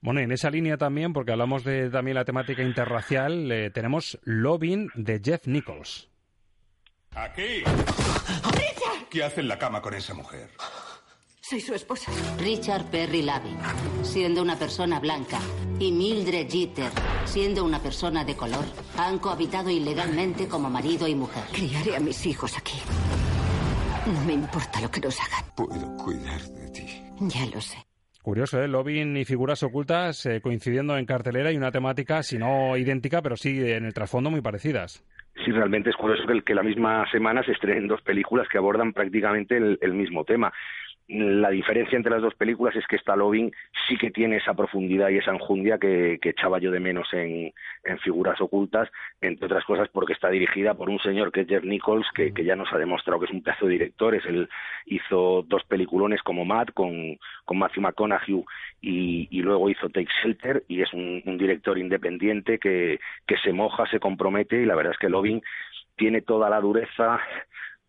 Bueno, 0.02 0.20
en 0.20 0.32
esa 0.32 0.52
línea 0.52 0.78
también, 0.78 1.12
porque 1.12 1.32
hablamos 1.32 1.64
de 1.64 1.90
también 1.90 2.16
la 2.16 2.26
temática 2.26 2.62
interracial, 2.62 3.52
eh, 3.52 3.72
tenemos 3.72 4.20
Loving 4.24 4.90
de 4.94 5.20
Jeff 5.24 5.48
Nichols. 5.48 6.10
Aquí. 7.16 7.64
¿Qué 9.10 9.24
hace 9.24 9.42
en 9.42 9.48
la 9.48 9.58
cama 9.58 9.82
con 9.82 9.94
esa 9.96 10.14
mujer? 10.14 10.50
Soy 11.50 11.62
su 11.62 11.74
esposa. 11.74 12.12
Richard 12.44 12.92
Perry 12.92 13.22
Lavin, 13.22 13.56
siendo 14.04 14.42
una 14.42 14.58
persona 14.58 15.00
blanca, 15.00 15.40
y 15.80 15.94
Mildred 15.94 16.50
Jeter, 16.50 16.92
siendo 17.24 17.64
una 17.64 17.80
persona 17.80 18.26
de 18.26 18.36
color, 18.36 18.66
han 18.98 19.18
cohabitado 19.20 19.70
ilegalmente 19.70 20.50
como 20.50 20.70
marido 20.70 21.08
y 21.08 21.16
mujer. 21.16 21.44
Criaré 21.54 21.96
a 21.96 22.02
mis 22.02 22.26
hijos 22.26 22.58
aquí. 22.58 22.76
No 24.12 24.26
me 24.26 24.34
importa 24.34 24.82
lo 24.82 24.92
que 24.92 25.00
nos 25.00 25.18
hagan. 25.22 25.46
Puedo 25.56 25.96
cuidar 26.04 26.42
de 26.42 26.70
ti. 26.70 26.86
Ya 27.22 27.46
lo 27.46 27.62
sé. 27.62 27.78
Curioso, 28.22 28.62
¿eh? 28.62 28.68
Lobbying 28.68 29.16
y 29.16 29.24
figuras 29.24 29.64
ocultas 29.64 30.26
eh, 30.26 30.42
coincidiendo 30.42 30.98
en 30.98 31.06
cartelera 31.06 31.54
y 31.54 31.56
una 31.56 31.72
temática, 31.72 32.24
si 32.24 32.38
no 32.38 32.76
idéntica, 32.76 33.22
pero 33.22 33.38
sí 33.38 33.72
en 33.72 33.86
el 33.86 33.94
trasfondo 33.94 34.30
muy 34.30 34.42
parecidas. 34.42 35.02
Sí, 35.46 35.52
realmente 35.54 35.92
es 35.92 35.96
curioso 35.96 36.24
que, 36.28 36.42
que 36.42 36.54
la 36.54 36.64
misma 36.64 37.10
semana 37.10 37.42
se 37.44 37.54
estrenen 37.54 37.88
dos 37.88 38.02
películas 38.02 38.50
que 38.52 38.58
abordan 38.58 38.92
prácticamente 38.92 39.56
el 39.56 39.94
mismo 39.94 40.26
tema. 40.26 40.52
La 41.10 41.52
diferencia 41.52 41.96
entre 41.96 42.12
las 42.12 42.22
dos 42.22 42.36
películas 42.36 42.76
es 42.76 42.86
que 42.86 42.98
esta 42.98 43.16
Loving 43.16 43.54
sí 43.88 43.98
que 43.98 44.12
tiene 44.12 44.38
esa 44.38 44.54
profundidad 44.54 45.08
y 45.08 45.18
esa 45.18 45.32
enjundia 45.32 45.78
que, 45.78 46.20
echaba 46.22 46.60
yo 46.60 46.70
de 46.70 46.82
menos 46.82 47.08
en, 47.14 47.54
figuras 48.04 48.42
ocultas, 48.42 48.90
entre 49.22 49.46
otras 49.46 49.64
cosas 49.64 49.88
porque 49.88 50.12
está 50.12 50.30
dirigida 50.30 50.74
por 50.74 50.90
un 50.90 51.00
señor 51.00 51.32
que 51.32 51.42
es 51.42 51.48
Jeff 51.48 51.64
Nichols, 51.64 52.08
que, 52.14 52.34
ya 52.44 52.58
nos 52.58 52.74
ha 52.74 52.78
demostrado 52.78 53.22
que 53.22 53.28
es 53.28 53.32
un 53.32 53.42
pedazo 53.42 53.68
de 53.68 53.72
director. 53.74 54.16
Es 54.16 54.26
él 54.26 54.50
hizo 54.86 55.44
dos 55.48 55.64
peliculones 55.64 56.22
como 56.24 56.44
Matt 56.44 56.74
con, 56.74 57.18
con 57.46 57.58
Matthew 57.58 57.84
McConaughey 57.84 58.44
y, 58.82 59.42
luego 59.42 59.70
hizo 59.70 59.88
Take 59.88 60.10
Shelter 60.22 60.66
y 60.68 60.82
es 60.82 60.92
un, 60.94 61.24
un 61.26 61.38
director 61.38 61.78
independiente 61.78 62.60
que, 62.60 63.00
que 63.26 63.38
se 63.38 63.54
moja, 63.54 63.90
se 63.90 64.02
compromete 64.02 64.62
y 64.62 64.66
la 64.66 64.76
verdad 64.76 64.92
es 64.92 65.00
que 65.00 65.08
Loving 65.08 65.42
tiene 65.96 66.22
toda 66.22 66.50
la 66.50 66.62
dureza 66.62 67.20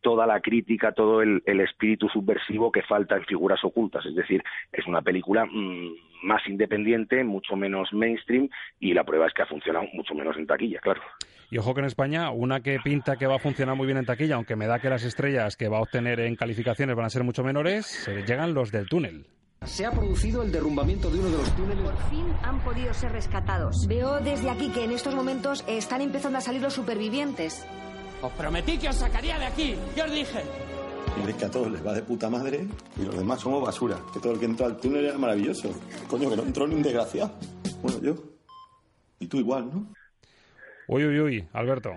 toda 0.00 0.26
la 0.26 0.40
crítica, 0.40 0.92
todo 0.92 1.22
el, 1.22 1.42
espíritu 1.46 2.08
subversivo 2.08 2.70
que 2.70 2.82
falta 2.82 3.16
en 3.16 3.24
figuras 3.24 3.62
ocultas. 3.64 4.04
Es 4.06 4.14
decir, 4.14 4.42
es 4.72 4.86
una 4.86 5.02
película 5.02 5.44
mm, 5.44 5.92
más 6.22 6.46
independiente, 6.46 7.24
mucho 7.24 7.56
menos 7.56 7.92
mainstream 7.92 8.48
y 8.80 8.94
la 8.94 9.04
prueba 9.04 9.26
es 9.26 9.34
que 9.34 9.42
ha 9.42 9.46
funcionado 9.46 9.86
mucho 9.92 10.14
menos 10.14 10.36
en 10.36 10.46
taquilla, 10.46 10.80
claro. 10.80 11.02
Y 11.50 11.58
ojo 11.58 11.74
que 11.74 11.80
en 11.80 11.86
España, 11.86 12.30
una 12.30 12.60
que 12.60 12.78
pinta 12.82 13.16
que 13.16 13.26
va 13.26 13.36
a 13.36 13.38
funcionar 13.38 13.74
muy 13.74 13.86
bien 13.86 13.98
en 13.98 14.04
taquilla, 14.04 14.34
aunque 14.34 14.56
me 14.56 14.66
da 14.66 14.78
que 14.78 14.90
las 14.90 15.04
estrellas 15.04 15.56
que 15.56 15.68
va 15.68 15.78
a 15.78 15.82
obtener 15.82 16.20
en 16.20 16.36
calificaciones 16.36 16.94
van 16.94 17.06
a 17.06 17.10
ser 17.10 17.24
mucho 17.24 17.42
menores, 17.42 17.86
se 17.86 18.22
llegan 18.22 18.52
los 18.52 18.70
del 18.70 18.88
túnel. 18.88 19.26
Se 19.64 19.84
ha 19.84 19.90
producido 19.90 20.42
el 20.42 20.52
derrumbamiento 20.52 21.10
de 21.10 21.18
uno 21.18 21.30
de 21.30 21.38
los 21.38 21.56
túneles. 21.56 21.82
Por 21.82 22.10
fin 22.10 22.26
han 22.42 22.60
podido 22.60 22.94
ser 22.94 23.12
rescatados. 23.12 23.86
Veo 23.88 24.20
desde 24.20 24.50
aquí 24.50 24.70
que 24.70 24.84
en 24.84 24.92
estos 24.92 25.14
momentos 25.14 25.64
están 25.66 26.00
empezando 26.00 26.38
a 26.38 26.40
salir 26.40 26.62
los 26.62 26.74
supervivientes. 26.74 27.66
Os 28.20 28.32
prometí 28.32 28.78
que 28.78 28.88
os 28.88 28.96
sacaría 28.96 29.38
de 29.38 29.46
aquí. 29.46 29.76
Yo 29.96 30.04
os 30.04 30.12
dije. 30.12 30.42
Y 31.24 31.30
es 31.30 31.36
que 31.36 31.44
a 31.44 31.50
todos 31.50 31.70
les 31.70 31.86
va 31.86 31.94
de 31.94 32.02
puta 32.02 32.28
madre 32.28 32.66
y 32.96 33.04
los 33.04 33.16
demás 33.16 33.40
somos 33.40 33.62
basura. 33.62 33.96
Que 34.12 34.20
todo 34.20 34.32
el 34.32 34.40
que 34.40 34.46
entró 34.46 34.66
al 34.66 34.80
túnel 34.80 35.04
era 35.04 35.18
maravilloso. 35.18 35.70
Coño, 36.08 36.28
que 36.28 36.36
no 36.36 36.42
entró 36.42 36.66
ni 36.66 36.74
un 36.74 36.82
desgraciado. 36.82 37.32
Bueno, 37.80 38.00
yo. 38.02 38.14
Y 39.20 39.26
tú 39.26 39.38
igual, 39.38 39.70
¿no? 39.72 39.86
Uy, 40.88 41.04
uy, 41.04 41.20
uy, 41.20 41.48
Alberto. 41.52 41.92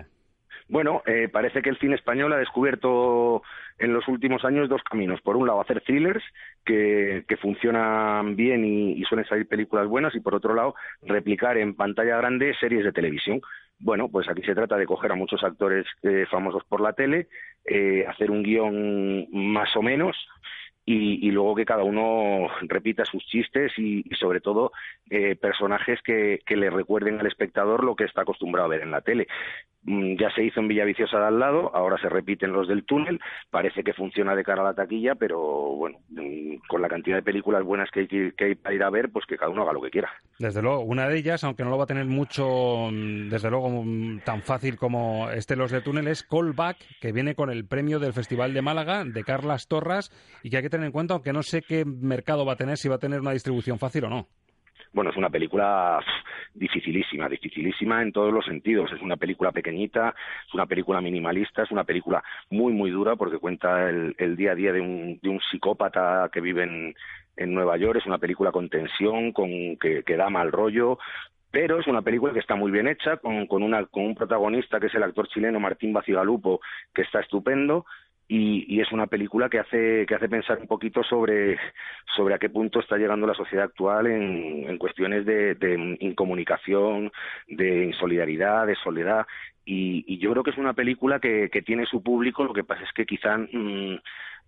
Bueno, 0.68 1.02
eh, 1.06 1.28
parece 1.28 1.60
que 1.60 1.70
el 1.70 1.78
cine 1.78 1.96
español 1.96 2.32
ha 2.32 2.38
descubierto 2.38 3.42
en 3.78 3.92
los 3.92 4.06
últimos 4.06 4.44
años 4.44 4.68
dos 4.68 4.82
caminos. 4.82 5.20
Por 5.20 5.36
un 5.36 5.46
lado, 5.46 5.60
hacer 5.60 5.80
thrillers 5.82 6.22
que, 6.64 7.24
que 7.26 7.36
funcionan 7.36 8.36
bien 8.36 8.64
y, 8.64 8.92
y, 8.92 9.02
suelen 9.04 9.26
salir 9.26 9.46
películas 9.46 9.88
buenas, 9.88 10.14
y 10.14 10.20
por 10.20 10.34
otro 10.34 10.54
lado, 10.54 10.74
replicar 11.02 11.58
en 11.58 11.74
pantalla 11.74 12.16
grande 12.16 12.54
series 12.60 12.84
de 12.84 12.92
televisión. 12.92 13.40
Bueno, 13.82 14.08
pues 14.08 14.28
aquí 14.28 14.42
se 14.42 14.54
trata 14.54 14.76
de 14.76 14.86
coger 14.86 15.10
a 15.10 15.16
muchos 15.16 15.42
actores 15.42 15.84
eh, 16.04 16.24
famosos 16.30 16.62
por 16.68 16.80
la 16.80 16.92
tele, 16.92 17.26
eh, 17.64 18.06
hacer 18.06 18.30
un 18.30 18.44
guion 18.44 19.26
más 19.32 19.76
o 19.76 19.82
menos 19.82 20.16
y, 20.84 21.28
luego 21.32 21.56
que 21.56 21.64
cada 21.64 21.82
uno 21.82 22.46
repita 22.62 23.04
sus 23.04 23.24
chistes 23.26 23.72
y, 23.76 24.04
sobre 24.20 24.40
todo 24.40 24.70
eh, 25.10 25.34
personajes 25.34 26.00
que, 26.02 26.40
que, 26.46 26.56
le 26.56 26.70
recuerden 26.70 27.18
al 27.18 27.26
espectador 27.26 27.82
lo 27.82 27.96
que 27.96 28.04
está 28.04 28.22
acostumbrado 28.22 28.66
a 28.66 28.70
ver 28.70 28.82
en 28.82 28.92
la 28.92 29.00
tele. 29.00 29.26
Mm, 29.84 30.14
ya 30.16 30.30
se 30.30 30.44
hizo 30.44 30.60
en 30.60 30.68
Villaviciosa 30.68 31.18
de 31.18 31.26
al 31.26 31.40
lado, 31.40 31.74
ahora 31.74 31.98
se 32.00 32.08
repiten 32.08 32.52
los 32.52 32.68
del 32.68 32.84
túnel, 32.84 33.20
parece 33.50 33.82
que 33.82 33.92
funciona 33.92 34.36
de 34.36 34.44
cara 34.44 34.62
a 34.62 34.66
la 34.66 34.74
taquilla, 34.74 35.16
pero 35.16 35.40
bueno, 35.40 35.98
mm, 36.10 36.68
con 36.68 36.80
la 36.80 36.88
cantidad 36.88 37.16
de 37.16 37.22
películas 37.22 37.64
buenas 37.64 37.90
que 37.90 38.00
hay, 38.00 38.06
que 38.06 38.56
para 38.56 38.74
ir 38.74 38.82
a 38.84 38.90
ver, 38.90 39.10
pues 39.10 39.26
que 39.26 39.36
cada 39.36 39.50
uno 39.50 39.62
haga 39.62 39.72
lo 39.72 39.82
que 39.82 39.90
quiera. 39.90 40.10
Desde 40.38 40.62
luego, 40.62 40.80
una 40.80 41.08
de 41.08 41.18
ellas, 41.18 41.42
aunque 41.42 41.64
no 41.64 41.70
lo 41.70 41.78
va 41.78 41.84
a 41.84 41.88
tener 41.88 42.06
mucho, 42.06 42.90
mm, 42.92 43.28
desde 43.28 43.50
luego, 43.50 43.84
tan 44.24 44.42
fácil 44.42 44.76
como 44.76 45.28
este 45.30 45.56
Los 45.56 45.72
del 45.72 45.82
Túnel, 45.82 46.06
es 46.06 46.22
Callback, 46.22 46.76
que 47.00 47.12
viene 47.12 47.34
con 47.34 47.50
el 47.50 47.66
premio 47.66 47.98
del 47.98 48.12
Festival 48.12 48.54
de 48.54 48.62
Málaga 48.62 49.04
de 49.04 49.24
Carlas 49.24 49.66
Torras 49.66 50.10
y 50.44 50.50
que 50.50 50.58
hay 50.58 50.62
que 50.62 50.70
tener 50.70 50.86
en 50.86 50.92
cuenta, 50.92 51.14
aunque 51.14 51.32
no 51.32 51.42
sé 51.42 51.62
qué 51.62 51.84
mercado 51.84 52.46
va 52.46 52.52
a 52.52 52.56
tener, 52.56 52.76
si 52.76 52.88
va 52.88 52.96
a 52.96 53.00
tener 53.00 53.20
una 53.20 53.32
distribución 53.32 53.80
fácil 53.80 54.04
o 54.04 54.08
no 54.10 54.28
bueno, 54.92 55.10
es 55.10 55.16
una 55.16 55.30
película 55.30 56.00
dificilísima, 56.54 57.28
dificilísima 57.28 58.02
en 58.02 58.12
todos 58.12 58.32
los 58.32 58.44
sentidos. 58.44 58.92
Es 58.92 59.00
una 59.00 59.16
película 59.16 59.52
pequeñita, 59.52 60.14
es 60.46 60.54
una 60.54 60.66
película 60.66 61.00
minimalista, 61.00 61.62
es 61.62 61.70
una 61.70 61.84
película 61.84 62.22
muy, 62.50 62.72
muy 62.72 62.90
dura 62.90 63.16
porque 63.16 63.38
cuenta 63.38 63.88
el, 63.88 64.36
día 64.36 64.52
a 64.52 64.54
día 64.54 64.72
de 64.72 64.80
un, 64.80 65.40
psicópata 65.50 66.28
que 66.32 66.40
vive 66.40 66.64
en, 66.64 66.94
Nueva 67.54 67.76
York. 67.76 67.98
Es 67.98 68.06
una 68.06 68.18
película 68.18 68.52
con 68.52 68.68
tensión, 68.68 69.32
con, 69.32 69.48
que, 69.76 70.02
que 70.04 70.16
da 70.16 70.30
mal 70.30 70.52
rollo, 70.52 70.98
pero 71.50 71.78
es 71.78 71.86
una 71.86 72.02
película 72.02 72.32
que 72.32 72.38
está 72.38 72.54
muy 72.54 72.70
bien 72.70 72.88
hecha, 72.88 73.16
con, 73.18 73.46
con, 73.46 73.62
una, 73.62 73.84
con 73.86 74.04
un 74.04 74.14
protagonista 74.14 74.78
que 74.78 74.86
es 74.86 74.94
el 74.94 75.02
actor 75.02 75.28
chileno 75.28 75.60
Martín 75.60 75.92
Bacigalupo, 75.92 76.60
que 76.94 77.02
está 77.02 77.20
estupendo, 77.20 77.84
y, 78.34 78.80
es 78.80 78.90
una 78.92 79.06
película 79.06 79.48
que 79.48 79.58
hace 79.58 80.06
que 80.06 80.14
hace 80.14 80.28
pensar 80.28 80.58
un 80.58 80.66
poquito 80.66 81.02
sobre 81.02 81.58
sobre 82.16 82.34
a 82.34 82.38
qué 82.38 82.48
punto 82.48 82.80
está 82.80 82.96
llegando 82.96 83.26
la 83.26 83.34
sociedad 83.34 83.66
actual 83.66 84.06
en, 84.06 84.68
en 84.68 84.78
cuestiones 84.78 85.26
de, 85.26 85.54
de, 85.54 85.98
incomunicación, 86.00 87.12
de 87.46 87.84
insolidaridad, 87.84 88.66
de 88.66 88.76
soledad 88.76 89.26
y, 89.64 90.18
yo 90.18 90.32
creo 90.32 90.42
que 90.42 90.50
es 90.50 90.58
una 90.58 90.72
película 90.72 91.20
que, 91.20 91.48
que 91.50 91.62
tiene 91.62 91.86
su 91.86 92.02
público. 92.02 92.44
Lo 92.44 92.52
que 92.52 92.64
pasa 92.64 92.82
es 92.82 92.92
que 92.92 93.06
quizá 93.06 93.36
mm, 93.38 93.98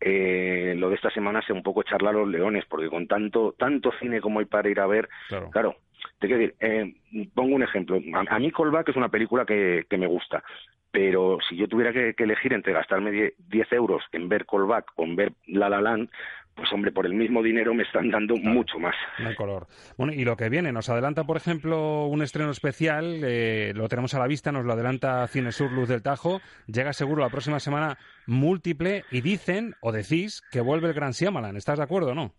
eh, 0.00 0.74
lo 0.76 0.88
de 0.88 0.96
esta 0.96 1.10
semana 1.10 1.42
sea 1.42 1.54
un 1.54 1.62
poco 1.62 1.82
charlar 1.82 2.14
a 2.14 2.18
los 2.18 2.28
leones, 2.28 2.64
porque 2.68 2.88
con 2.88 3.06
tanto 3.06 3.54
tanto 3.56 3.92
cine 4.00 4.20
como 4.20 4.40
hay 4.40 4.46
para 4.46 4.68
ir 4.68 4.80
a 4.80 4.86
ver, 4.86 5.08
claro, 5.50 5.76
te 6.18 6.26
quiero 6.26 6.40
decir, 6.40 6.54
eh, 6.60 6.94
pongo 7.34 7.54
un 7.54 7.62
ejemplo. 7.62 8.00
A, 8.28 8.38
mí 8.38 8.50
Callback 8.50 8.88
es 8.88 8.96
una 8.96 9.08
película 9.08 9.44
que, 9.44 9.86
que 9.88 9.98
me 9.98 10.06
gusta, 10.06 10.42
pero 10.90 11.38
si 11.48 11.56
yo 11.56 11.66
tuviera 11.66 11.92
que, 11.92 12.14
elegir 12.16 12.52
entre 12.52 12.72
gastarme 12.72 13.32
10 13.38 13.72
euros 13.72 14.02
en 14.12 14.28
ver 14.28 14.46
Callback 14.46 14.92
o 14.96 15.04
en 15.04 15.16
ver 15.16 15.32
La 15.46 15.68
La 15.68 15.80
Land, 15.80 16.08
pues 16.54 16.72
hombre, 16.72 16.92
por 16.92 17.04
el 17.04 17.14
mismo 17.14 17.42
dinero 17.42 17.74
me 17.74 17.82
están 17.82 18.10
dando 18.10 18.36
mucho 18.36 18.78
más. 18.78 18.94
No 19.18 19.34
color. 19.34 19.66
Bueno, 19.98 20.12
y 20.12 20.24
lo 20.24 20.36
que 20.36 20.48
viene, 20.48 20.70
nos 20.70 20.88
adelanta, 20.88 21.24
por 21.24 21.36
ejemplo, 21.36 22.06
un 22.06 22.22
estreno 22.22 22.52
especial, 22.52 23.22
eh, 23.24 23.72
lo 23.74 23.88
tenemos 23.88 24.14
a 24.14 24.20
la 24.20 24.28
vista, 24.28 24.52
nos 24.52 24.64
lo 24.64 24.72
adelanta 24.72 25.26
Cinesur 25.26 25.72
Luz 25.72 25.88
del 25.88 26.02
Tajo, 26.02 26.40
llega 26.66 26.92
seguro 26.92 27.22
la 27.22 27.30
próxima 27.30 27.58
semana 27.58 27.98
múltiple 28.26 29.04
y 29.10 29.20
dicen, 29.20 29.74
o 29.80 29.90
decís, 29.90 30.42
que 30.52 30.60
vuelve 30.60 30.86
el 30.86 30.94
Gran 30.94 31.12
Siamalan. 31.12 31.56
¿Estás 31.56 31.78
de 31.78 31.84
acuerdo 31.84 32.12
o 32.12 32.14
no? 32.14 32.32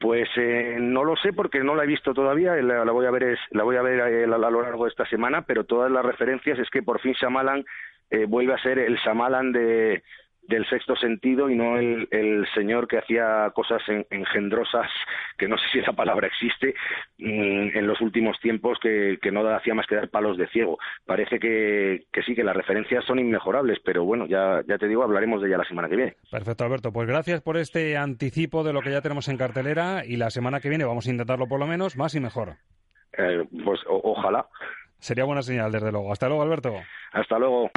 Pues 0.00 0.30
eh, 0.36 0.78
no 0.80 1.04
lo 1.04 1.14
sé 1.16 1.34
porque 1.34 1.62
no 1.62 1.76
la 1.76 1.84
he 1.84 1.86
visto 1.86 2.14
todavía, 2.14 2.54
la, 2.54 2.90
voy 2.90 3.04
a 3.04 3.10
ver 3.10 3.22
es, 3.22 3.38
la 3.50 3.64
voy 3.64 3.76
a 3.76 3.82
ver 3.82 4.00
eh, 4.00 4.24
a, 4.24 4.26
lo 4.26 4.62
largo 4.62 4.84
de 4.84 4.90
esta 4.90 5.04
semana, 5.04 5.42
pero 5.42 5.64
todas 5.64 5.92
las 5.92 6.02
referencias 6.02 6.58
es 6.58 6.70
que 6.70 6.82
por 6.82 7.00
fin 7.00 7.12
Shyamalan 7.12 7.66
eh, 8.10 8.24
vuelve 8.24 8.54
a 8.54 8.62
ser 8.62 8.78
el 8.78 8.96
Shyamalan 8.96 9.52
de 9.52 10.02
del 10.50 10.68
sexto 10.68 10.96
sentido 10.96 11.48
y 11.48 11.54
no 11.56 11.78
el, 11.78 12.08
el 12.10 12.46
señor 12.54 12.86
que 12.88 12.98
hacía 12.98 13.50
cosas 13.54 13.80
engendrosas, 14.10 14.90
que 15.38 15.48
no 15.48 15.56
sé 15.56 15.64
si 15.72 15.78
esa 15.78 15.92
palabra 15.92 16.26
existe, 16.26 16.74
mm, 17.18 17.76
en 17.78 17.86
los 17.86 18.00
últimos 18.00 18.38
tiempos 18.40 18.78
que, 18.80 19.18
que 19.22 19.30
no 19.30 19.48
hacía 19.48 19.74
más 19.74 19.86
que 19.86 19.94
dar 19.94 20.10
palos 20.10 20.36
de 20.36 20.48
ciego. 20.48 20.78
Parece 21.06 21.38
que, 21.38 22.04
que 22.12 22.22
sí, 22.22 22.34
que 22.34 22.44
las 22.44 22.56
referencias 22.56 23.04
son 23.04 23.18
inmejorables, 23.18 23.78
pero 23.84 24.04
bueno, 24.04 24.26
ya, 24.26 24.60
ya 24.68 24.76
te 24.76 24.88
digo, 24.88 25.02
hablaremos 25.02 25.40
de 25.40 25.48
ella 25.48 25.58
la 25.58 25.64
semana 25.64 25.88
que 25.88 25.96
viene. 25.96 26.16
Perfecto, 26.30 26.64
Alberto. 26.64 26.92
Pues 26.92 27.08
gracias 27.08 27.40
por 27.40 27.56
este 27.56 27.96
anticipo 27.96 28.64
de 28.64 28.72
lo 28.72 28.82
que 28.82 28.90
ya 28.90 29.00
tenemos 29.00 29.28
en 29.28 29.38
cartelera 29.38 30.04
y 30.04 30.16
la 30.16 30.30
semana 30.30 30.60
que 30.60 30.68
viene 30.68 30.84
vamos 30.84 31.06
a 31.06 31.10
intentarlo 31.10 31.46
por 31.46 31.60
lo 31.60 31.66
menos 31.66 31.96
más 31.96 32.14
y 32.14 32.20
mejor. 32.20 32.56
Eh, 33.16 33.44
pues 33.64 33.80
ojalá. 33.88 34.46
Sería 34.98 35.24
buena 35.24 35.42
señal, 35.42 35.72
desde 35.72 35.90
luego. 35.90 36.12
Hasta 36.12 36.28
luego, 36.28 36.42
Alberto. 36.42 36.74
Hasta 37.12 37.38
luego. 37.38 37.70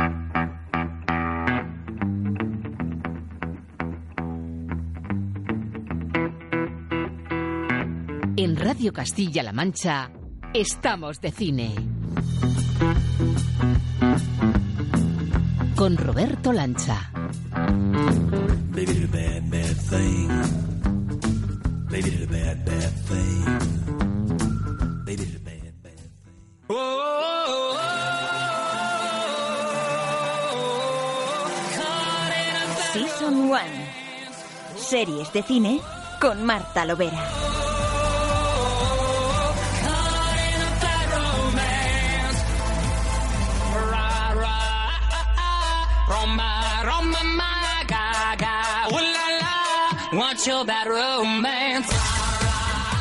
En 8.43 8.57
Radio 8.57 8.91
Castilla-La 8.91 9.53
Mancha, 9.53 10.11
estamos 10.53 11.21
de 11.21 11.31
cine. 11.31 11.73
Con 15.77 15.95
Roberto 15.95 16.51
Lancha. 16.51 17.09
Season 32.91 33.33
1. 33.35 33.59
Series 34.75 35.31
de 35.31 35.43
cine 35.43 35.79
con 36.19 36.43
Marta 36.43 36.83
Lovera. 36.83 37.42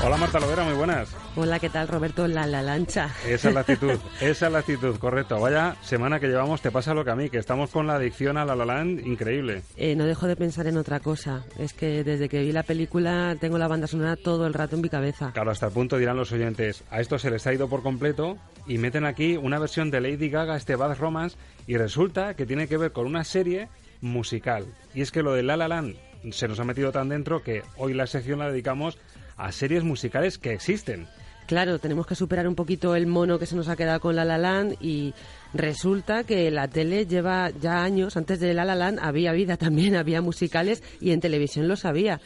Hola 0.04 0.16
Marta 0.16 0.40
Lovera, 0.40 0.64
muy 0.64 0.74
buenas. 0.74 1.14
Hola, 1.36 1.60
¿qué 1.60 1.70
tal 1.70 1.86
Roberto? 1.86 2.26
La 2.26 2.44
la 2.44 2.60
lancha. 2.60 3.14
Esa 3.24 3.48
es 3.48 3.54
la 3.54 3.60
actitud, 3.60 3.98
esa 4.20 4.46
es 4.46 4.52
la 4.52 4.58
actitud, 4.58 4.96
correcto. 4.98 5.38
Vaya 5.38 5.76
semana 5.80 6.18
que 6.18 6.26
llevamos, 6.26 6.60
te 6.60 6.72
pasa 6.72 6.92
lo 6.92 7.04
que 7.04 7.12
a 7.12 7.14
mí, 7.14 7.30
que 7.30 7.38
estamos 7.38 7.70
con 7.70 7.86
la 7.86 7.94
adicción 7.94 8.36
a 8.36 8.44
la 8.44 8.56
la 8.56 8.64
land 8.64 9.06
increíble. 9.06 9.62
Eh, 9.76 9.94
no 9.94 10.04
dejo 10.04 10.26
de 10.26 10.34
pensar 10.34 10.66
en 10.66 10.76
otra 10.76 10.98
cosa, 10.98 11.44
es 11.56 11.72
que 11.72 12.02
desde 12.02 12.28
que 12.28 12.40
vi 12.40 12.50
la 12.50 12.64
película 12.64 13.36
tengo 13.40 13.58
la 13.58 13.68
banda 13.68 13.86
sonora 13.86 14.16
todo 14.16 14.46
el 14.48 14.54
rato 14.54 14.74
en 14.74 14.82
mi 14.82 14.88
cabeza. 14.88 15.30
Claro, 15.32 15.52
hasta 15.52 15.66
el 15.66 15.72
punto 15.72 15.98
dirán 15.98 16.16
los 16.16 16.32
oyentes, 16.32 16.82
a 16.90 17.00
esto 17.00 17.18
se 17.18 17.30
les 17.30 17.46
ha 17.46 17.54
ido 17.54 17.68
por 17.68 17.82
completo 17.84 18.36
y 18.66 18.78
meten 18.78 19.04
aquí 19.04 19.36
una 19.36 19.60
versión 19.60 19.92
de 19.92 20.00
Lady 20.00 20.30
Gaga, 20.30 20.56
este 20.56 20.74
Bad 20.74 20.98
Romance, 20.98 21.36
y 21.68 21.76
resulta 21.76 22.34
que 22.34 22.44
tiene 22.44 22.66
que 22.66 22.76
ver 22.76 22.90
con 22.90 23.06
una 23.06 23.22
serie 23.22 23.68
musical. 24.02 24.66
Y 24.94 25.00
es 25.00 25.10
que 25.10 25.22
lo 25.22 25.32
de 25.32 25.42
La 25.42 25.56
La 25.56 25.68
Land 25.68 25.96
se 26.30 26.46
nos 26.46 26.60
ha 26.60 26.64
metido 26.64 26.92
tan 26.92 27.08
dentro 27.08 27.42
que 27.42 27.62
hoy 27.78 27.94
la 27.94 28.06
sección 28.06 28.40
la 28.40 28.50
dedicamos 28.50 28.98
a 29.36 29.50
series 29.50 29.82
musicales 29.82 30.36
que 30.36 30.52
existen. 30.52 31.08
Claro, 31.46 31.78
tenemos 31.78 32.06
que 32.06 32.14
superar 32.14 32.46
un 32.46 32.54
poquito 32.54 32.94
el 32.94 33.06
mono 33.06 33.38
que 33.38 33.46
se 33.46 33.56
nos 33.56 33.68
ha 33.68 33.76
quedado 33.76 34.00
con 34.00 34.14
La 34.14 34.24
La 34.24 34.38
Land 34.38 34.76
y 34.80 35.12
resulta 35.52 36.24
que 36.24 36.50
la 36.50 36.68
tele 36.68 37.06
lleva 37.06 37.50
ya 37.50 37.82
años, 37.82 38.16
antes 38.16 38.38
de 38.40 38.54
La 38.54 38.64
La 38.64 38.74
Land 38.74 39.00
había 39.02 39.32
vida 39.32 39.56
también, 39.56 39.96
había 39.96 40.22
musicales 40.22 40.82
y 41.00 41.10
en 41.10 41.20
televisión 41.20 41.68
lo 41.68 41.76
sabía. 41.76 42.20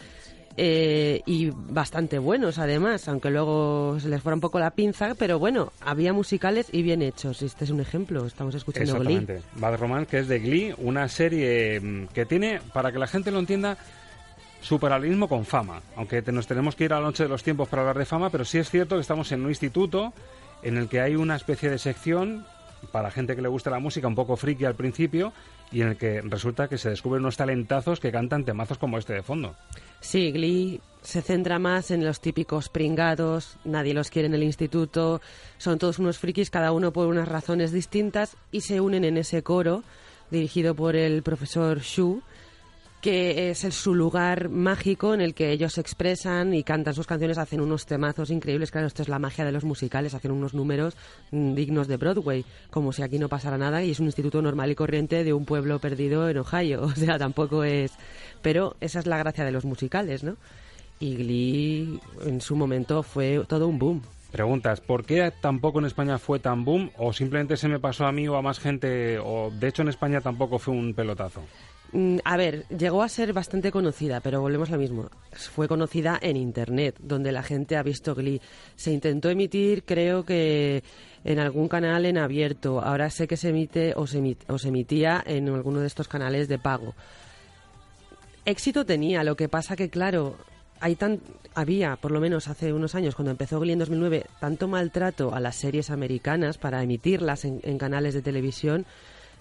Eh, 0.59 1.21
y 1.27 1.51
bastante 1.51 2.19
buenos 2.19 2.59
además, 2.59 3.07
aunque 3.09 3.31
luego 3.31 3.99
se 4.01 4.09
les 4.09 4.23
fuera 4.23 4.35
un 4.35 4.41
poco 4.41 4.59
la 4.59 4.71
pinza, 4.71 5.15
pero 5.15 5.39
bueno, 5.39 5.73
había 5.83 6.15
musicales 6.15 6.69
y 6.73 6.83
bien 6.83 7.03
hechos. 7.03 7.43
Este 7.43 7.65
es 7.65 7.71
un 7.71 7.81
ejemplo, 7.81 8.25
estamos 8.25 8.55
escuchando 8.55 8.93
Exactamente. 8.93 9.43
Bad 9.57 9.79
Romance, 9.79 10.11
que 10.11 10.19
es 10.21 10.29
de 10.29 10.39
Glee, 10.39 10.75
una 10.79 11.09
serie 11.09 11.79
mm, 11.81 12.07
que 12.09 12.25
tiene, 12.25 12.61
para 12.73 12.91
que 12.91 12.99
la 12.99 13.07
gente 13.07 13.31
lo 13.31 13.39
entienda, 13.39 13.77
su 14.63 14.81
paralelismo 14.81 15.29
con 15.29 15.45
fama. 15.45 15.83
Aunque 15.95 16.23
nos 16.33 16.47
tenemos 16.47 16.75
que 16.75 16.85
ir 16.85 16.93
a 16.95 17.01
la 17.01 17.07
noche 17.07 17.25
de 17.25 17.29
los 17.29 17.43
tiempos 17.43 17.69
para 17.69 17.83
hablar 17.83 17.99
de 17.99 18.07
fama, 18.07 18.31
pero 18.31 18.47
sí 18.47 18.57
es 18.59 18.71
cierto 18.71 18.97
que 18.97 19.03
estamos 19.03 19.31
en 19.33 19.43
un 19.43 19.51
instituto 19.51 20.15
en 20.63 20.79
el 20.79 20.89
que 20.89 21.03
hay 21.03 21.17
una 21.17 21.37
especie 21.37 21.69
de 21.69 21.79
sección 21.79 22.47
para 22.91 23.11
gente 23.11 23.37
que 23.37 23.43
le 23.43 23.49
gusta 23.49 23.71
la 23.71 23.79
música, 23.79 24.09
un 24.09 24.15
poco 24.15 24.37
friki 24.37 24.65
al 24.65 24.75
principio, 24.75 25.33
y 25.73 25.83
en 25.83 25.89
el 25.89 25.97
que 25.97 26.21
resulta 26.23 26.69
que 26.69 26.79
se 26.79 26.91
descubren 26.91 27.23
unos 27.23 27.37
talentazos 27.37 28.01
que 28.01 28.13
cantan 28.13 28.45
temazos 28.45 28.79
como 28.79 28.99
este 28.99 29.15
de 29.15 29.23
fondo. 29.23 29.55
Sí, 30.01 30.33
Glee 30.33 30.81
se 31.03 31.23
centra 31.23 31.59
más 31.59 31.91
en 31.91 32.05
los 32.05 32.21
típicos 32.21 32.69
pringados, 32.69 33.57
nadie 33.65 33.95
los 33.95 34.11
quiere 34.11 34.27
en 34.27 34.35
el 34.35 34.43
instituto, 34.43 35.21
son 35.59 35.79
todos 35.79 35.99
unos 35.99 36.19
frikis, 36.19 36.51
cada 36.51 36.73
uno 36.73 36.93
por 36.93 37.07
unas 37.07 37.29
razones 37.29 37.73
distintas, 37.73 38.37
y 38.51 38.63
se 38.63 38.81
unen 38.81 39.05
en 39.05 39.17
ese 39.17 39.43
coro 39.43 39.83
dirigido 40.31 40.75
por 40.75 40.97
el 40.97 41.23
profesor 41.23 41.81
Shu, 41.81 42.23
que 43.07 43.51
es 43.51 43.61
su 43.61 43.95
lugar 43.95 44.49
mágico 44.49 45.15
en 45.15 45.21
el 45.21 45.33
que 45.33 45.53
ellos 45.53 45.75
se 45.75 45.81
expresan 45.81 46.53
y 46.53 46.65
cantan 46.65 46.93
sus 46.93 47.07
canciones, 47.07 47.39
hacen 47.39 47.61
unos 47.61 47.87
temazos 47.87 48.31
increíbles. 48.31 48.73
Claro, 48.73 48.89
esto 48.89 49.03
es 49.03 49.09
la 49.09 49.21
magia 49.21 49.45
de 49.45 49.53
los 49.53 49.63
musicales, 49.63 50.13
hacen 50.13 50.33
unos 50.33 50.55
números 50.55 50.97
mm, 51.31 51.55
dignos 51.55 51.87
de 51.87 51.99
Broadway, 51.99 52.45
como 52.69 52.91
si 52.91 53.03
aquí 53.03 53.21
no 53.21 53.29
pasara 53.29 53.59
nada 53.59 53.81
y 53.85 53.93
es 53.93 54.01
un 54.01 54.07
instituto 54.07 54.43
normal 54.43 54.73
y 54.73 54.75
corriente 54.75 55.23
de 55.23 55.33
un 55.33 55.45
pueblo 55.45 55.79
perdido 55.79 56.29
en 56.29 56.39
Ohio. 56.39 56.83
O 56.97 56.99
sea, 56.99 57.17
tampoco 57.17 57.63
es. 57.63 57.93
Pero 58.43 58.75
esa 58.81 58.99
es 58.99 59.07
la 59.07 59.19
gracia 59.19 59.45
de 59.45 59.53
los 59.53 59.65
musicales, 59.65 60.25
¿no? 60.25 60.37
Y 60.99 61.15
Glee 61.15 62.01
en 62.25 62.41
su 62.41 62.57
momento 62.57 63.05
fue 63.05 63.41
todo 63.47 63.69
un 63.69 63.79
boom. 63.79 64.03
Preguntas, 64.33 64.81
¿por 64.81 65.05
qué 65.05 65.33
tampoco 65.41 65.79
en 65.79 65.85
España 65.85 66.19
fue 66.19 66.41
tan 66.41 66.65
boom? 66.65 66.91
¿O 66.99 67.13
simplemente 67.13 67.57
se 67.57 67.69
me 67.69 67.79
pasó 67.79 68.05
a 68.05 68.11
mí 68.11 68.27
o 68.27 68.35
a 68.35 68.43
más 68.43 68.59
gente? 68.59 69.21
¿O 69.21 69.53
de 69.53 69.69
hecho 69.69 69.83
en 69.83 69.91
España 69.91 70.21
tampoco 70.21 70.59
fue 70.59 70.75
un 70.75 70.93
pelotazo? 70.93 71.43
Mm, 71.93 72.19
a 72.25 72.37
ver, 72.37 72.67
llegó 72.69 73.03
a 73.03 73.09
ser 73.09 73.33
bastante 73.33 73.71
conocida, 73.71 74.21
pero 74.21 74.41
volvemos 74.41 74.69
a 74.71 74.73
lo 74.73 74.79
mismo. 74.79 75.09
Fue 75.33 75.69
conocida 75.69 76.19
en 76.21 76.37
Internet, 76.37 76.97
donde 76.99 77.33
la 77.33 77.43
gente 77.43 77.77
ha 77.77 77.83
visto 77.83 78.15
Glee. 78.15 78.41
Se 78.75 78.93
intentó 78.93 79.31
emitir, 79.31 79.85
creo 79.85 80.25
que 80.25 80.83
en 81.25 81.39
algún 81.39 81.69
canal 81.69 82.05
en 82.07 82.19
abierto. 82.19 82.81
Ahora 82.81 83.11
sé 83.11 83.29
que 83.29 83.37
se 83.37 83.51
emite 83.51 83.95
o 83.97 84.07
se, 84.07 84.19
emitía 84.69 85.23
en 85.27 85.49
alguno 85.49 85.81
de 85.81 85.87
estos 85.87 86.09
canales 86.09 86.49
de 86.49 86.59
pago. 86.59 86.95
Éxito 88.45 88.85
tenía, 88.85 89.25
lo 89.25 89.37
que 89.37 89.49
pasa 89.49 89.75
que, 89.75 89.91
claro, 89.91 90.37
hay 90.81 90.95
tan, 90.95 91.21
había, 91.55 91.97
por 91.97 92.13
lo 92.13 92.21
menos 92.21 92.49
hace 92.49 92.73
unos 92.73 92.95
años, 92.95 93.15
cuando 93.15 93.33
empezó 93.33 93.59
Glee 93.59 93.73
en 93.73 93.81
2009, 93.81 94.27
tanto 94.41 94.69
maltrato 94.69 95.35
a 95.35 95.41
las 95.41 95.57
series 95.57 95.91
americanas 95.91 96.59
para 96.59 96.83
emitirlas 96.83 97.45
en 97.45 97.79
canales 97.79 98.15
de 98.15 98.23
televisión 98.23 98.87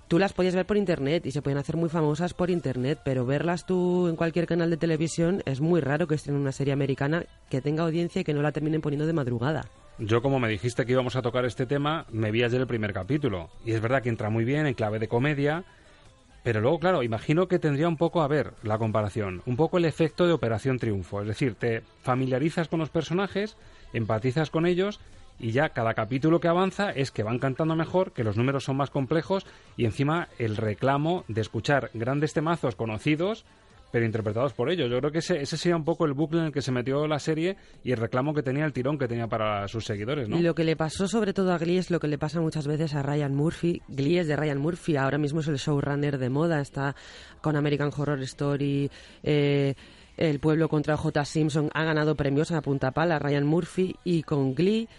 tú 0.07 0.19
las 0.19 0.33
podías 0.33 0.55
ver 0.55 0.65
por 0.65 0.77
internet 0.77 1.25
y 1.25 1.31
se 1.31 1.41
pueden 1.41 1.57
hacer 1.57 1.77
muy 1.77 1.89
famosas 1.89 2.33
por 2.33 2.49
internet, 2.49 2.99
pero 3.03 3.25
verlas 3.25 3.65
tú 3.65 4.07
en 4.07 4.15
cualquier 4.15 4.47
canal 4.47 4.69
de 4.69 4.77
televisión 4.77 5.41
es 5.45 5.61
muy 5.61 5.81
raro 5.81 6.07
que 6.07 6.15
estén 6.15 6.35
en 6.35 6.41
una 6.41 6.51
serie 6.51 6.73
americana 6.73 7.25
que 7.49 7.61
tenga 7.61 7.83
audiencia 7.83 8.21
y 8.21 8.23
que 8.23 8.33
no 8.33 8.41
la 8.41 8.51
terminen 8.51 8.81
poniendo 8.81 9.05
de 9.05 9.13
madrugada. 9.13 9.65
Yo, 9.97 10.21
como 10.21 10.39
me 10.39 10.49
dijiste 10.49 10.85
que 10.85 10.91
íbamos 10.91 11.15
a 11.15 11.21
tocar 11.21 11.45
este 11.45 11.65
tema, 11.65 12.05
me 12.11 12.31
vi 12.31 12.43
ayer 12.43 12.59
el 12.59 12.67
primer 12.67 12.91
capítulo. 12.91 13.49
Y 13.63 13.71
es 13.71 13.81
verdad 13.81 14.03
que 14.03 14.09
entra 14.09 14.29
muy 14.29 14.43
bien 14.43 14.67
en 14.67 14.73
clave 14.73 14.99
de 14.99 15.07
comedia, 15.07 15.63
pero 16.43 16.59
luego, 16.59 16.79
claro, 16.79 17.01
imagino 17.01 17.47
que 17.47 17.59
tendría 17.59 17.87
un 17.87 17.95
poco, 17.95 18.21
a 18.21 18.27
ver, 18.27 18.51
la 18.61 18.77
comparación, 18.77 19.41
un 19.45 19.55
poco 19.55 19.77
el 19.77 19.85
efecto 19.85 20.27
de 20.27 20.33
Operación 20.33 20.79
Triunfo. 20.79 21.21
Es 21.21 21.27
decir, 21.27 21.55
te 21.55 21.81
familiarizas 22.03 22.67
con 22.67 22.79
los 22.79 22.89
personajes, 22.89 23.55
empatizas 23.93 24.49
con 24.49 24.65
ellos 24.65 24.99
y 25.39 25.51
ya 25.51 25.69
cada 25.69 25.93
capítulo 25.93 26.39
que 26.39 26.47
avanza 26.47 26.91
es 26.91 27.11
que 27.11 27.23
van 27.23 27.39
cantando 27.39 27.75
mejor, 27.75 28.11
que 28.13 28.23
los 28.23 28.37
números 28.37 28.63
son 28.63 28.77
más 28.77 28.89
complejos 28.89 29.45
y 29.77 29.85
encima 29.85 30.29
el 30.37 30.57
reclamo 30.57 31.23
de 31.27 31.41
escuchar 31.41 31.91
grandes 31.93 32.33
temazos 32.33 32.75
conocidos 32.75 33.45
pero 33.95 34.05
interpretados 34.05 34.51
por 34.51 34.69
ellos. 34.69 34.91
Yo 34.91 34.99
creo 34.99 35.09
que 35.09 35.19
ese, 35.19 35.41
ese 35.41 35.55
sería 35.55 35.77
un 35.77 35.85
poco 35.85 36.05
el 36.05 36.11
bucle 36.11 36.41
en 36.41 36.45
el 36.47 36.51
que 36.51 36.61
se 36.61 36.73
metió 36.73 37.07
la 37.07 37.17
serie 37.17 37.55
y 37.81 37.93
el 37.93 37.97
reclamo 37.97 38.33
que 38.33 38.43
tenía, 38.43 38.65
el 38.65 38.73
tirón 38.73 38.97
que 38.97 39.07
tenía 39.07 39.27
para 39.27 39.69
sus 39.69 39.85
seguidores, 39.85 40.27
¿no? 40.27 40.37
Lo 40.37 40.53
que 40.53 40.65
le 40.65 40.75
pasó 40.75 41.07
sobre 41.07 41.33
todo 41.33 41.53
a 41.53 41.57
Glee 41.57 41.77
es 41.77 41.89
lo 41.89 42.01
que 42.01 42.09
le 42.09 42.17
pasa 42.17 42.41
muchas 42.41 42.67
veces 42.67 42.93
a 42.93 43.03
Ryan 43.03 43.33
Murphy. 43.33 43.81
Glee 43.87 44.17
es 44.17 44.27
de 44.27 44.35
Ryan 44.35 44.57
Murphy, 44.57 44.97
ahora 44.97 45.17
mismo 45.17 45.39
es 45.39 45.47
el 45.47 45.55
showrunner 45.55 46.17
de 46.17 46.29
moda, 46.29 46.59
está 46.59 46.93
con 47.39 47.55
American 47.55 47.89
Horror 47.95 48.21
Story, 48.23 48.91
eh, 49.23 49.75
El 50.17 50.39
pueblo 50.41 50.67
contra 50.67 50.97
J. 50.97 51.23
Simpson, 51.23 51.69
ha 51.73 51.85
ganado 51.85 52.15
premios 52.15 52.51
a 52.51 52.61
punta 52.61 52.91
pala 52.91 53.17
Ryan 53.17 53.45
Murphy 53.45 53.95
y 54.03 54.23
con 54.23 54.55
Glee 54.55 54.89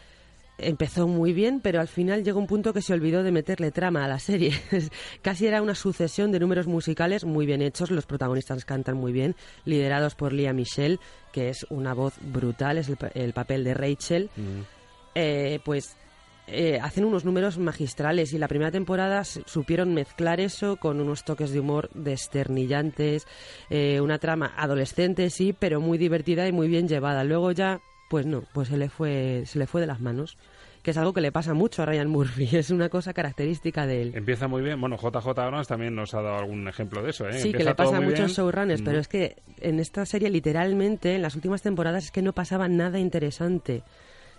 empezó 0.59 1.07
muy 1.07 1.32
bien, 1.32 1.61
pero 1.61 1.80
al 1.80 1.88
final 1.88 2.24
llegó 2.24 2.38
un 2.38 2.46
punto 2.46 2.72
que 2.72 2.82
se 2.82 2.92
olvidó 2.92 3.22
de 3.22 3.32
meterle 3.32 3.70
trama 3.70 4.04
a 4.04 4.09
la 4.09 4.18
serie. 4.18 4.52
Casi 5.22 5.46
era 5.46 5.62
una 5.62 5.74
sucesión 5.74 6.32
de 6.32 6.40
números 6.40 6.66
musicales 6.66 7.24
muy 7.24 7.46
bien 7.46 7.62
hechos, 7.62 7.90
los 7.90 8.07
protagonistas 8.07 8.64
cantan 8.64 8.96
muy 8.96 9.12
bien, 9.12 9.36
liderados 9.64 10.14
por 10.14 10.32
Lia 10.32 10.52
Michelle, 10.52 10.98
que 11.32 11.48
es 11.50 11.66
una 11.70 11.94
voz 11.94 12.14
brutal, 12.20 12.78
es 12.78 12.90
el, 13.14 13.32
papel 13.32 13.64
de 13.64 13.74
Rachel. 13.74 14.30
Mm. 14.36 14.61
Eh, 15.14 15.61
pues 15.64 15.96
eh, 16.48 16.78
hacen 16.80 17.04
unos 17.04 17.24
números 17.24 17.59
magistrales 17.59 18.32
y 18.32 18.38
la 18.38 18.46
primera 18.46 18.70
temporada 18.70 19.24
supieron 19.24 19.94
mezclar 19.94 20.38
eso 20.38 20.76
con 20.76 21.00
unos 21.00 21.24
toques 21.24 21.50
de 21.50 21.59
humor 21.59 21.90
desternillantes, 21.92 23.26
eh, 23.68 24.00
una 24.00 24.18
trama 24.18 24.54
adolescente 24.57 25.28
sí, 25.30 25.52
pero 25.52 25.80
muy 25.80 25.98
divertida 25.98 26.46
y 26.46 26.52
muy 26.52 26.68
bien 26.68 26.86
llevada. 26.86 27.24
Luego 27.24 27.50
ya, 27.50 27.80
pues 28.09 28.26
no, 28.26 28.42
pues 28.52 28.68
se 28.68 28.76
le 28.76 28.88
fue, 28.88 29.42
se 29.46 29.59
le 29.59 29.66
fue 29.66 29.80
de 29.80 29.86
las 29.86 30.00
manos, 30.00 30.36
que 30.82 30.92
es 30.92 30.96
algo 30.96 31.12
que 31.12 31.20
le 31.20 31.32
pasa 31.32 31.54
mucho 31.54 31.82
a 31.82 31.86
Ryan 31.86 32.09
Murphy, 32.09 32.48
es 32.57 32.70
una 32.70 32.88
cosa 32.88 33.12
característica 33.12 33.86
de 33.86 34.02
él. 34.02 34.12
Empieza 34.14 34.46
muy 34.46 34.62
bien. 34.62 34.80
Bueno, 34.80 34.96
JJ 34.96 35.26
Abrams 35.26 35.66
también 35.66 35.94
nos 35.94 36.14
ha 36.14 36.22
dado 36.22 36.38
algún 36.38 36.68
ejemplo 36.68 37.02
de 37.02 37.11
eso, 37.11 37.28
¿eh? 37.28 37.40
Sí, 37.40 37.52
que 37.52 37.64
le 37.64 37.74
pasa 37.74 37.96
a 37.96 38.00
muchos 38.00 38.32
showrunners, 38.32 38.82
pero 38.82 38.98
es 38.98 39.09
que 39.09 39.36
en 39.61 39.80
esta 39.80 40.07
serie 40.07 40.30
literalmente, 40.30 41.14
en 41.14 41.22
las 41.22 41.34
últimas 41.34 41.62
temporadas, 41.62 42.04
es 42.04 42.11
que 42.11 42.22
no 42.22 42.32
pasaba 42.32 42.68
nada 42.68 42.98
interesante. 42.98 43.82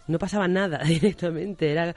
No 0.07 0.19
pasaba 0.19 0.47
nada 0.47 0.77
directamente, 0.85 1.71
era 1.71 1.93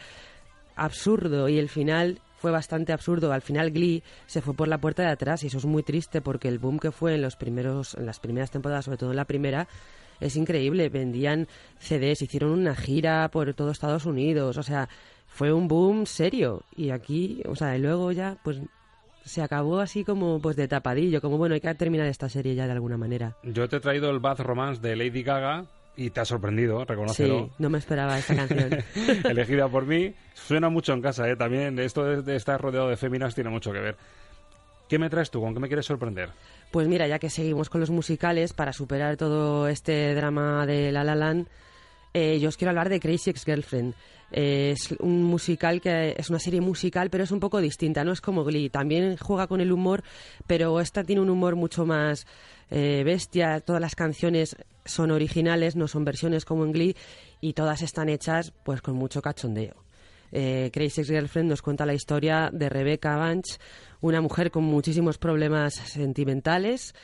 absurdo 0.75 1.49
y 1.49 1.59
el 1.59 1.69
final 1.69 2.21
fue 2.39 2.51
bastante 2.51 2.93
absurdo. 2.93 3.33
Al 3.33 3.43
final 3.43 3.71
Glee 3.71 4.03
se 4.27 4.41
fue 4.41 4.55
por 4.55 4.67
la 4.67 4.79
puerta 4.79 5.03
de 5.03 5.11
atrás 5.11 5.45
y 5.45 5.49
eso 5.49 5.59
es 5.59 5.67
muy 5.67 5.83
triste 5.83 6.21
porque 6.23 6.49
el 6.49 6.59
boom 6.59 6.79
que 6.79 6.91
fue 6.91 7.15
en 7.15 7.23
los 7.23 7.37
primeros 7.37 7.95
en 7.95 8.07
las 8.07 8.19
primeras 8.19 8.51
temporadas, 8.51 8.87
sobre 8.87 8.99
todo 8.99 9.11
en 9.11 9.17
la 9.17 9.27
primera, 9.27 9.69
es 10.21 10.37
increíble. 10.37 10.89
Vendían 10.89 11.49
CDs, 11.79 12.23
hicieron 12.23 12.51
una 12.51 12.75
gira 12.75 13.29
por 13.31 13.53
todo 13.55 13.71
Estados 13.71 14.07
Unidos, 14.07 14.57
o 14.57 14.63
sea, 14.63 14.89
fue 15.27 15.53
un 15.53 15.69
boom 15.69 16.07
serio 16.07 16.65
y 16.77 16.91
aquí, 16.91 17.43
o 17.47 17.57
sea, 17.57 17.77
y 17.77 17.81
luego 17.81 18.13
ya 18.13 18.37
pues 18.43 18.61
se 19.25 19.43
acabó 19.43 19.81
así 19.81 20.05
como 20.05 20.41
pues 20.41 20.57
de 20.57 20.69
tapadillo, 20.69 21.21
como 21.21 21.39
bueno, 21.39 21.55
hay 21.55 21.61
que 21.61 21.75
terminar 21.75 22.07
esta 22.07 22.29
serie 22.29 22.55
ya 22.55 22.67
de 22.67 22.73
alguna 22.73 22.97
manera. 22.97 23.37
Yo 23.43 23.69
te 23.69 23.77
he 23.77 23.81
traído 23.81 24.11
el 24.11 24.19
Bad 24.19 24.41
Romance 24.41 24.81
de 24.81 24.97
Lady 24.97 25.23
Gaga 25.23 25.67
y 25.97 26.11
te 26.11 26.21
ha 26.21 26.25
sorprendido, 26.25 26.85
reconócelo. 26.85 27.47
Sí, 27.47 27.53
no 27.59 27.71
me 27.71 27.79
esperaba 27.79 28.19
esta 28.19 28.35
canción. 28.35 28.71
elegida 29.25 29.69
por 29.69 29.87
mí. 29.87 30.15
Suena 30.35 30.69
mucho 30.69 30.93
en 30.93 31.03
casa, 31.03 31.29
¿eh? 31.29 31.37
También 31.37 31.79
esto 31.79 32.23
de 32.23 32.37
estar 32.37 32.61
rodeado 32.61 32.89
de 32.89 32.97
féminas 32.97 33.35
tiene 33.35 33.51
mucho 33.51 33.73
que 33.73 33.81
ver. 33.81 33.97
¿Qué 34.91 34.99
me 34.99 35.09
traes 35.09 35.31
tú? 35.31 35.41
¿Con 35.41 35.55
qué 35.55 35.61
me 35.61 35.69
quieres 35.69 35.87
sorprender? 35.87 36.31
Pues 36.73 36.89
mira, 36.89 37.07
ya 37.07 37.21
que 37.21 37.31
seguimos 37.31 37.71
con 37.71 37.81
los 37.81 37.91
musicales, 37.91 38.53
para 38.53 38.73
superar 38.73 39.17
todo 39.17 39.69
este 39.69 40.17
drama 40.17 40.67
de 40.67 40.91
La 40.91 41.05
La 41.05 41.15
Land, 41.15 41.47
eh, 42.13 42.41
yo 42.41 42.49
os 42.49 42.57
quiero 42.57 42.71
hablar 42.71 42.89
de 42.89 42.99
Crazy 42.99 43.31
Ex-Girlfriend. 43.31 43.95
Eh, 44.33 44.73
es 44.73 44.91
un 44.99 45.23
musical 45.23 45.81
que 45.81 46.17
es 46.19 46.29
una 46.29 46.41
serie 46.41 46.61
musical, 46.61 47.09
pero 47.09 47.23
es 47.23 47.31
un 47.31 47.39
poco 47.39 47.61
distinta, 47.61 48.03
no 48.03 48.11
es 48.11 48.21
como 48.21 48.43
Glee. 48.43 48.69
También 48.69 49.17
juega 49.17 49.47
con 49.47 49.61
el 49.61 49.71
humor, 49.71 50.03
pero 50.49 50.81
esta 50.81 51.05
tiene 51.05 51.23
un 51.23 51.31
humor 51.31 51.55
mucho 51.55 51.87
más 51.87 52.27
eh, 52.69 53.03
bestia. 53.05 53.61
Todas 53.61 53.81
las 53.81 53.95
canciones 53.95 54.57
son 54.85 55.13
originales, 55.13 55.77
no 55.77 55.87
son 55.87 56.05
versiones 56.05 56.45
como 56.45 56.65
en 56.65 56.73
Glee, 56.73 56.97
y 57.41 57.53
todas 57.53 57.83
están 57.83 58.09
hechas 58.09 58.53
pues 58.65 58.83
con 58.83 58.97
mucho 58.97 59.23
cachondeo. 59.23 59.77
Eh, 60.33 60.71
Crazy 60.73 61.01
Ex-Girlfriend 61.01 61.51
nos 61.51 61.63
cuenta 61.63 61.87
la 61.87 61.95
historia 61.95 62.51
de 62.53 62.69
Rebecca 62.69 63.17
Banch, 63.17 63.59
una 64.01 64.21
mujer 64.21 64.51
con 64.51 64.65
muchísimos 64.65 65.19
problemas 65.19 65.75
sentimentales 65.75 66.95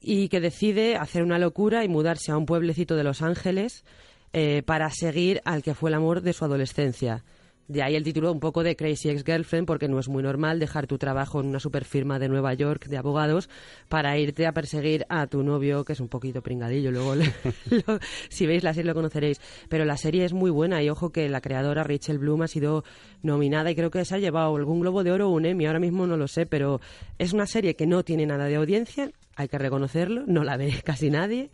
y 0.00 0.28
que 0.28 0.40
decide 0.40 0.96
hacer 0.96 1.22
una 1.22 1.38
locura 1.38 1.84
y 1.84 1.88
mudarse 1.88 2.32
a 2.32 2.36
un 2.36 2.46
pueblecito 2.46 2.96
de 2.96 3.04
Los 3.04 3.22
Ángeles 3.22 3.84
eh, 4.32 4.62
para 4.64 4.90
seguir 4.90 5.40
al 5.44 5.62
que 5.62 5.74
fue 5.74 5.90
el 5.90 5.94
amor 5.94 6.20
de 6.22 6.32
su 6.32 6.44
adolescencia. 6.44 7.24
De 7.68 7.82
ahí 7.82 7.96
el 7.96 8.04
título 8.04 8.30
un 8.30 8.38
poco 8.40 8.62
de 8.62 8.76
Crazy 8.76 9.08
Ex-Girlfriend, 9.10 9.66
porque 9.66 9.88
no 9.88 9.98
es 9.98 10.08
muy 10.08 10.22
normal 10.22 10.60
dejar 10.60 10.86
tu 10.86 10.98
trabajo 10.98 11.40
en 11.40 11.46
una 11.48 11.58
superfirma 11.58 12.18
de 12.18 12.28
Nueva 12.28 12.54
York 12.54 12.86
de 12.86 12.96
abogados 12.96 13.48
para 13.88 14.16
irte 14.18 14.46
a 14.46 14.52
perseguir 14.52 15.04
a 15.08 15.26
tu 15.26 15.42
novio, 15.42 15.84
que 15.84 15.94
es 15.94 16.00
un 16.00 16.08
poquito 16.08 16.42
pringadillo. 16.42 16.92
Luego, 16.92 17.14
le- 17.16 17.32
lo- 17.86 17.98
si 18.28 18.46
veis 18.46 18.62
la 18.62 18.72
serie 18.72 18.88
lo 18.88 18.94
conoceréis. 18.94 19.40
Pero 19.68 19.84
la 19.84 19.96
serie 19.96 20.24
es 20.24 20.32
muy 20.32 20.50
buena 20.50 20.82
y 20.82 20.90
ojo 20.90 21.10
que 21.10 21.28
la 21.28 21.40
creadora 21.40 21.82
Rachel 21.82 22.18
Bloom 22.18 22.42
ha 22.42 22.48
sido 22.48 22.84
nominada 23.22 23.70
y 23.70 23.74
creo 23.74 23.90
que 23.90 24.04
se 24.04 24.14
ha 24.14 24.18
llevado 24.18 24.54
algún 24.56 24.80
Globo 24.80 25.02
de 25.02 25.10
Oro 25.10 25.28
o 25.28 25.32
un 25.32 25.44
Emmy, 25.46 25.66
ahora 25.66 25.80
mismo 25.80 26.06
no 26.06 26.16
lo 26.16 26.28
sé, 26.28 26.46
pero 26.46 26.80
es 27.18 27.32
una 27.32 27.46
serie 27.46 27.74
que 27.74 27.86
no 27.86 28.04
tiene 28.04 28.26
nada 28.26 28.44
de 28.44 28.54
audiencia, 28.56 29.10
hay 29.34 29.48
que 29.48 29.58
reconocerlo, 29.58 30.22
no 30.26 30.44
la 30.44 30.56
ve 30.56 30.72
casi 30.84 31.10
nadie, 31.10 31.50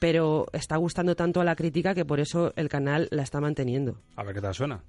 pero 0.00 0.46
está 0.52 0.76
gustando 0.76 1.14
tanto 1.14 1.40
a 1.40 1.44
la 1.44 1.54
crítica 1.54 1.94
que 1.94 2.04
por 2.04 2.18
eso 2.18 2.52
el 2.56 2.68
canal 2.68 3.06
la 3.12 3.22
está 3.22 3.40
manteniendo. 3.40 4.00
A 4.16 4.24
ver 4.24 4.34
qué 4.34 4.40
tal 4.40 4.54
suena. 4.54 4.82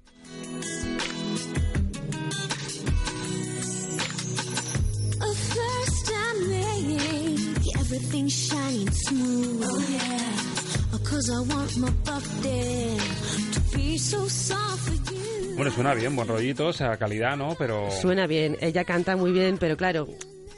A 5.20 5.34
first 5.34 6.10
I 6.10 6.48
make 6.48 7.78
everything 7.78 8.26
shiny 8.26 8.86
and 8.86 8.94
smooth. 9.06 9.64
Oh 9.64 9.80
yeah, 9.88 10.98
cause 11.04 11.30
I 11.30 11.40
want 11.54 11.76
my 11.78 11.90
bucket 12.04 13.00
to 13.52 13.76
be 13.76 13.98
so 13.98 14.26
soft 14.28 14.88
for 14.88 15.14
you. 15.14 15.56
Bueno, 15.56 15.70
suena 15.70 15.94
bien, 15.94 16.16
buen 16.16 16.26
rollito, 16.26 16.68
o 16.68 16.72
sea, 16.72 16.96
calidad, 16.96 17.36
¿no? 17.36 17.54
Pero... 17.58 17.90
Suena 17.90 18.26
bien, 18.26 18.56
ella 18.60 18.84
canta 18.84 19.16
muy 19.16 19.32
bien, 19.32 19.58
pero 19.58 19.76
claro, 19.76 20.08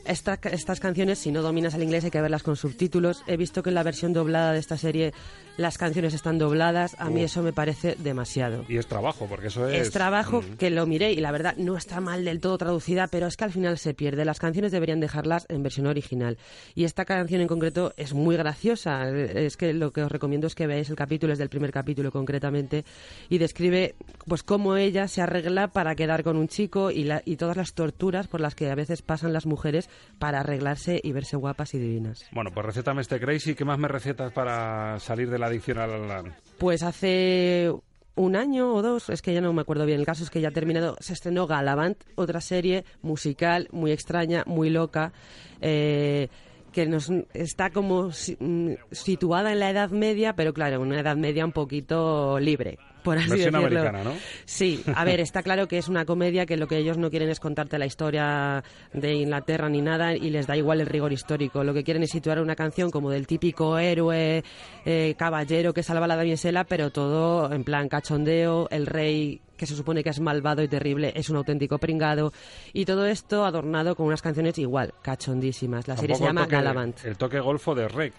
esta- 0.04 0.38
estas 0.50 0.80
canciones, 0.80 1.18
si 1.18 1.30
no 1.32 1.42
dominas 1.42 1.74
el 1.74 1.82
inglés, 1.82 2.04
hay 2.04 2.10
que 2.10 2.20
verlas 2.20 2.42
con 2.42 2.56
subtítulos. 2.56 3.22
He 3.26 3.36
visto 3.36 3.62
que 3.62 3.70
en 3.70 3.74
la 3.74 3.82
versión 3.82 4.12
doblada 4.12 4.52
de 4.52 4.58
esta 4.58 4.76
serie 4.76 5.12
las 5.56 5.78
canciones 5.78 6.14
están 6.14 6.38
dobladas. 6.38 6.96
A 6.98 7.10
mí 7.10 7.22
Uh. 7.22 7.24
eso 7.26 7.42
me 7.42 7.52
parece 7.52 7.96
demasiado. 7.98 8.64
Y 8.68 8.76
es 8.76 8.86
trabajo, 8.86 9.26
porque 9.28 9.48
eso 9.48 9.68
es... 9.68 9.86
Es 9.86 9.90
trabajo 9.92 10.42
Mm. 10.42 10.56
que 10.56 10.70
lo 10.70 10.86
miré 10.86 11.12
y 11.12 11.16
la 11.20 11.30
verdad 11.32 11.54
no 11.56 11.76
está 11.76 12.00
mal 12.00 12.24
del 12.24 12.40
todo 12.40 12.58
traducida, 12.58 13.06
pero 13.08 13.26
es 13.26 13.36
que 13.36 13.44
al 13.44 13.52
final 13.52 13.78
se 13.78 13.94
pierde. 13.94 14.24
Las 14.24 14.38
canciones 14.40 14.72
deberían 14.72 15.00
dejarlas 15.00 15.46
en 15.48 15.62
versión 15.62 15.86
original. 15.86 16.38
Y 16.74 16.84
esta 16.84 17.04
canción 17.04 17.40
en 17.40 17.48
concreto 17.48 17.92
es 17.96 18.14
muy 18.14 18.36
graciosa. 18.36 19.08
Es 19.10 19.56
que 19.56 19.72
lo 19.72 19.90
que 19.92 20.02
os 20.02 20.10
recomiendo 20.10 20.46
es 20.46 20.54
que 20.54 20.66
veáis 20.66 20.90
el 20.90 20.96
capítulo, 20.96 21.32
es 21.32 21.38
del 21.38 21.48
primer 21.48 21.70
capítulo 21.72 22.10
concretamente, 22.10 22.84
y 23.28 23.38
describe 23.38 23.94
pues 24.26 24.42
cómo 24.42 24.76
ella 24.76 25.06
se 25.08 25.22
arregla 25.22 25.68
para 25.68 25.94
quedar 25.94 26.22
con 26.24 26.36
un 26.36 26.48
chico 26.48 26.90
y, 26.90 27.04
la- 27.04 27.22
y 27.24 27.36
todas 27.36 27.56
las 27.56 27.74
torturas 27.74 28.26
por 28.28 28.40
las 28.40 28.54
que 28.54 28.70
a 28.70 28.74
veces 28.74 29.02
pasan 29.02 29.32
las 29.32 29.46
mujeres 29.46 29.88
para 30.18 30.40
arreglarse 30.40 31.00
y 31.02 31.12
verse 31.12 31.36
guapas 31.36 31.74
y 31.74 31.78
divinas. 31.78 32.24
Bueno, 32.32 32.50
pues 32.52 32.66
recétame 32.66 33.02
este 33.02 33.20
Crazy. 33.20 33.54
¿Qué 33.54 33.64
más 33.64 33.78
me 33.78 33.88
recetas 33.88 34.32
para 34.32 34.98
salir 34.98 35.30
de 35.30 35.38
la 35.38 35.43
adicción 35.46 35.78
la 35.78 35.86
La 35.86 35.98
Land? 35.98 36.32
Pues 36.58 36.82
hace 36.82 37.72
un 38.16 38.36
año 38.36 38.72
o 38.74 38.82
dos, 38.82 39.10
es 39.10 39.22
que 39.22 39.34
ya 39.34 39.40
no 39.40 39.52
me 39.52 39.62
acuerdo 39.62 39.86
bien, 39.86 40.00
el 40.00 40.06
caso 40.06 40.22
es 40.22 40.30
que 40.30 40.40
ya 40.40 40.48
ha 40.48 40.52
terminado, 40.52 40.96
se 41.00 41.12
estrenó 41.12 41.46
Galavant, 41.46 41.98
otra 42.14 42.40
serie 42.40 42.84
musical 43.02 43.68
muy 43.72 43.90
extraña, 43.92 44.44
muy 44.46 44.70
loca, 44.70 45.12
eh, 45.60 46.28
que 46.72 46.86
nos 46.86 47.10
está 47.32 47.70
como 47.70 48.10
mm, 48.38 48.72
situada 48.90 49.52
en 49.52 49.60
la 49.60 49.70
Edad 49.70 49.90
Media, 49.90 50.34
pero 50.34 50.52
claro, 50.52 50.80
una 50.80 51.00
Edad 51.00 51.16
Media 51.16 51.44
un 51.44 51.52
poquito 51.52 52.38
libre, 52.38 52.78
por 53.04 53.18
así 53.18 53.28
Versión 53.30 53.52
decirlo. 53.52 53.80
americana, 53.80 54.02
¿no? 54.02 54.16
Sí, 54.46 54.82
a 54.94 55.04
ver, 55.04 55.20
está 55.20 55.42
claro 55.44 55.68
que 55.68 55.78
es 55.78 55.88
una 55.88 56.04
comedia 56.04 56.46
que 56.46 56.56
lo 56.56 56.66
que 56.66 56.78
ellos 56.78 56.98
no 56.98 57.10
quieren 57.10 57.28
es 57.30 57.38
contarte 57.38 57.78
la 57.78 57.86
historia 57.86 58.64
de 58.92 59.14
Inglaterra 59.14 59.68
ni 59.68 59.80
nada 59.82 60.16
y 60.16 60.30
les 60.30 60.46
da 60.48 60.56
igual 60.56 60.80
el 60.80 60.86
rigor 60.86 61.12
histórico. 61.12 61.62
Lo 61.62 61.72
que 61.74 61.84
quieren 61.84 62.02
es 62.02 62.10
situar 62.10 62.40
una 62.40 62.56
canción 62.56 62.90
como 62.90 63.10
del 63.10 63.26
típico 63.28 63.78
héroe 63.78 64.42
eh, 64.84 65.14
caballero 65.16 65.72
que 65.72 65.82
salva 65.84 66.06
la 66.08 66.16
damisela, 66.16 66.64
pero 66.64 66.90
todo 66.90 67.52
en 67.52 67.62
plan 67.62 67.88
cachondeo, 67.88 68.68
el 68.70 68.86
rey 68.86 69.40
que 69.56 69.66
se 69.66 69.76
supone 69.76 70.02
que 70.02 70.10
es 70.10 70.18
malvado 70.18 70.62
y 70.62 70.68
terrible 70.68 71.12
es 71.14 71.30
un 71.30 71.36
auténtico 71.36 71.78
pringado 71.78 72.32
y 72.72 72.84
todo 72.86 73.06
esto 73.06 73.44
adornado 73.44 73.94
con 73.94 74.06
unas 74.06 74.20
canciones 74.22 74.58
igual, 74.58 74.94
cachondísimas. 75.02 75.86
La 75.86 75.96
serie 75.96 76.16
se 76.16 76.24
Tampoco 76.24 76.40
llama 76.46 76.50
Galavant. 76.50 77.04
El 77.04 77.16
toque 77.16 77.38
golfo 77.38 77.74
de 77.74 77.86
Rec. 77.86 78.12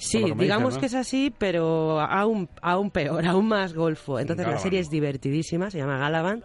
Sí, 0.00 0.24
que 0.24 0.34
digamos 0.34 0.78
que 0.78 0.86
es 0.86 0.94
así, 0.94 1.32
pero 1.36 2.00
aún, 2.00 2.48
aún 2.62 2.90
peor, 2.90 3.24
aún 3.26 3.46
más 3.46 3.74
golfo. 3.74 4.18
Entonces 4.18 4.46
la 4.46 4.58
serie 4.58 4.80
es 4.80 4.88
divertidísima, 4.88 5.70
se 5.70 5.78
llama 5.78 5.98
Galavant. 5.98 6.42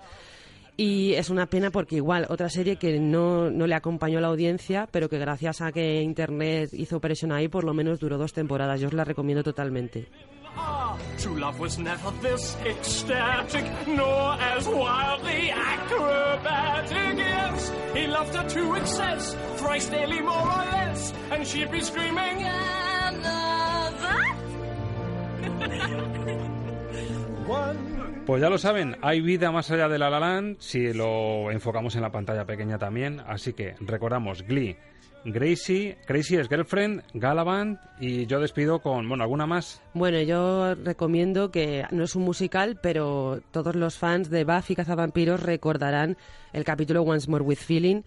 Y 0.77 1.13
es 1.13 1.29
una 1.29 1.45
pena 1.45 1.71
porque 1.71 1.95
igual 1.95 2.25
otra 2.27 2.49
serie 2.49 2.75
que 2.75 2.99
no, 2.99 3.49
no 3.49 3.65
le 3.65 3.75
acompañó 3.75 4.17
a 4.17 4.21
la 4.21 4.27
audiencia, 4.27 4.89
pero 4.91 5.07
que 5.07 5.17
gracias 5.17 5.61
a 5.61 5.71
que 5.71 6.01
Internet 6.01 6.71
hizo 6.73 6.99
presión 6.99 7.31
ahí, 7.31 7.47
por 7.47 7.63
lo 7.63 7.73
menos 7.73 7.97
duró 8.01 8.17
dos 8.17 8.33
temporadas. 8.33 8.81
Yo 8.81 8.87
os 8.87 8.93
la 8.93 9.05
recomiendo 9.05 9.41
totalmente. 9.41 10.09
True 11.17 11.39
love 11.39 11.59
was 11.59 11.77
never 11.77 12.11
this 12.21 12.55
ecstatic, 12.65 13.65
nor 13.87 14.33
as 14.39 14.67
wildly 14.67 15.51
acrobatic. 15.51 17.17
Yes, 17.17 17.71
he 17.93 18.07
loved 18.07 18.35
her 18.35 18.47
to 18.47 18.75
excess, 18.75 19.35
thrice 19.55 19.89
daily 19.89 20.21
more 20.21 20.35
or 20.35 20.65
less, 20.71 21.13
and 21.31 21.45
she'd 21.47 21.71
be 21.71 21.81
screaming, 21.81 22.45
Pues 28.25 28.41
ya 28.41 28.49
lo 28.49 28.57
saben, 28.57 28.97
hay 29.03 29.21
vida 29.21 29.51
más 29.51 29.69
allá 29.69 29.87
de 29.87 29.99
La 29.99 30.09
La 30.09 30.19
Land 30.19 30.57
si 30.59 30.93
lo 30.93 31.51
enfocamos 31.51 31.95
en 31.95 32.01
la 32.01 32.11
pantalla 32.11 32.45
pequeña 32.45 32.79
también. 32.79 33.21
Así 33.27 33.53
que 33.53 33.75
recordamos 33.79 34.41
Glee, 34.41 34.77
Gracie, 35.25 35.97
Crazy 36.05 36.35
es 36.37 36.47
Girlfriend, 36.47 37.01
Galavant 37.15 37.79
y 37.99 38.27
yo 38.27 38.39
despido 38.39 38.79
con, 38.79 39.09
bueno, 39.09 39.23
¿alguna 39.23 39.47
más? 39.47 39.81
Bueno, 39.93 40.21
yo 40.21 40.75
recomiendo 40.75 41.49
que 41.49 41.83
no 41.91 42.03
es 42.03 42.15
un 42.15 42.23
musical, 42.23 42.77
pero 42.81 43.41
todos 43.51 43.75
los 43.75 43.97
fans 43.97 44.29
de 44.29 44.43
Buffy 44.43 44.75
Cazavampiros 44.75 45.41
recordarán 45.41 46.15
el 46.53 46.63
capítulo 46.63 47.01
Once 47.01 47.29
More 47.29 47.43
with 47.43 47.57
Feeling, 47.57 48.03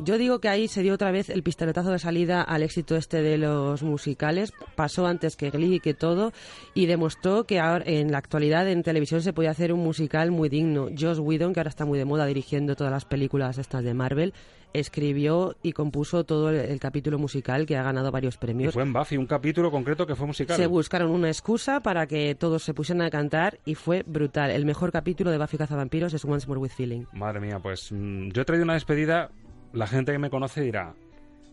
Yo 0.00 0.16
digo 0.16 0.38
que 0.38 0.48
ahí 0.48 0.68
se 0.68 0.82
dio 0.82 0.94
otra 0.94 1.10
vez 1.10 1.28
el 1.28 1.42
pistoletazo 1.42 1.90
de 1.90 1.98
salida 1.98 2.40
al 2.42 2.62
éxito 2.62 2.94
este 2.94 3.20
de 3.20 3.36
los 3.36 3.82
musicales. 3.82 4.52
Pasó 4.76 5.08
antes 5.08 5.36
que 5.36 5.50
Glee 5.50 5.74
y 5.74 5.80
que 5.80 5.92
todo 5.92 6.32
y 6.72 6.86
demostró 6.86 7.44
que 7.44 7.58
ahora 7.58 7.84
en 7.84 8.12
la 8.12 8.18
actualidad 8.18 8.68
en 8.68 8.84
televisión 8.84 9.22
se 9.22 9.32
podía 9.32 9.50
hacer 9.50 9.72
un 9.72 9.80
musical 9.80 10.30
muy 10.30 10.48
digno. 10.48 10.88
Joss 10.96 11.18
Whedon, 11.18 11.52
que 11.52 11.58
ahora 11.58 11.70
está 11.70 11.84
muy 11.84 11.98
de 11.98 12.04
moda 12.04 12.26
dirigiendo 12.26 12.76
todas 12.76 12.92
las 12.92 13.06
películas 13.06 13.58
estas 13.58 13.82
de 13.82 13.92
Marvel, 13.92 14.34
escribió 14.72 15.56
y 15.62 15.72
compuso 15.72 16.24
todo 16.24 16.50
el, 16.50 16.56
el 16.56 16.78
capítulo 16.78 17.18
musical 17.18 17.66
que 17.66 17.76
ha 17.76 17.82
ganado 17.82 18.12
varios 18.12 18.36
Y 18.36 18.38
premios. 18.38 18.74
fue 18.74 18.82
en 18.82 18.92
Buffy, 18.92 19.16
un 19.16 19.26
capítulo 19.26 19.70
concreto 19.70 20.06
que 20.06 20.14
fue 20.14 20.26
musical. 20.26 20.56
Se 20.56 20.66
buscaron 20.66 21.10
una 21.10 21.28
excusa 21.28 21.80
para 21.80 22.06
que 22.06 22.36
todos 22.36 22.62
se 22.62 22.72
pusieran 22.74 23.02
a 23.02 23.10
cantar 23.10 23.58
y 23.64 23.74
fue 23.74 24.04
brutal. 24.06 24.50
El 24.50 24.64
mejor 24.64 24.92
capítulo 24.92 25.30
de 25.30 25.38
Buffy 25.38 25.56
Cazavampiros 25.56 26.14
es 26.14 26.24
Once 26.24 26.46
More 26.46 26.60
with 26.60 26.70
Feeling. 26.70 27.04
Madre 27.14 27.40
mía, 27.40 27.58
pues 27.60 27.90
mm, 27.90 28.28
yo 28.30 28.42
he 28.42 28.44
traído 28.44 28.64
una 28.64 28.74
despedida. 28.74 29.30
La 29.72 29.86
gente 29.86 30.12
que 30.12 30.18
me 30.18 30.30
conoce 30.30 30.62
dirá, 30.62 30.94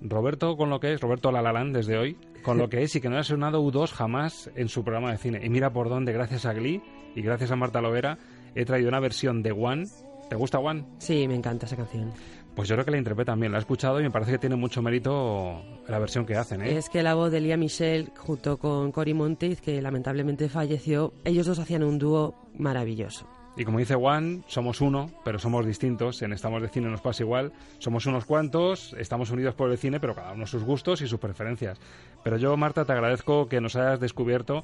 Roberto 0.01 0.55
con 0.55 0.70
lo 0.70 0.80
que 0.80 0.93
es, 0.93 1.01
Roberto 1.01 1.32
Lalalán 1.32 1.74
desde 1.74 1.97
hoy, 1.97 2.18
con 2.43 2.57
lo 2.57 2.70
que 2.70 2.84
es 2.84 2.95
y 2.95 3.01
que 3.01 3.09
no 3.09 3.18
ha 3.18 3.24
sonado 3.24 3.61
U2 3.61 3.91
jamás 3.91 4.49
en 4.55 4.70
su 4.70 4.84
programa 4.84 5.11
de 5.11 5.18
cine. 5.18 5.41
Y 5.43 5.49
mira 5.49 5.74
por 5.74 5.89
dónde, 5.89 6.13
gracias 6.13 6.45
a 6.45 6.53
Glee 6.53 6.82
y 7.16 7.22
gracias 7.22 7.51
a 7.51 7.55
Marta 7.55 7.82
Lovera, 7.82 8.18
he 8.55 8.66
traído 8.66 8.89
una 8.89 8.99
versión 8.99 9.43
de 9.43 9.51
One. 9.51 9.86
¿Te 10.30 10.36
gusta 10.36 10.59
One? 10.59 10.86
Sí, 10.97 11.28
me 11.28 11.36
encanta 11.36 11.66
esa 11.66 11.76
canción. 11.76 12.11
Pues 12.55 12.70
yo 12.70 12.76
creo 12.76 12.86
que 12.86 12.91
la 12.91 12.97
interpretan 12.97 13.38
bien, 13.39 13.51
la 13.51 13.57
he 13.57 13.61
escuchado 13.61 13.99
y 13.99 14.03
me 14.03 14.11
parece 14.11 14.32
que 14.32 14.38
tiene 14.38 14.55
mucho 14.55 14.82
mérito 14.82 15.61
la 15.89 15.99
versión 15.99 16.26
que 16.26 16.38
hacen, 16.38 16.61
¿eh? 16.61 16.78
Es 16.78 16.89
que 16.89 17.03
la 17.03 17.13
voz 17.13 17.30
de 17.32 17.41
Lía 17.41 17.57
Michelle 17.57 18.11
junto 18.18 18.57
con 18.57 18.93
Cory 18.93 19.13
Monteith, 19.13 19.59
que 19.59 19.82
lamentablemente 19.82 20.47
falleció, 20.47 21.13
ellos 21.26 21.47
dos 21.47 21.59
hacían 21.59 21.84
un 21.84 21.99
dúo 21.99 22.47
maravilloso. 22.57 23.28
Y 23.58 23.64
como 23.64 23.80
dice 23.80 23.95
Juan, 23.95 24.43
somos 24.47 24.82
uno, 24.82 25.10
pero 25.24 25.39
somos 25.39 25.66
distintos. 25.66 26.22
En 26.22 26.34
Estamos 26.34 26.62
de 26.62 26.68
Cine 26.68 26.89
nos 26.89 27.01
pasa 27.01 27.24
igual. 27.24 27.53
Somos 27.80 28.06
unos 28.06 28.26
cuantos, 28.26 28.93
estamos 28.99 29.32
unidos 29.32 29.56
por 29.56 29.72
el 29.72 29.78
cine, 29.78 29.99
pero 29.99 30.14
cada 30.14 30.34
uno 30.34 30.45
sus 30.45 30.64
gustos 30.64 31.01
y 31.01 31.08
sus 31.08 31.20
preferencias. 31.20 31.80
Pero 32.24 32.38
yo, 32.38 32.56
Marta, 32.58 32.86
te 32.86 32.91
agradezco 32.91 33.47
que 33.47 33.62
nos 33.62 33.76
hayas 33.76 33.99
descubierto 33.99 34.64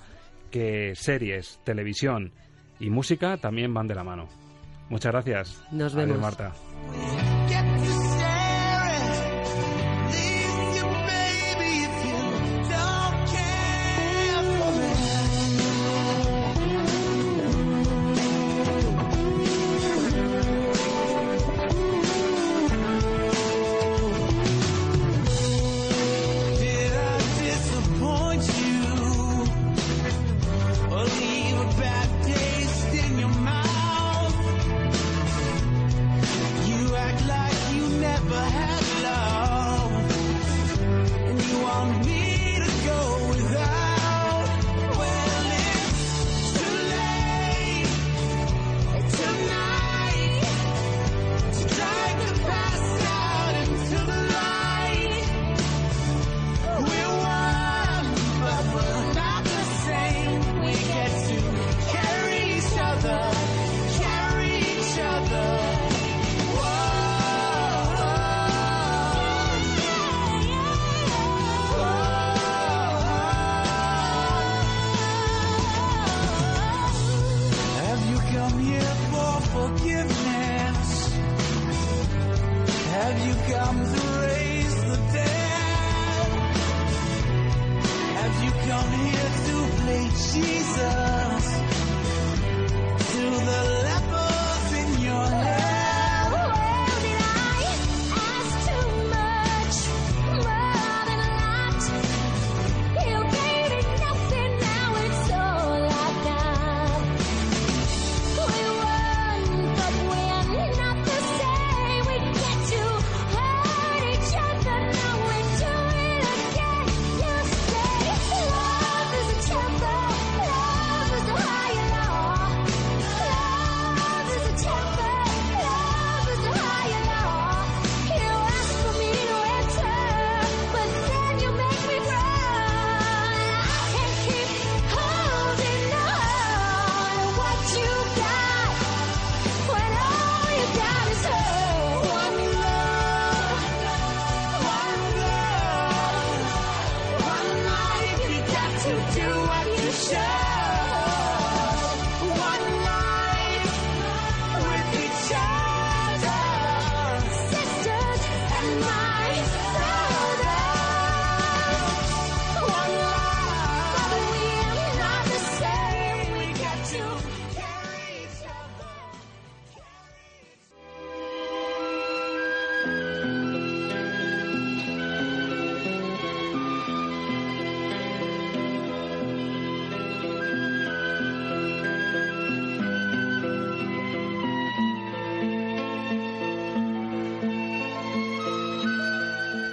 que 0.50 0.94
series, 0.96 1.60
televisión 1.64 2.34
y 2.80 2.90
música 2.90 3.38
también 3.38 3.74
van 3.74 3.88
de 3.88 3.96
la 3.96 4.04
mano. 4.04 4.28
Muchas 4.90 5.14
gracias. 5.14 5.64
Nos 5.72 5.96
Adiós, 5.96 6.08
vemos. 6.08 6.22
Marta. 6.22 6.52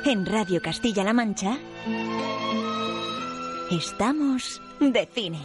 En 0.09 0.25
Radio 0.25 0.63
Castilla-La 0.63 1.13
Mancha 1.13 1.59
estamos 3.71 4.63
de 4.81 5.07
cine. 5.13 5.43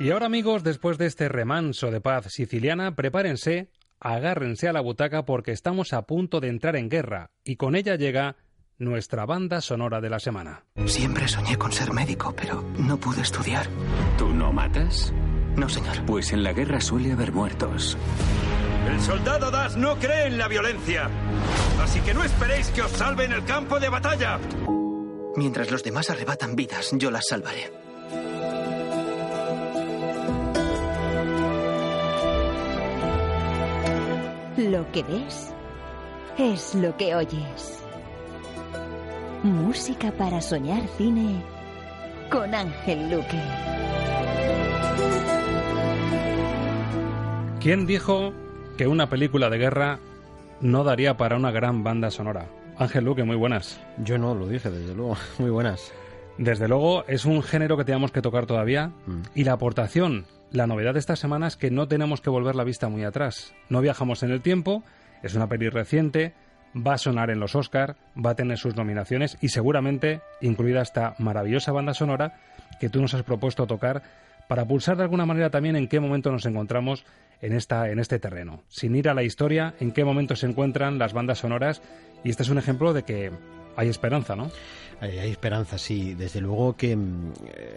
Y 0.00 0.10
ahora 0.10 0.26
amigos, 0.26 0.64
después 0.64 0.98
de 0.98 1.06
este 1.06 1.28
remanso 1.28 1.92
de 1.92 2.00
paz 2.00 2.26
siciliana, 2.32 2.96
prepárense, 2.96 3.70
agárrense 4.00 4.66
a 4.66 4.72
la 4.72 4.80
butaca 4.80 5.24
porque 5.24 5.52
estamos 5.52 5.92
a 5.92 6.02
punto 6.02 6.40
de 6.40 6.48
entrar 6.48 6.74
en 6.74 6.88
guerra 6.88 7.30
y 7.44 7.54
con 7.54 7.76
ella 7.76 7.94
llega 7.94 8.34
nuestra 8.76 9.24
banda 9.24 9.60
sonora 9.60 10.00
de 10.00 10.10
la 10.10 10.18
semana. 10.18 10.64
Siempre 10.86 11.28
soñé 11.28 11.56
con 11.56 11.70
ser 11.70 11.92
médico, 11.92 12.34
pero 12.36 12.64
no 12.76 12.98
pude 12.98 13.20
estudiar. 13.20 13.68
¿Tú 14.18 14.30
no 14.30 14.52
matas? 14.52 15.14
No, 15.56 15.68
señor. 15.68 16.04
Pues 16.06 16.32
en 16.32 16.42
la 16.42 16.52
guerra 16.52 16.80
suele 16.80 17.12
haber 17.12 17.32
muertos. 17.32 17.96
El 18.88 19.00
soldado 19.00 19.50
Das 19.50 19.76
no 19.76 19.96
cree 19.96 20.26
en 20.26 20.38
la 20.38 20.48
violencia. 20.48 21.08
Así 21.82 22.00
que 22.00 22.14
no 22.14 22.24
esperéis 22.24 22.68
que 22.70 22.82
os 22.82 22.90
salve 22.92 23.24
en 23.24 23.32
el 23.32 23.44
campo 23.44 23.78
de 23.78 23.88
batalla. 23.88 24.38
Mientras 25.36 25.70
los 25.70 25.82
demás 25.82 26.10
arrebatan 26.10 26.56
vidas, 26.56 26.90
yo 26.92 27.10
las 27.10 27.26
salvaré. 27.28 27.70
Lo 34.56 34.90
que 34.92 35.02
ves 35.02 35.54
es 36.36 36.74
lo 36.74 36.96
que 36.96 37.14
oyes. 37.14 37.78
Música 39.42 40.12
para 40.12 40.40
soñar 40.42 40.82
cine 40.98 41.42
con 42.30 42.54
Ángel 42.54 43.10
Luque. 43.10 43.40
¿Quién 47.60 47.84
dijo 47.84 48.32
que 48.78 48.86
una 48.86 49.10
película 49.10 49.50
de 49.50 49.58
guerra 49.58 49.98
no 50.62 50.82
daría 50.82 51.18
para 51.18 51.36
una 51.36 51.50
gran 51.50 51.84
banda 51.84 52.10
sonora? 52.10 52.46
Ángel 52.78 53.04
Luque, 53.04 53.22
muy 53.22 53.36
buenas. 53.36 53.78
Yo 53.98 54.16
no 54.16 54.34
lo 54.34 54.48
dije, 54.48 54.70
desde 54.70 54.94
luego. 54.94 55.18
Muy 55.38 55.50
buenas. 55.50 55.92
Desde 56.38 56.68
luego, 56.68 57.04
es 57.06 57.26
un 57.26 57.42
género 57.42 57.76
que 57.76 57.84
tenemos 57.84 58.12
que 58.12 58.22
tocar 58.22 58.46
todavía. 58.46 58.92
Mm. 59.04 59.20
Y 59.34 59.44
la 59.44 59.52
aportación, 59.52 60.24
la 60.50 60.66
novedad 60.66 60.94
de 60.94 61.00
esta 61.00 61.16
semana 61.16 61.48
es 61.48 61.58
que 61.58 61.70
no 61.70 61.86
tenemos 61.86 62.22
que 62.22 62.30
volver 62.30 62.56
la 62.56 62.64
vista 62.64 62.88
muy 62.88 63.04
atrás. 63.04 63.52
No 63.68 63.82
viajamos 63.82 64.22
en 64.22 64.30
el 64.30 64.40
tiempo, 64.40 64.82
es 65.22 65.34
una 65.34 65.46
peli 65.46 65.68
reciente, 65.68 66.32
va 66.74 66.94
a 66.94 66.98
sonar 66.98 67.28
en 67.28 67.40
los 67.40 67.54
Oscar, 67.54 67.96
va 68.16 68.30
a 68.30 68.36
tener 68.36 68.56
sus 68.56 68.74
nominaciones 68.74 69.36
y 69.42 69.50
seguramente 69.50 70.22
incluida 70.40 70.80
esta 70.80 71.14
maravillosa 71.18 71.72
banda 71.72 71.92
sonora 71.92 72.40
que 72.80 72.88
tú 72.88 73.02
nos 73.02 73.12
has 73.12 73.22
propuesto 73.22 73.66
tocar 73.66 74.02
para 74.48 74.64
pulsar 74.64 74.96
de 74.96 75.02
alguna 75.02 75.26
manera 75.26 75.50
también 75.50 75.76
en 75.76 75.88
qué 75.88 76.00
momento 76.00 76.32
nos 76.32 76.46
encontramos 76.46 77.04
en, 77.42 77.52
esta, 77.52 77.90
en 77.90 77.98
este 77.98 78.18
terreno. 78.18 78.62
Sin 78.68 78.94
ir 78.96 79.08
a 79.08 79.14
la 79.14 79.22
historia, 79.22 79.74
en 79.80 79.92
qué 79.92 80.04
momento 80.04 80.36
se 80.36 80.46
encuentran 80.46 80.98
las 80.98 81.12
bandas 81.12 81.38
sonoras 81.38 81.82
y 82.24 82.30
este 82.30 82.42
es 82.42 82.48
un 82.48 82.58
ejemplo 82.58 82.92
de 82.92 83.02
que 83.02 83.30
hay 83.76 83.88
esperanza, 83.88 84.36
¿no? 84.36 84.50
Hay, 85.00 85.30
esperanza, 85.30 85.78
sí. 85.78 86.12
Desde 86.12 86.42
luego 86.42 86.76
que 86.76 86.94
mm, 86.94 87.32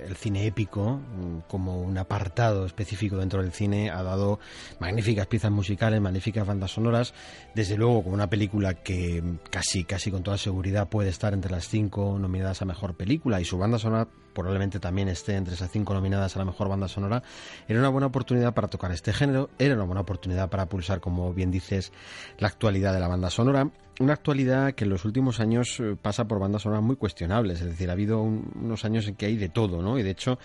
el 0.08 0.16
cine 0.18 0.46
épico, 0.46 1.00
mm, 1.00 1.48
como 1.48 1.82
un 1.82 1.98
apartado 1.98 2.66
específico 2.66 3.16
dentro 3.16 3.42
del 3.42 3.54
cine, 3.54 3.90
ha 3.90 4.04
dado 4.04 4.40
magníficas 4.80 5.28
piezas 5.28 5.52
musicales, 5.52 6.02
magníficas 6.02 6.46
bandas 6.46 6.72
sonoras. 6.72 7.14
Desde 7.56 7.78
luego, 7.78 8.04
como 8.04 8.16
una 8.16 8.30
película 8.30 8.74
que 8.74 9.22
mm, 9.22 9.38
casi, 9.50 9.86
casi 9.86 10.12
con 10.12 10.24
toda 10.24 10.38
seguridad 10.38 10.90
puede 10.90 11.10
estar 11.10 11.34
entre 11.34 11.52
las 11.52 11.70
cinco 11.70 12.18
nominadas 12.20 12.62
a 12.62 12.66
mejor 12.66 12.96
película 12.96 13.40
y 13.40 13.46
su 13.46 13.58
banda 13.58 13.80
sonora 13.80 14.08
probablemente 14.34 14.80
también 14.80 15.08
esté 15.10 15.36
entre 15.36 15.54
esas 15.54 15.72
cinco 15.72 15.94
nominadas 15.94 16.36
a 16.36 16.40
la 16.40 16.46
mejor 16.46 16.70
banda 16.70 16.88
sonora, 16.88 17.24
era 17.68 17.80
una 17.80 17.90
buena 17.90 18.08
oportunidad 18.08 18.54
para 18.54 18.68
tocar 18.68 18.92
este 18.92 19.14
género, 19.14 19.50
era 19.60 19.76
una 19.76 19.84
buena 19.86 20.02
oportunidad 20.02 20.50
para 20.50 20.66
pulsar, 20.68 21.00
como 21.00 21.34
bien 21.34 21.52
dices, 21.52 21.92
la 22.40 22.48
actualidad 22.48 22.94
de 22.94 23.00
la 23.00 23.08
banda 23.08 23.30
sonora. 23.30 23.70
Una 24.00 24.14
actualidad 24.14 24.74
que 24.74 24.86
en 24.86 24.90
los 24.90 25.06
últimos 25.06 25.40
años 25.40 25.80
eh, 25.80 25.96
pasa 26.02 26.28
por 26.28 26.40
bandas 26.40 26.64
sonoras 26.64 26.84
muy 26.84 26.96
cuestionables, 26.96 27.62
es 27.62 27.68
decir, 27.68 27.92
ha 27.92 27.94
habido 27.94 28.24
un- 28.24 28.52
unos 28.56 28.86
años 28.86 29.08
en 29.08 29.14
que 29.14 29.28
hay 29.28 29.38
de 29.38 29.50
todo, 29.50 29.84
¿no? 29.84 30.00
Y 30.00 30.04
de 30.04 30.10
hecho 30.10 30.40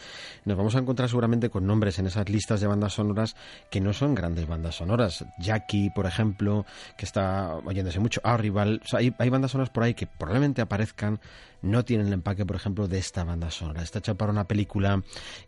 nos 0.45 0.55
vamos 0.59 0.77
a 0.77 0.81
encontrar 0.81 1.09
seguramente 1.09 1.49
con 1.49 1.67
nombres 1.67 1.99
en 1.99 2.07
esas 2.07 2.29
listas 2.29 2.61
de 2.61 2.67
bandas 2.67 2.93
sonoras 2.93 3.37
que 3.71 3.81
no 3.81 3.95
son 3.95 4.15
grandes 4.15 4.47
bandas 4.47 4.75
sonoras. 4.75 5.25
Jackie, 5.39 5.89
por 5.89 6.05
ejemplo, 6.05 6.67
que 6.99 7.07
está 7.07 7.55
oyéndose 7.65 8.01
mucho, 8.01 8.21
Arrival, 8.23 8.83
o 8.85 8.87
sea, 8.87 8.99
hay, 8.99 9.15
hay 9.19 9.31
bandas 9.31 9.53
sonoras 9.53 9.71
por 9.71 9.83
ahí 9.83 9.95
que 9.95 10.07
probablemente 10.07 10.61
aparezcan, 10.61 11.19
no 11.63 11.85
tienen 11.85 12.07
el 12.09 12.13
empaque, 12.13 12.47
por 12.47 12.57
ejemplo, 12.57 12.89
de 12.89 12.99
esta 12.99 13.25
banda 13.25 13.51
sonora. 13.51 13.83
Está 13.83 13.99
hecha 13.99 14.15
para 14.15 14.33
una 14.33 14.47
película 14.47 15.03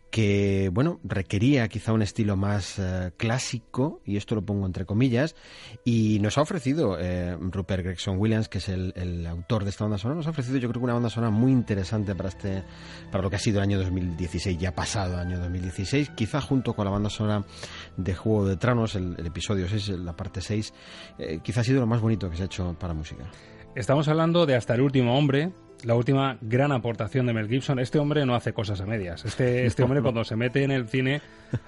que, 0.09 0.69
bueno, 0.73 0.99
requería 1.03 1.67
quizá 1.69 1.93
un 1.93 2.01
estilo 2.01 2.35
más 2.35 2.77
eh, 2.79 3.11
clásico, 3.17 4.01
y 4.05 4.17
esto 4.17 4.35
lo 4.35 4.41
pongo 4.41 4.65
entre 4.65 4.85
comillas, 4.85 5.35
y 5.85 6.19
nos 6.19 6.37
ha 6.37 6.41
ofrecido 6.41 6.97
eh, 6.99 7.37
Rupert 7.39 7.83
Gregson 7.83 8.17
Williams, 8.17 8.49
que 8.49 8.57
es 8.57 8.67
el, 8.69 8.93
el 8.95 9.25
autor 9.25 9.63
de 9.63 9.69
esta 9.69 9.85
banda 9.85 9.97
sonora, 9.97 10.17
nos 10.17 10.27
ha 10.27 10.31
ofrecido 10.31 10.57
yo 10.57 10.69
creo 10.69 10.81
que 10.81 10.85
una 10.85 10.93
banda 10.93 11.09
sonora 11.09 11.31
muy 11.31 11.51
interesante 11.51 12.13
para 12.13 12.29
este 12.29 12.63
para 13.09 13.23
lo 13.23 13.29
que 13.29 13.37
ha 13.37 13.39
sido 13.39 13.59
el 13.59 13.63
año 13.63 13.79
2016, 13.79 14.57
ya 14.57 14.75
pasado 14.75 15.17
año 15.17 15.39
2016, 15.39 16.11
quizá 16.11 16.41
junto 16.41 16.73
con 16.73 16.85
la 16.85 16.91
banda 16.91 17.09
sonora 17.09 17.45
de 17.95 18.13
Juego 18.13 18.47
de 18.47 18.57
Tronos, 18.57 18.95
el, 18.95 19.15
el 19.17 19.25
episodio 19.27 19.67
6, 19.69 19.89
la 19.99 20.15
parte 20.15 20.41
6, 20.41 20.73
eh, 21.17 21.39
quizá 21.41 21.61
ha 21.61 21.63
sido 21.63 21.79
lo 21.79 21.87
más 21.87 22.01
bonito 22.01 22.29
que 22.29 22.35
se 22.35 22.43
ha 22.43 22.45
hecho 22.45 22.75
para 22.77 22.93
música. 22.93 23.23
Estamos 23.75 24.07
hablando 24.09 24.45
de 24.45 24.55
Hasta 24.55 24.75
el 24.75 24.81
último 24.81 25.17
hombre, 25.17 25.53
la 25.83 25.95
última 25.95 26.37
gran 26.41 26.71
aportación 26.71 27.25
de 27.25 27.33
Mel 27.33 27.47
Gibson. 27.47 27.79
Este 27.79 27.99
hombre 27.99 28.25
no 28.25 28.35
hace 28.35 28.53
cosas 28.53 28.81
a 28.81 28.85
medias. 28.85 29.25
Este, 29.25 29.65
este 29.65 29.83
hombre 29.83 30.01
cuando 30.01 30.23
se 30.23 30.35
mete 30.35 30.63
en 30.63 30.71
el 30.71 30.87
cine 30.87 31.21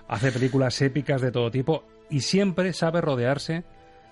hace 0.08 0.32
películas 0.32 0.82
épicas 0.82 1.22
de 1.22 1.32
todo 1.32 1.52
tipo 1.52 1.86
y 2.10 2.22
siempre 2.22 2.74
sabe 2.74 3.02
rodearse 3.02 3.64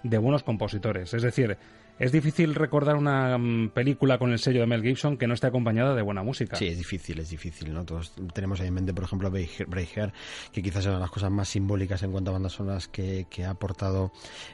de 0.03 0.17
buenos 0.17 0.43
compositores. 0.43 1.13
Es 1.13 1.21
decir, 1.21 1.57
es 2.01 2.11
difícil 2.11 2.55
recordar 2.55 2.95
una 2.95 3.37
mm, 3.37 3.69
película 3.69 4.17
con 4.17 4.31
el 4.31 4.39
sello 4.39 4.61
de 4.61 4.65
Mel 4.65 4.81
Gibson 4.81 5.17
que 5.17 5.27
no 5.27 5.35
esté 5.35 5.45
acompañada 5.45 5.93
de 5.93 6.01
buena 6.01 6.23
música. 6.23 6.55
Sí, 6.55 6.65
es 6.65 6.77
difícil, 6.77 7.19
es 7.19 7.29
difícil, 7.29 7.71
¿no? 7.71 7.85
Todos 7.85 8.13
tenemos 8.33 8.59
ahí 8.59 8.69
en 8.69 8.73
mente, 8.73 8.91
por 8.91 9.03
ejemplo, 9.03 9.29
Braveheart, 9.29 10.11
que 10.51 10.63
quizás 10.63 10.79
es 10.79 10.85
una 10.87 10.95
de 10.95 11.01
las 11.01 11.11
cosas 11.11 11.29
más 11.29 11.47
simbólicas 11.47 12.01
en 12.01 12.11
cuanto 12.11 12.31
a 12.31 12.33
bandas 12.33 12.53
sonoras 12.53 12.87
que, 12.87 13.27
que 13.29 13.45
ha 13.45 13.51
aportado 13.51 14.11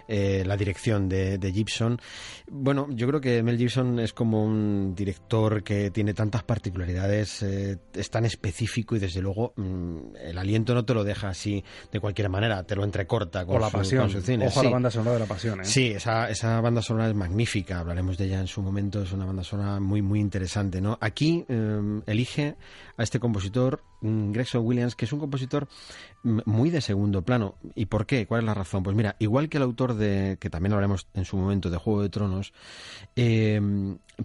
eh, 0.10 0.44
la 0.46 0.58
dirección 0.58 1.08
de, 1.08 1.38
de 1.38 1.52
Gibson. 1.54 2.02
Bueno, 2.52 2.88
yo 2.90 3.08
creo 3.08 3.22
que 3.22 3.42
Mel 3.44 3.58
Gibson 3.58 4.00
es 4.00 4.12
como 4.12 4.44
un 4.44 4.94
director 4.94 5.64
que 5.64 5.90
tiene 5.90 6.14
tantas 6.14 6.44
particularidades, 6.44 7.44
eh, 7.44 7.78
es 7.94 8.10
tan 8.10 8.26
específico 8.26 8.98
y 8.98 9.00
desde 9.00 9.22
luego 9.22 9.54
mm, 9.56 10.18
el 10.22 10.38
aliento 10.38 10.74
no 10.74 10.84
te 10.84 10.94
lo 10.94 11.06
deja 11.06 11.30
así 11.30 11.64
de 11.94 12.02
cualquier 12.02 12.28
manera, 12.28 12.64
te 12.64 12.76
lo 12.76 12.84
entrecorta 12.84 13.46
con, 13.46 13.56
O 13.56 13.60
la 13.60 13.70
su, 13.70 13.78
pasión. 13.78 14.02
con 14.02 14.10
su 14.12 14.22
cine. 14.22 14.48
Ojo 14.48 14.60
a 14.60 14.64
la 14.66 14.70
banda 14.70 14.92
sonora 14.92 15.14
de 15.14 15.20
la 15.20 15.26
pasión, 15.28 15.62
¿eh? 15.62 15.66
Sí, 15.66 15.92
esa, 15.92 16.30
esa 16.30 16.60
banda 16.60 16.82
sonora 16.82 17.08
es 17.08 17.16
magnífica, 17.16 17.37
hablaremos 17.80 18.18
de 18.18 18.26
ella 18.26 18.40
en 18.40 18.48
su 18.48 18.62
momento, 18.62 19.02
es 19.02 19.12
una 19.12 19.26
banda 19.26 19.44
sonora 19.44 19.80
muy, 19.80 20.02
muy 20.02 20.20
interesante, 20.20 20.82
¿no? 20.82 20.98
Aquí 21.02 21.46
eh, 21.48 22.02
elige 22.06 22.56
a 22.98 23.04
este 23.04 23.20
compositor, 23.20 23.84
Gregson 24.02 24.66
Williams, 24.66 24.96
que 24.96 25.06
es 25.06 25.14
un 25.14 25.20
compositor 25.20 25.68
muy 26.24 26.70
de 26.70 26.82
segundo 26.82 27.24
plano. 27.24 27.56
¿Y 27.76 27.86
por 27.86 28.06
qué? 28.06 28.28
¿Cuál 28.28 28.42
es 28.42 28.46
la 28.46 28.54
razón? 28.54 28.84
Pues 28.84 28.96
mira, 28.96 29.16
igual 29.20 29.50
que 29.50 29.58
el 29.58 29.64
autor 29.64 29.96
de, 29.96 30.38
que 30.40 30.50
también 30.50 30.74
hablaremos 30.74 31.08
en 31.14 31.26
su 31.26 31.38
momento, 31.38 31.70
de 31.70 31.78
Juego 31.78 32.02
de 32.02 32.10
Tronos, 32.10 32.54
eh, 33.16 33.62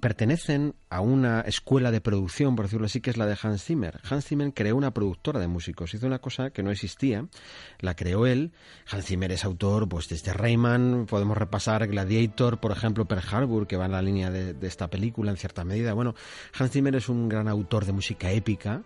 pertenecen 0.01 0.75
a 0.91 1.01
una 1.01 1.43
escuela 1.43 1.91
de 1.91 2.01
producción, 2.01 2.57
por 2.57 2.66
decirlo 2.66 2.87
así, 2.87 3.01
que 3.01 3.11
es 3.11 3.16
la 3.16 3.27
de 3.27 3.37
Hans 3.41 3.64
Zimmer. 3.64 4.01
Hans 4.09 4.27
Zimmer 4.27 4.53
creó 4.53 4.77
una 4.77 4.93
productora 4.93 5.39
de 5.39 5.49
músicos, 5.49 5.95
hizo 5.95 6.07
una 6.07 6.18
cosa 6.18 6.51
que 6.51 6.62
no 6.62 6.70
existía, 6.70 7.27
la 7.81 7.95
creó 7.95 8.27
él. 8.27 8.53
Hans 8.91 9.07
Zimmer 9.07 9.33
es 9.33 9.45
autor, 9.45 9.89
pues 9.89 10.09
desde 10.09 10.33
Rayman, 10.33 11.07
podemos 11.09 11.37
repasar 11.37 11.87
Gladiator, 11.87 12.59
por 12.59 12.73
ejemplo, 12.73 13.07
Pearl 13.07 13.23
Harbor, 13.31 13.66
que 13.66 13.77
va 13.77 13.87
en 13.87 13.93
la 13.93 14.03
línea 14.03 14.31
de, 14.31 14.55
de 14.55 14.66
esta 14.66 14.89
película 14.89 15.31
en 15.31 15.37
cierta 15.37 15.64
medida. 15.64 15.93
Bueno, 15.95 16.14
Hans 16.59 16.73
Zimmer 16.73 16.97
es 16.97 17.09
un 17.09 17.29
gran 17.29 17.49
autor 17.49 17.85
de 17.85 17.93
música 17.93 18.31
épica 18.31 18.83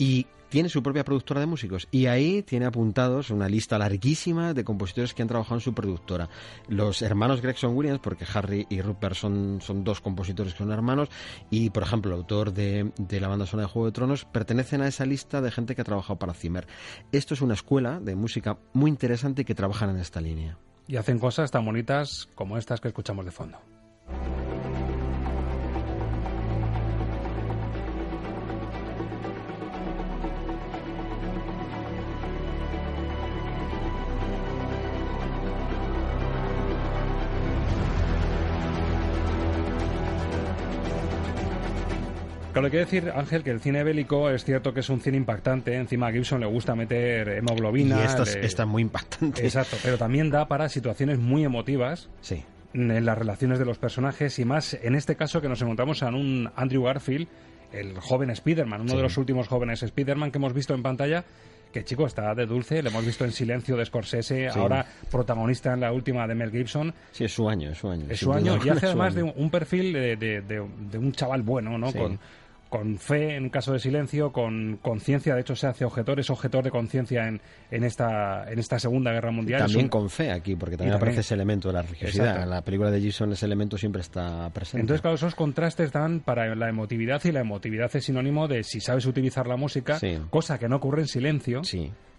y 0.00 0.26
tiene 0.48 0.70
su 0.70 0.82
propia 0.82 1.04
productora 1.04 1.40
de 1.40 1.46
músicos 1.46 1.86
y 1.92 2.06
ahí 2.06 2.42
tiene 2.42 2.64
apuntados 2.64 3.30
una 3.30 3.48
lista 3.48 3.78
larguísima 3.78 4.54
de 4.54 4.64
compositores 4.64 5.12
que 5.14 5.22
han 5.22 5.28
trabajado 5.28 5.56
en 5.56 5.60
su 5.60 5.74
productora. 5.74 6.28
Los 6.68 7.02
hermanos 7.02 7.42
Gregson 7.42 7.76
Williams, 7.76 8.00
porque 8.00 8.26
Harry 8.34 8.66
y 8.70 8.80
Rupert 8.80 9.14
son, 9.14 9.60
son 9.60 9.84
dos 9.84 10.00
compositores 10.00 10.54
que 10.54 10.58
son 10.58 10.72
hermanos, 10.72 11.10
y 11.50 11.68
por 11.68 11.82
ejemplo 11.82 12.12
el 12.12 12.18
autor 12.18 12.52
de, 12.52 12.90
de 12.98 13.20
la 13.20 13.28
banda 13.28 13.46
sonora 13.46 13.68
de 13.68 13.72
Juego 13.72 13.86
de 13.86 13.92
Tronos, 13.92 14.24
pertenecen 14.24 14.80
a 14.80 14.88
esa 14.88 15.04
lista 15.04 15.42
de 15.42 15.50
gente 15.50 15.74
que 15.74 15.82
ha 15.82 15.84
trabajado 15.84 16.18
para 16.18 16.32
Zimmer. 16.32 16.66
Esto 17.12 17.34
es 17.34 17.42
una 17.42 17.54
escuela 17.54 18.00
de 18.00 18.16
música 18.16 18.58
muy 18.72 18.90
interesante 18.90 19.44
que 19.44 19.54
trabajan 19.54 19.90
en 19.90 19.98
esta 19.98 20.22
línea. 20.22 20.56
Y 20.88 20.96
hacen 20.96 21.18
cosas 21.18 21.50
tan 21.50 21.64
bonitas 21.64 22.26
como 22.34 22.56
estas 22.56 22.80
que 22.80 22.88
escuchamos 22.88 23.26
de 23.26 23.30
fondo. 23.30 23.58
Claro, 42.52 42.66
hay 42.66 42.70
que 42.72 42.78
decir, 42.78 43.12
Ángel, 43.14 43.44
que 43.44 43.50
el 43.52 43.60
cine 43.60 43.84
bélico 43.84 44.28
es 44.28 44.44
cierto 44.44 44.74
que 44.74 44.80
es 44.80 44.88
un 44.90 45.00
cine 45.00 45.16
impactante. 45.16 45.74
Encima 45.76 46.08
a 46.08 46.12
Gibson 46.12 46.40
le 46.40 46.46
gusta 46.46 46.74
meter 46.74 47.28
hemoglobina. 47.28 48.00
Y 48.00 48.06
esta 48.06 48.24
es- 48.24 48.34
le- 48.34 48.44
esta 48.46 48.62
es 48.64 48.68
muy 48.68 48.82
impactante. 48.82 49.44
Exacto, 49.44 49.76
pero 49.82 49.96
también 49.98 50.30
da 50.30 50.48
para 50.48 50.68
situaciones 50.68 51.18
muy 51.20 51.44
emotivas. 51.44 52.08
Sí. 52.20 52.42
En 52.74 53.04
las 53.04 53.16
relaciones 53.16 53.58
de 53.60 53.64
los 53.64 53.78
personajes 53.78 54.38
y 54.40 54.44
más 54.44 54.74
en 54.74 54.94
este 54.96 55.14
caso 55.16 55.40
que 55.40 55.48
nos 55.48 55.62
encontramos 55.62 56.02
en 56.02 56.14
un 56.14 56.50
Andrew 56.56 56.82
Garfield, 56.84 57.28
el 57.72 57.98
joven 58.00 58.30
Spider-Man, 58.30 58.80
uno 58.80 58.90
Sí. 58.90 58.96
de 58.96 59.02
los 59.02 59.16
últimos 59.16 59.46
jóvenes 59.46 59.82
Spider-Man 59.84 60.32
que 60.32 60.38
hemos 60.38 60.52
visto 60.52 60.74
en 60.74 60.82
pantalla. 60.82 61.24
Que 61.72 61.84
chico 61.84 62.04
está 62.06 62.34
de 62.34 62.46
dulce, 62.46 62.82
le 62.82 62.88
hemos 62.90 63.04
visto 63.06 63.24
en 63.24 63.30
silencio 63.32 63.76
de 63.76 63.84
Scorsese, 63.86 64.50
Sí. 64.52 64.58
ahora 64.58 64.84
protagonista 65.10 65.72
en 65.72 65.80
la 65.80 65.92
última 65.92 66.26
de 66.26 66.34
Mel 66.34 66.50
Gibson. 66.50 66.92
Sí, 67.12 67.24
es 67.24 67.32
su 67.32 67.48
año, 67.48 67.70
es 67.70 67.78
su 67.78 67.88
año. 67.88 68.06
Es 68.08 68.18
su 68.20 68.26
duda 68.26 68.38
año 68.38 68.58
y 68.64 68.68
hace 68.70 68.86
además 68.86 69.14
de 69.14 69.22
un, 69.22 69.32
un 69.36 69.50
perfil 69.50 69.92
de, 69.92 70.16
de- 70.16 70.40
de- 70.40 70.66
de 70.90 70.98
un 70.98 71.12
chaval 71.12 71.42
bueno, 71.42 71.78
¿no? 71.78 71.92
Sí. 71.92 71.98
Con, 71.98 72.18
con 72.70 72.98
fe 72.98 73.34
en 73.34 73.50
caso 73.50 73.72
de 73.72 73.80
silencio, 73.80 74.30
con 74.30 74.78
conciencia, 74.80 75.34
de 75.34 75.40
hecho 75.40 75.56
se 75.56 75.66
hace 75.66 75.84
objetor, 75.84 76.20
es 76.20 76.30
objetor 76.30 76.62
de 76.62 76.70
conciencia 76.70 77.26
en, 77.26 77.40
en, 77.68 77.82
esta, 77.82 78.48
en 78.50 78.60
esta 78.60 78.78
Segunda 78.78 79.10
Guerra 79.12 79.32
Mundial. 79.32 79.60
También 79.60 79.88
con 79.88 80.08
fe 80.08 80.30
aquí, 80.30 80.54
porque 80.54 80.76
también, 80.76 80.94
aparece 80.94 81.20
ese 81.20 81.34
elemento 81.34 81.68
de 81.68 81.74
la 81.74 81.82
religiosidad. 81.82 82.44
En 82.44 82.48
la 82.48 82.62
película 82.62 82.92
de 82.92 83.00
Gibson 83.00 83.32
ese 83.32 83.44
elemento 83.44 83.76
siempre 83.76 84.02
está 84.02 84.48
presente. 84.50 84.82
Entonces, 84.82 85.02
claro, 85.02 85.16
esos 85.16 85.34
contrastes 85.34 85.90
dan 85.90 86.20
para 86.20 86.54
la 86.54 86.68
emotividad 86.68 87.20
y 87.24 87.32
la 87.32 87.40
emotividad 87.40 87.90
es 87.92 88.04
sinónimo 88.04 88.46
de 88.46 88.62
si 88.62 88.80
sabes 88.80 89.04
utilizar 89.04 89.48
la 89.48 89.56
música, 89.56 89.98
cosa 90.30 90.56
que 90.58 90.68
no 90.68 90.76
ocurre 90.76 91.02
en 91.02 91.08
silencio, 91.08 91.62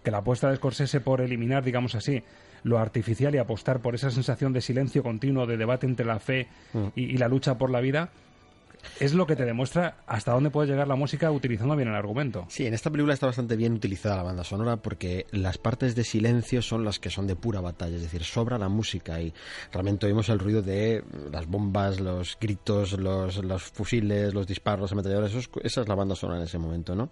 que 0.03 0.11
la 0.11 0.17
apuesta 0.17 0.49
de 0.49 0.57
Scorsese 0.57 0.99
por 0.99 1.21
eliminar, 1.21 1.63
digamos 1.63 1.95
así, 1.95 2.21
lo 2.63 2.77
artificial 2.77 3.33
y 3.33 3.37
apostar 3.37 3.79
por 3.79 3.95
esa 3.95 4.11
sensación 4.11 4.51
de 4.51 4.59
silencio 4.59 5.01
continuo, 5.01 5.45
de 5.47 5.55
debate 5.55 5.87
entre 5.87 6.05
la 6.05 6.19
fe 6.19 6.47
mm. 6.73 6.87
y 6.95 7.17
la 7.17 7.29
lucha 7.29 7.57
por 7.57 7.71
la 7.71 7.79
vida, 7.79 8.11
es 8.99 9.13
lo 9.13 9.25
que 9.25 9.35
te 9.35 9.45
demuestra 9.45 9.97
hasta 10.05 10.31
dónde 10.31 10.49
puede 10.49 10.69
llegar 10.69 10.87
la 10.87 10.95
música 10.95 11.31
utilizando 11.31 11.75
bien 11.75 11.89
el 11.89 11.95
argumento. 11.95 12.45
Sí, 12.49 12.65
en 12.65 12.73
esta 12.73 12.89
película 12.89 13.13
está 13.13 13.25
bastante 13.25 13.55
bien 13.55 13.73
utilizada 13.73 14.17
la 14.17 14.23
banda 14.23 14.43
sonora 14.43 14.77
porque 14.77 15.25
las 15.31 15.57
partes 15.57 15.95
de 15.95 16.03
silencio 16.03 16.61
son 16.61 16.85
las 16.85 16.99
que 16.99 17.09
son 17.09 17.27
de 17.27 17.35
pura 17.35 17.61
batalla, 17.61 17.95
es 17.95 18.01
decir, 18.01 18.23
sobra 18.23 18.57
la 18.57 18.69
música 18.69 19.21
y 19.21 19.33
realmente 19.71 20.05
oímos 20.05 20.29
el 20.29 20.39
ruido 20.39 20.61
de 20.61 21.03
las 21.31 21.47
bombas, 21.47 21.99
los 21.99 22.37
gritos, 22.39 22.93
los, 22.93 23.63
fusiles, 23.63 24.33
los 24.33 24.47
disparos, 24.47 24.81
los 24.81 24.91
ametralladores, 24.91 25.49
esa 25.63 25.81
es 25.81 25.87
la 25.87 25.95
banda 25.95 26.15
sonora 26.15 26.39
en 26.39 26.45
ese 26.45 26.57
momento, 26.57 26.95
¿no? 26.95 27.09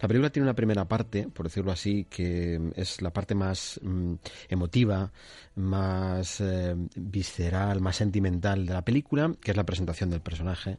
La 0.00 0.08
película 0.08 0.30
tiene 0.30 0.44
una 0.44 0.54
primera 0.54 0.86
parte, 0.86 1.28
por 1.32 1.46
decirlo 1.46 1.72
así, 1.72 2.06
que 2.08 2.60
es 2.76 3.02
la 3.02 3.10
parte 3.10 3.34
más 3.34 3.80
mm, 3.82 4.14
emotiva, 4.48 5.10
más 5.56 6.40
eh, 6.40 6.74
visceral, 6.96 7.80
más 7.80 7.96
sentimental 7.96 8.66
de 8.66 8.72
la 8.72 8.82
película, 8.82 9.32
que 9.40 9.50
es 9.50 9.56
la 9.56 9.64
presentación 9.64 10.10
del 10.10 10.20
personaje 10.20 10.78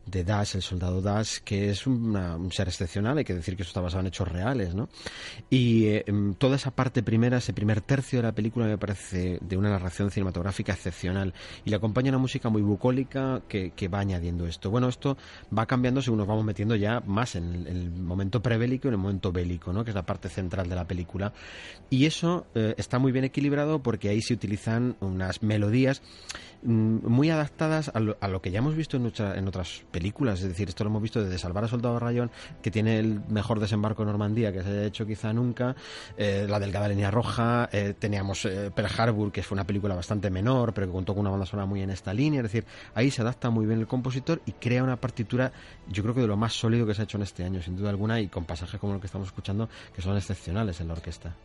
de 0.05 0.23
Dash, 0.23 0.55
el 0.55 0.61
soldado 0.61 1.01
Dash, 1.01 1.39
que 1.43 1.69
es 1.69 1.85
un 1.87 2.49
ser 2.51 2.67
excepcional, 2.67 3.17
hay 3.17 3.23
que 3.23 3.33
decir 3.33 3.55
que 3.55 3.63
eso 3.63 3.69
está 3.69 3.81
basado 3.81 4.01
en 4.01 4.07
hechos 4.07 4.27
reales, 4.27 4.73
¿no? 4.73 4.89
Y 5.49 5.85
eh, 5.85 6.05
toda 6.37 6.55
esa 6.55 6.71
parte 6.71 7.03
primera, 7.03 7.37
ese 7.37 7.53
primer 7.53 7.81
tercio 7.81 8.19
de 8.19 8.23
la 8.23 8.31
película 8.31 8.65
me 8.65 8.77
parece 8.77 9.39
de 9.41 9.57
una 9.57 9.69
narración 9.69 10.11
cinematográfica 10.11 10.73
excepcional 10.73 11.33
y 11.65 11.69
le 11.69 11.75
acompaña 11.75 12.09
una 12.09 12.17
música 12.17 12.49
muy 12.49 12.61
bucólica 12.61 13.41
que, 13.47 13.71
va 13.91 13.99
añadiendo 13.99 14.47
esto. 14.47 14.71
Bueno, 14.71 14.87
esto 14.87 15.17
va 15.57 15.65
cambiando 15.65 16.01
según 16.01 16.19
nos 16.19 16.27
vamos 16.27 16.45
metiendo 16.45 16.75
ya 16.75 17.01
más 17.01 17.35
en 17.35 17.67
el, 17.67 17.91
momento 17.91 18.41
prebélico 18.41 18.87
y 18.87 18.89
en 18.89 18.93
el 18.93 18.99
momento 18.99 19.31
bélico, 19.31 19.73
¿no? 19.73 19.83
Que 19.83 19.91
es 19.91 19.95
la 19.95 20.05
parte 20.05 20.29
central 20.29 20.69
de 20.69 20.75
la 20.75 20.87
película. 20.87 21.33
Y 21.89 22.05
eso 22.05 22.47
eh, 22.55 22.73
está 22.77 22.99
muy 22.99 23.11
bien 23.11 23.25
equilibrado 23.25 23.83
porque 23.83 24.09
ahí 24.09 24.21
se 24.21 24.33
utilizan 24.33 24.95
unas 25.01 25.43
melodías 25.43 26.01
mm, 26.63 27.07
muy 27.07 27.29
adaptadas 27.29 27.91
a 27.93 27.99
lo, 27.99 28.41
que 28.41 28.51
ya 28.51 28.59
hemos 28.59 28.75
visto 28.75 28.97
en 28.97 29.47
otras 29.47 29.83
películas. 29.91 30.41
Es 30.41 30.47
decir, 30.47 30.69
esto 30.69 30.83
lo 30.83 30.89
hemos 30.89 31.01
visto 31.01 31.23
desde 31.23 31.37
Salvar 31.37 31.65
a 31.65 31.67
Soldado 31.67 31.99
Rayón, 31.99 32.31
que 32.61 32.71
tiene 32.71 32.99
el 32.99 33.21
mejor 33.29 33.59
desembarco 33.59 34.03
en 34.03 34.07
Normandía 34.07 34.51
que 34.51 34.63
se 34.63 34.69
haya 34.69 34.85
hecho 34.85 35.05
quizá 35.05 35.33
nunca, 35.33 35.75
eh, 36.17 36.45
la 36.49 36.59
Delgada 36.59 36.87
Línea 36.87 37.11
Roja, 37.11 37.69
eh, 37.71 37.93
teníamos 37.97 38.45
eh, 38.45 38.71
Pearl 38.73 38.89
Harbor, 38.97 39.31
que 39.31 39.43
fue 39.43 39.55
una 39.55 39.65
película 39.65 39.95
bastante 39.95 40.29
menor, 40.29 40.73
pero 40.73 40.87
que 40.87 40.93
contó 40.93 41.13
con 41.13 41.21
una 41.21 41.31
banda 41.31 41.45
sonora 41.45 41.65
muy 41.65 41.81
en 41.81 41.89
esta 41.89 42.13
línea. 42.13 42.39
Es 42.39 42.45
decir, 42.45 42.65
ahí 42.95 43.11
se 43.11 43.21
adapta 43.21 43.49
muy 43.49 43.65
bien 43.65 43.79
el 43.79 43.87
compositor 43.87 44.41
y 44.45 44.53
crea 44.53 44.83
una 44.83 44.95
partitura, 44.95 45.51
yo 45.87 46.03
creo 46.03 46.15
que 46.15 46.21
de 46.21 46.27
lo 46.27 46.37
más 46.37 46.53
sólido 46.53 46.85
que 46.85 46.93
se 46.93 47.01
ha 47.01 47.03
hecho 47.03 47.17
en 47.17 47.23
este 47.23 47.43
año, 47.43 47.61
sin 47.61 47.75
duda 47.75 47.89
alguna, 47.89 48.19
y 48.19 48.27
con 48.27 48.45
pasajes 48.45 48.79
como 48.79 48.95
el 48.95 48.99
que 48.99 49.07
estamos 49.07 49.27
escuchando, 49.27 49.69
que 49.95 50.01
son 50.01 50.17
excepcionales 50.17 50.79
en 50.81 50.87
la 50.87 50.93
orquesta. 50.93 51.35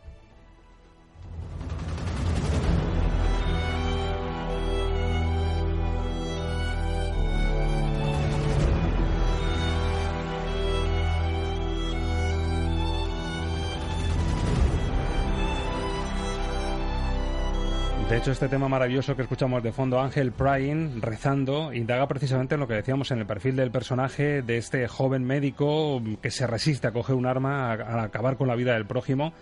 Hecho, 18.17 18.31
este 18.31 18.47
tema 18.47 18.67
maravilloso 18.67 19.15
que 19.15 19.21
escuchamos 19.21 19.61
de 19.61 19.71
fondo, 19.71 20.01
Ángel 20.01 20.31
Prime, 20.31 20.89
rezando, 21.01 21.71
indaga 21.71 22.07
precisamente 22.07 22.55
en 22.55 22.61
lo 22.61 22.67
que 22.67 22.73
decíamos 22.73 23.11
en 23.11 23.19
el 23.19 23.27
perfil 23.27 23.55
del 23.55 23.69
personaje 23.69 24.41
de 24.41 24.57
este 24.57 24.87
joven 24.87 25.23
médico 25.23 26.01
que 26.19 26.31
se 26.31 26.47
resiste 26.47 26.87
a 26.87 26.91
coger 26.91 27.15
un 27.15 27.27
arma, 27.27 27.73
a, 27.73 28.01
acabar 28.01 28.35
con 28.35 28.47
la 28.47 28.55
vida 28.55 28.73
del 28.73 28.87
prójimo. 28.87 29.33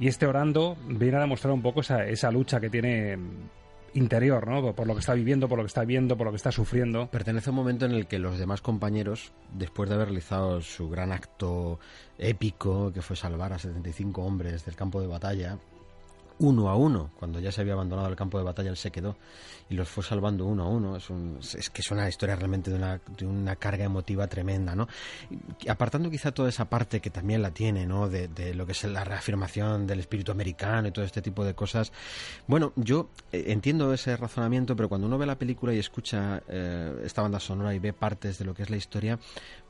Y 0.00 0.08
este 0.08 0.26
orando 0.26 0.76
viene 0.88 1.18
a 1.18 1.20
demostrar 1.20 1.54
un 1.54 1.62
poco 1.62 1.82
esa, 1.82 2.06
esa 2.06 2.32
lucha 2.32 2.58
que 2.58 2.68
tiene 2.68 3.16
interior, 3.94 4.48
¿no? 4.48 4.74
Por 4.74 4.88
lo 4.88 4.94
que 4.94 5.00
está 5.00 5.14
viviendo, 5.14 5.48
por 5.48 5.58
lo 5.58 5.62
que 5.62 5.68
está 5.68 5.84
viendo, 5.84 6.16
por 6.16 6.26
lo 6.26 6.32
que 6.32 6.38
está 6.38 6.50
sufriendo. 6.50 7.06
Pertenece 7.06 7.50
a 7.50 7.52
un 7.52 7.56
momento 7.56 7.86
en 7.86 7.92
el 7.92 8.08
que 8.08 8.18
los 8.18 8.36
demás 8.36 8.60
compañeros, 8.60 9.32
después 9.52 9.88
de 9.88 9.94
haber 9.94 10.08
realizado 10.08 10.60
su 10.60 10.90
gran 10.90 11.12
acto 11.12 11.78
épico, 12.18 12.92
que 12.92 13.00
fue 13.00 13.14
salvar 13.14 13.52
a 13.52 13.60
75 13.60 14.22
hombres 14.22 14.64
del 14.64 14.74
campo 14.74 15.00
de 15.00 15.06
batalla, 15.06 15.56
uno 16.38 16.68
a 16.68 16.76
uno. 16.76 17.10
Cuando 17.18 17.40
ya 17.40 17.52
se 17.52 17.60
había 17.60 17.74
abandonado 17.74 18.08
el 18.08 18.16
campo 18.16 18.38
de 18.38 18.44
batalla, 18.44 18.70
él 18.70 18.76
se 18.76 18.90
quedó 18.90 19.16
y 19.70 19.74
los 19.74 19.88
fue 19.88 20.02
salvando 20.02 20.46
uno 20.46 20.64
a 20.64 20.68
uno. 20.68 20.96
Es, 20.96 21.54
es 21.54 21.70
que 21.70 21.82
es 21.82 21.90
una 21.90 22.08
historia 22.08 22.36
realmente 22.36 22.70
de 22.70 22.76
una, 22.76 23.00
de 23.16 23.26
una 23.26 23.56
carga 23.56 23.84
emotiva 23.84 24.26
tremenda, 24.26 24.74
¿no? 24.74 24.88
apartando 25.68 26.10
quizá 26.10 26.32
toda 26.32 26.48
esa 26.48 26.68
parte 26.68 27.00
que 27.00 27.10
también 27.10 27.42
la 27.42 27.50
tiene, 27.50 27.86
¿no? 27.86 28.08
De, 28.08 28.28
lo 28.54 28.66
que 28.66 28.72
es 28.72 28.84
la 28.84 29.04
reafirmación 29.04 29.86
del 29.86 30.00
espíritu 30.00 30.32
americano 30.32 30.88
y 30.88 30.90
todo 30.90 31.04
este 31.04 31.22
tipo 31.22 31.44
de 31.44 31.54
cosas. 31.54 31.92
Bueno, 32.46 32.72
yo 32.76 33.10
eh, 33.32 33.44
entiendo 33.48 33.92
ese 33.92 34.16
razonamiento, 34.16 34.74
pero 34.74 34.88
cuando 34.88 35.06
uno 35.06 35.18
ve 35.18 35.26
la 35.26 35.38
película 35.38 35.74
y 35.74 35.78
escucha 35.78 36.42
eh, 36.48 37.02
esta 37.04 37.22
banda 37.22 37.40
sonora 37.40 37.74
y 37.74 37.78
ve 37.78 37.92
partes 37.92 38.38
de 38.38 38.44
lo 38.44 38.54
que 38.54 38.62
es 38.62 38.70
la 38.70 38.76
historia, 38.76 39.18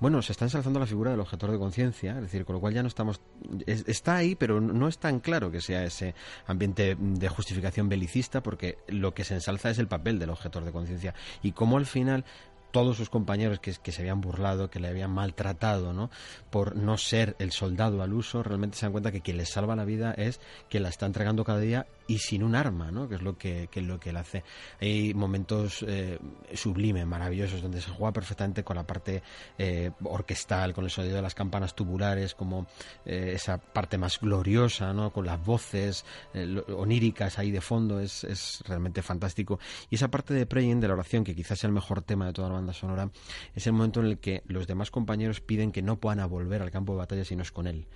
bueno, 0.00 0.22
se 0.22 0.32
está 0.32 0.44
ensalzando 0.44 0.78
la 0.78 0.86
figura 0.86 1.10
del 1.10 1.20
objetor 1.20 1.50
de 1.50 1.58
conciencia, 1.58 2.16
es 2.16 2.22
decir, 2.22 2.44
con 2.44 2.54
lo 2.54 2.60
cual 2.60 2.74
ya 2.74 2.82
no 2.82 2.88
estamos... 2.88 3.20
está 3.66 4.16
ahí, 4.16 4.34
pero 4.34 4.60
no 4.60 4.88
es 4.88 4.98
tan 4.98 5.20
claro 5.20 5.50
que 5.50 5.60
sea 5.60 5.84
ese 5.84 6.14
de 6.59 7.28
justificación 7.28 7.88
belicista, 7.88 8.42
porque 8.42 8.78
lo 8.88 9.14
que 9.14 9.24
se 9.24 9.34
ensalza 9.34 9.70
es 9.70 9.78
el 9.78 9.88
papel 9.88 10.18
del 10.18 10.30
objetor 10.30 10.64
de 10.64 10.72
conciencia 10.72 11.14
y 11.42 11.52
cómo 11.52 11.78
al 11.78 11.86
final 11.86 12.24
todos 12.70 12.96
sus 12.96 13.09
compañeros 13.09 13.61
que, 13.61 13.72
que, 13.82 13.92
se 13.92 14.02
habían 14.02 14.20
burlado, 14.20 14.70
que 14.70 14.80
le 14.80 14.88
habían 14.88 15.11
maltratado, 15.11 15.92
¿no? 15.94 16.11
Por 16.50 16.76
no 16.76 16.98
ser 16.98 17.34
el 17.38 17.50
soldado 17.50 18.02
al 18.02 18.12
uso, 18.12 18.42
realmente 18.42 18.76
se 18.76 18.84
dan 18.84 18.92
cuenta 18.92 19.11
que 19.11 19.22
quien 19.22 19.38
les 19.38 19.48
salva 19.48 19.74
la 19.74 19.84
vida 19.84 20.12
es 20.12 20.40
quien 20.68 20.82
la 20.82 20.90
está 20.90 21.06
entregando 21.06 21.44
cada 21.44 21.61
día 21.61 21.86
y 22.09 22.18
sin 22.18 22.42
un 22.42 22.56
arma, 22.56 22.90
¿no? 22.90 23.09
que 23.09 23.16
es 23.16 23.22
lo 23.22 23.36
que, 23.36 23.68
que 23.70 23.82
lo 23.82 24.00
que 24.00 24.11
él 24.11 24.16
hace. 24.16 24.42
Hay 24.80 25.14
momentos 25.14 25.84
eh, 25.86 26.18
sublimes, 26.54 27.06
maravillosos, 27.06 27.62
donde 27.62 27.80
se 27.80 27.90
juega 27.90 28.12
perfectamente 28.12 28.64
con 28.64 28.76
la 28.76 28.86
parte 28.86 29.22
eh, 29.59 29.90
orquestal, 30.02 30.72
con 30.72 30.84
el 30.84 30.90
sonido 30.90 31.16
de 31.16 31.22
las 31.22 31.34
campanas 31.34 31.76
tubulares, 31.76 32.34
como 32.34 32.66
eh, 33.04 33.32
esa 33.34 33.59
parte 33.59 33.98
más 33.98 34.18
gloriosa, 34.18 34.92
¿no? 34.92 35.12
con 35.12 35.26
las 35.26 35.44
voces 35.44 36.04
eh, 36.32 36.62
oníricas 36.68 37.38
ahí 37.38 37.50
de 37.50 37.61
fondo, 37.61 38.00
es, 38.00 38.24
es, 38.24 38.62
realmente 38.66 39.02
fantástico. 39.02 39.61
Y 39.90 39.96
esa 39.96 40.09
parte 40.09 40.32
de 40.32 40.46
Praying, 40.46 40.80
de 40.80 40.88
la 40.88 40.94
oración, 40.94 41.24
que 41.24 41.34
quizás 41.34 41.59
sea 41.59 41.68
el 41.68 41.74
mejor 41.74 42.00
tema 42.00 42.26
de 42.26 42.32
toda 42.32 42.48
la 42.48 42.54
banda 42.54 42.72
sonora, 42.72 43.11
es 43.54 43.66
el 43.66 43.74
momento 43.74 44.00
en 44.00 44.06
el 44.06 44.18
que 44.18 44.42
los 44.46 44.66
demás 44.66 44.90
compañeros 44.90 45.42
piden 45.42 45.72
que 45.72 45.82
no 45.82 46.00
puedan 46.00 46.26
volver 46.30 46.62
al 46.62 46.70
campo 46.70 46.94
de 46.94 46.98
batalla 46.98 47.24
si 47.24 47.36
no 47.36 47.42
es 47.42 47.52
con 47.52 47.66
él. 47.66 47.86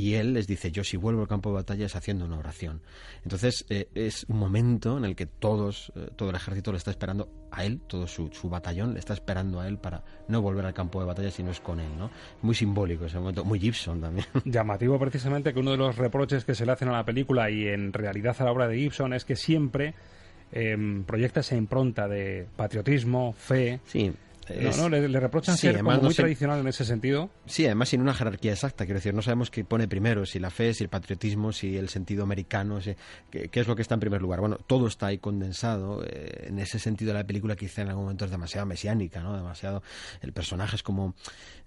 Y 0.00 0.14
él 0.14 0.32
les 0.32 0.46
dice, 0.46 0.72
yo 0.72 0.82
si 0.82 0.96
vuelvo 0.96 1.20
al 1.20 1.28
campo 1.28 1.50
de 1.50 1.56
batalla 1.56 1.84
es 1.84 1.94
haciendo 1.94 2.24
una 2.24 2.38
oración. 2.38 2.80
Entonces, 3.22 3.66
eh, 3.68 3.86
es 3.94 4.24
un 4.30 4.38
momento 4.38 4.96
en 4.96 5.04
el 5.04 5.14
que 5.14 5.26
todos, 5.26 5.92
eh, 5.94 6.08
todo 6.16 6.30
el 6.30 6.36
ejército 6.36 6.72
le 6.72 6.78
está 6.78 6.90
esperando 6.90 7.28
a 7.50 7.66
él, 7.66 7.82
todo 7.86 8.06
su, 8.06 8.30
batallón 8.44 8.94
le 8.94 8.98
está 8.98 9.12
esperando 9.12 9.60
a 9.60 9.68
él 9.68 9.76
para 9.76 10.02
no 10.26 10.40
volver 10.40 10.64
al 10.64 10.72
campo 10.72 11.00
de 11.00 11.06
batalla 11.06 11.30
si 11.30 11.42
no 11.42 11.50
es 11.50 11.60
con 11.60 11.80
él, 11.80 11.90
¿no? 11.98 12.10
Muy 12.40 12.54
simbólico 12.54 13.04
ese 13.04 13.18
momento, 13.18 13.44
muy 13.44 13.60
Gibson 13.60 14.00
también. 14.00 14.26
Llamativo 14.46 14.98
precisamente 14.98 15.52
que 15.52 15.60
uno 15.60 15.72
de 15.72 15.76
los 15.76 15.96
reproches 15.96 16.46
que 16.46 16.54
se 16.54 16.64
le 16.64 16.72
hacen 16.72 16.88
a 16.88 16.92
la 16.92 17.04
película 17.04 17.50
y 17.50 17.68
en 17.68 17.92
realidad 17.92 18.34
a 18.38 18.44
la 18.44 18.52
obra 18.52 18.68
de 18.68 18.78
Gibson 18.78 19.12
es 19.12 19.26
que 19.26 19.36
siempre 19.36 19.92
em, 20.50 21.04
proyecta 21.04 21.40
esa 21.40 21.56
impronta 21.56 22.08
de 22.08 22.46
patriotismo, 22.56 23.34
fe. 23.34 23.80
Sí 23.84 24.14
no, 24.60 24.88
no, 24.88 24.88
le, 24.88 25.20
reprochan 25.20 25.56
ser 25.56 25.82
muy 25.82 26.14
tradicional 26.14 26.60
en 26.60 26.68
ese 26.68 26.84
sentido. 26.84 27.30
Sí, 27.46 27.66
además 27.66 27.88
sin 27.88 28.00
una 28.00 28.14
jerarquía 28.14 28.52
exacta, 28.52 28.84
quiero 28.84 28.98
decir, 28.98 29.14
no 29.14 29.22
sabemos 29.22 29.50
qué 29.50 29.64
pone 29.64 29.88
primero, 29.88 30.26
si 30.26 30.38
la 30.38 30.50
fe, 30.50 30.74
si 30.74 30.84
el 30.84 30.90
patriotismo, 30.90 31.52
si 31.52 31.76
el 31.76 31.88
sentido 31.88 32.24
americano, 32.24 32.78
qué, 33.30 33.50
es 33.52 33.68
lo 33.68 33.76
que 33.76 33.82
está 33.82 33.94
en 33.94 34.00
primer 34.00 34.20
lugar. 34.22 34.40
Bueno, 34.40 34.56
todo 34.66 34.86
está 34.86 35.06
ahí 35.06 35.18
condensado. 35.18 36.04
Eh, 36.04 36.46
en 36.48 36.58
ese 36.58 36.78
sentido 36.78 37.12
la 37.12 37.24
película 37.24 37.56
quizá 37.56 37.82
en 37.82 37.88
algún 37.88 38.04
momento 38.04 38.24
es 38.24 38.30
demasiado 38.30 38.66
mesiánica, 38.66 39.20
¿no? 39.20 39.36
Demasiado... 39.36 39.82
El 40.20 40.32
personaje 40.32 40.76
es 40.76 40.82
como... 40.82 41.14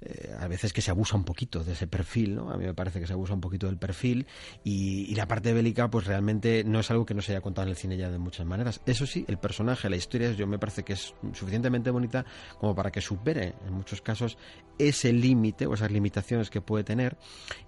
Eh, 0.01 0.33
a 0.37 0.47
veces 0.47 0.73
que 0.73 0.81
se 0.81 0.91
abusa 0.91 1.15
un 1.15 1.23
poquito 1.23 1.63
de 1.63 1.73
ese 1.73 1.87
perfil, 1.87 2.35
¿no? 2.35 2.51
A 2.51 2.57
mí 2.57 2.65
me 2.65 2.73
parece 2.73 2.99
que 2.99 3.07
se 3.07 3.13
abusa 3.13 3.33
un 3.33 3.41
poquito 3.41 3.67
del 3.67 3.77
perfil 3.77 4.27
y, 4.63 5.13
la 5.13 5.27
parte 5.27 5.53
bélica 5.53 5.89
pues 5.89 6.07
realmente 6.07 6.63
no 6.63 6.79
es 6.79 6.89
algo 6.89 7.05
que 7.05 7.13
no 7.13 7.21
se 7.21 7.31
haya 7.31 7.41
contado 7.41 7.67
en 7.67 7.69
el 7.69 7.77
cine 7.77 7.97
ya 7.97 8.09
de 8.09 8.17
muchas 8.17 8.45
maneras. 8.45 8.81
Eso 8.85 9.05
sí, 9.05 9.23
el 9.27 9.37
personaje, 9.37 9.89
la 9.89 9.95
historia, 9.95 10.31
yo 10.31 10.47
me 10.47 10.57
parece 10.57 10.83
que 10.83 10.93
es 10.93 11.13
suficientemente 11.33 11.91
bonita 11.91 12.25
como 12.59 12.72
para 12.75 12.91
que 12.91 13.01
supere 13.01 13.53
en 13.65 13.73
muchos 13.73 14.01
casos 14.01 14.37
ese 14.77 15.13
límite 15.13 15.67
o 15.67 15.73
esas 15.73 15.91
limitaciones 15.91 16.49
que 16.49 16.61
puede 16.61 16.83
tener. 16.83 17.17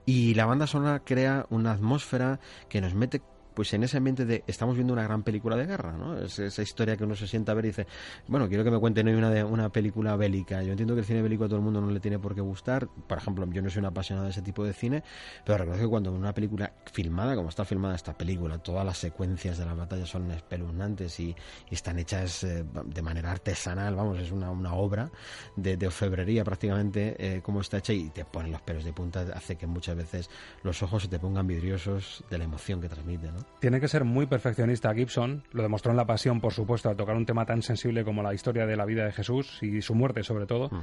Y 0.06 0.34
la 0.34 0.46
banda 0.46 0.68
sonora 0.68 1.00
crea 1.00 1.46
una 1.50 1.72
atmósfera 1.72 2.40
que 2.70 2.82
nos 2.82 2.94
mete 2.94 3.22
pues 3.56 3.74
en 3.74 3.84
ese 3.84 3.98
ambiente 3.98 4.26
de 4.26 4.44
estamos 4.48 4.76
viendo 4.76 4.94
una 4.94 5.04
gran 5.04 5.24
película 5.24 5.56
de 5.56 5.66
guerra, 5.66 5.94
¿no? 5.94 6.20
Es 6.20 6.38
esa 6.40 6.62
historia 6.62 6.98
que 6.98 7.04
uno 7.04 7.16
se 7.16 7.28
sienta 7.28 7.54
a 7.54 7.56
ver 7.56 7.66
y 7.66 7.68
dice, 7.70 7.88
bueno, 8.28 8.48
quiero 8.48 8.64
que 8.64 8.72
me 8.72 8.80
cuenten 8.80 9.08
hoy 9.08 9.16
una, 9.16 9.30
de, 9.30 9.44
una 9.44 9.70
película 9.70 10.16
bélica. 10.16 10.62
Yo 10.62 10.72
entiendo 10.72 10.94
que 10.94 11.00
el 11.00 11.06
cine 11.06 11.22
bélico 11.22 11.46
a 11.46 11.48
todo 11.48 11.58
el 11.58 11.64
mundo 11.64 11.82
no 11.82 11.90
le 11.90 12.00
tiene 12.00 12.20
por 12.20 12.36
qué 12.36 12.42
gustar. 12.42 12.88
Por 12.88 13.18
ejemplo, 13.18 13.48
yo 13.52 13.62
no 13.62 13.70
soy 13.70 13.80
un 13.80 13.86
apasionado 13.86 14.26
de 14.26 14.32
ese 14.32 14.42
tipo 14.42 14.64
de 14.64 14.74
cine, 14.74 15.04
pero 15.46 15.58
reconozco 15.58 15.86
que 15.86 15.90
cuando 15.90 16.12
una 16.12 16.34
película 16.34 16.72
filmada, 16.92 17.36
como 17.36 17.50
está 17.50 17.66
filmada 17.66 17.96
esta 17.96 18.14
película, 18.14 18.58
todas 18.58 18.86
las 18.86 18.98
secuencias 18.98 19.58
de 19.58 19.66
la 19.66 19.74
batalla 19.74 20.06
son 20.06 20.30
espeluznantes 20.32 21.20
y, 21.20 21.36
están 21.72 22.00
hechas 22.00 22.44
eh, 22.44 22.64
de 22.86 23.02
manera 23.02 23.32
artesanal, 23.32 23.96
vamos, 23.96 24.20
es 24.20 24.32
una, 24.32 24.50
una 24.50 24.74
obra 24.74 25.12
de, 25.56 25.76
de 25.76 25.88
orfebrería 25.88 26.44
prácticamente 26.44 27.16
eh, 27.18 27.42
como 27.42 27.62
está 27.62 27.78
hecha 27.78 27.94
y 27.94 28.10
te 28.10 28.26
ponen 28.26 28.52
los 28.52 28.62
pelos 28.62 28.84
de 28.84 28.94
punta, 28.94 29.26
hace 29.34 29.56
que 29.56 29.68
muchas 29.68 29.96
veces 29.96 30.30
los 30.64 30.82
ojos 30.84 31.04
se 31.04 31.10
te 31.10 31.20
pongan 31.20 31.48
vidriosos 31.48 32.24
de 32.30 32.38
la 32.38 32.46
emoción 32.46 32.82
que 32.82 32.90
transmite, 32.90 33.32
¿no? 33.32 33.45
Tiene 33.60 33.80
que 33.80 33.88
ser 33.88 34.04
muy 34.04 34.26
perfeccionista 34.26 34.94
Gibson, 34.94 35.44
lo 35.52 35.64
demostró 35.64 35.92
en 35.92 35.98
La 35.98 36.06
Pasión, 36.06 36.40
por 36.40 36.54
supuesto, 36.54 36.90
al 36.90 36.98
tocar 36.98 37.16
un 37.16 37.26
tema 37.26 37.46
tan 37.46 37.62
sensible 37.62 38.04
como 38.04 38.22
la 38.22 38.34
historia 38.34 38.66
de 38.66 38.76
la 38.76 38.86
vida 38.86 39.06
de 39.06 39.12
Jesús 39.12 39.60
y 39.62 39.82
su 39.82 39.96
muerte 39.96 40.24
sobre 40.24 40.46
todo. 40.46 40.70
Mm. 40.70 40.82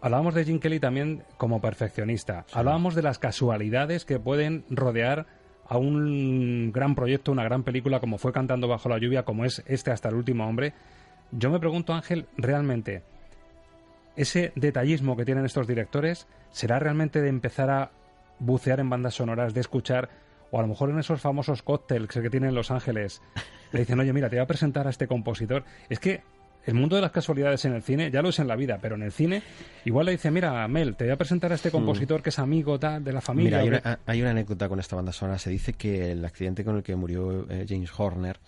Hablábamos 0.00 0.34
de 0.34 0.44
Jim 0.44 0.58
Kelly 0.58 0.80
también 0.80 1.22
como 1.36 1.60
perfeccionista. 1.60 2.44
Hablábamos 2.52 2.96
de 2.96 3.02
las 3.02 3.20
casualidades 3.20 4.04
que 4.04 4.18
pueden 4.18 4.64
rodear 4.68 5.26
a 5.68 5.78
un 5.78 6.72
gran 6.72 6.96
proyecto, 6.96 7.30
una 7.30 7.44
gran 7.44 7.62
película 7.62 8.00
como 8.00 8.18
fue 8.18 8.32
Cantando 8.32 8.66
bajo 8.66 8.88
la 8.88 8.98
lluvia, 8.98 9.24
como 9.24 9.44
es 9.44 9.62
este 9.66 9.92
hasta 9.92 10.08
el 10.08 10.16
último 10.16 10.46
hombre. 10.46 10.74
Yo 11.30 11.50
me 11.50 11.60
pregunto, 11.60 11.94
Ángel, 11.94 12.26
realmente, 12.36 13.04
ese 14.16 14.52
detallismo 14.56 15.16
que 15.16 15.24
tienen 15.24 15.44
estos 15.44 15.68
directores 15.68 16.26
será 16.50 16.78
realmente 16.78 17.22
de 17.22 17.28
empezar 17.28 17.70
a 17.70 17.92
bucear 18.38 18.80
en 18.80 18.90
bandas 18.90 19.14
sonoras, 19.14 19.54
de 19.54 19.60
escuchar, 19.60 20.10
o 20.52 20.58
a 20.58 20.62
lo 20.62 20.68
mejor 20.68 20.90
en 20.90 20.98
esos 20.98 21.20
famosos 21.20 21.62
cócteles 21.62 22.08
que 22.08 22.30
tienen 22.30 22.54
Los 22.54 22.70
Ángeles, 22.70 23.22
le 23.72 23.80
dicen, 23.80 23.98
oye, 23.98 24.12
mira, 24.12 24.28
te 24.28 24.36
voy 24.36 24.44
a 24.44 24.46
presentar 24.46 24.86
a 24.86 24.90
este 24.90 25.08
compositor. 25.08 25.64
Es 25.88 25.98
que 25.98 26.20
el 26.66 26.74
mundo 26.74 26.94
de 26.94 27.02
las 27.02 27.10
casualidades 27.10 27.64
en 27.64 27.72
el 27.72 27.82
cine, 27.82 28.10
ya 28.10 28.20
lo 28.22 28.28
es 28.28 28.38
en 28.38 28.46
la 28.46 28.54
vida, 28.54 28.78
pero 28.80 28.94
en 28.94 29.02
el 29.02 29.12
cine, 29.12 29.42
igual 29.86 30.06
le 30.06 30.12
dice, 30.12 30.30
mira, 30.30 30.68
Mel, 30.68 30.94
te 30.94 31.04
voy 31.04 31.12
a 31.12 31.16
presentar 31.16 31.50
a 31.52 31.54
este 31.54 31.70
Hmm. 31.70 31.72
compositor 31.72 32.22
que 32.22 32.28
es 32.28 32.38
amigo 32.38 32.78
tal, 32.78 33.02
de 33.02 33.12
la 33.12 33.22
familia. 33.22 33.62
Mira, 33.62 33.78
hay 33.78 33.80
o 33.80 33.88
una, 33.88 33.98
hay 34.06 34.20
una 34.20 34.30
anécdota 34.30 34.68
con 34.68 34.78
esta 34.78 34.94
banda 34.94 35.10
sonora. 35.10 35.38
Se 35.38 35.48
dice 35.50 35.72
que 35.72 36.12
el 36.12 36.24
accidente 36.24 36.64
con 36.64 36.76
el 36.76 36.82
que 36.82 36.94
murió 36.96 37.50
eh, 37.50 37.64
James 37.66 37.90
Horner 37.96 38.38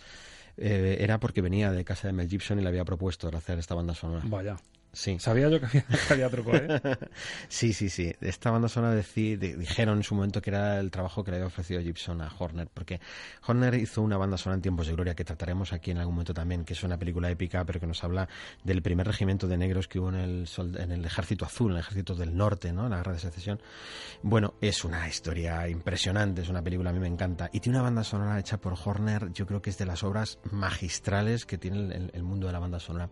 eh, 0.59 0.99
era 1.01 1.19
porque 1.19 1.41
venía 1.41 1.73
de 1.73 1.85
casa 1.85 2.07
de 2.07 2.13
Mel 2.13 2.29
Gibson 2.29 2.59
y 2.59 2.63
le 2.63 2.69
había 2.69 2.85
propuesto 2.85 3.29
hacer 3.35 3.59
esta 3.59 3.75
banda 3.75 3.95
sonora. 3.95 4.23
Vaya. 4.27 4.57
Sí. 4.95 5.19
Sabía 5.19 5.49
yo 5.49 5.61
que 5.61 5.67
había, 5.67 5.85
que 6.09 6.13
había 6.15 6.31
truco, 6.31 6.55
¿eh? 6.55 6.81
sí, 7.49 7.73
sí, 7.73 7.91
sí. 7.91 8.15
Esta 8.21 8.51
banda 8.51 8.69
sonora 8.69 8.95
decí- 8.95 9.37
de- 9.37 9.57
dijeron 9.57 9.99
en 9.99 10.03
su 10.05 10.15
momento 10.15 10.41
que 10.41 10.51
era 10.51 10.79
el 10.81 10.91
trabajo 10.91 11.23
que 11.25 11.33
le 11.33 11.39
había 11.39 11.49
ofrecido 11.49 11.81
Gibson 11.83 12.23
a 12.23 12.33
Horner, 12.39 12.69
porque 12.73 13.01
Horner 13.47 13.75
hizo 13.75 14.03
una 14.03 14.17
banda 14.17 14.39
sonora 14.39 14.55
en 14.57 14.63
tiempos 14.63 14.87
de 14.87 14.93
gloria 14.95 15.15
que 15.15 15.25
trataremos 15.25 15.73
aquí 15.73 15.91
en 15.91 15.99
algún 15.99 16.15
momento 16.15 16.33
también, 16.33 16.65
que 16.65 16.75
es 16.75 16.83
una 16.85 16.97
película 16.99 17.29
épica, 17.31 17.65
pero 17.65 17.81
que 17.81 17.87
nos 17.87 18.03
habla 18.05 18.29
del 18.63 18.83
primer 18.83 19.07
regimiento 19.07 19.49
de 19.49 19.57
negros 19.57 19.89
que 19.89 19.99
hubo 19.99 20.11
en 20.11 20.15
el, 20.15 20.47
sol- 20.47 20.77
en 20.79 20.93
el 20.93 21.05
ejército 21.05 21.45
azul, 21.45 21.73
en 21.73 21.79
el 21.79 21.81
ejército 21.83 22.15
del 22.15 22.37
norte, 22.37 22.73
¿no? 22.73 22.85
En 22.85 22.91
la 22.91 22.99
guerra 22.99 23.13
de 23.15 23.19
secesión. 23.19 23.61
Bueno, 24.23 24.55
es 24.61 24.85
una 24.85 25.09
historia 25.09 25.69
impresionante, 25.69 26.43
es 26.43 26.49
una 26.49 26.63
película, 26.63 26.91
a 26.91 26.93
mí 26.93 27.01
me 27.01 27.09
encanta. 27.09 27.51
Y 27.53 27.61
tiene 27.61 27.79
una 27.79 27.83
banda 27.85 28.05
sonora 28.05 28.39
hecha 28.39 28.59
por 28.59 28.75
Horner, 28.83 29.33
yo 29.33 29.45
creo 29.45 29.61
que 29.61 29.71
es 29.71 29.79
de 29.79 29.87
las 29.87 30.05
obras 30.05 30.39
magistrales 30.53 31.47
que 31.47 31.59
tiene 31.59 32.11
el 32.13 32.23
mundo 32.23 32.47
de 32.47 32.53
la 32.53 32.61
banda 32.61 32.79
sonora. 32.79 33.11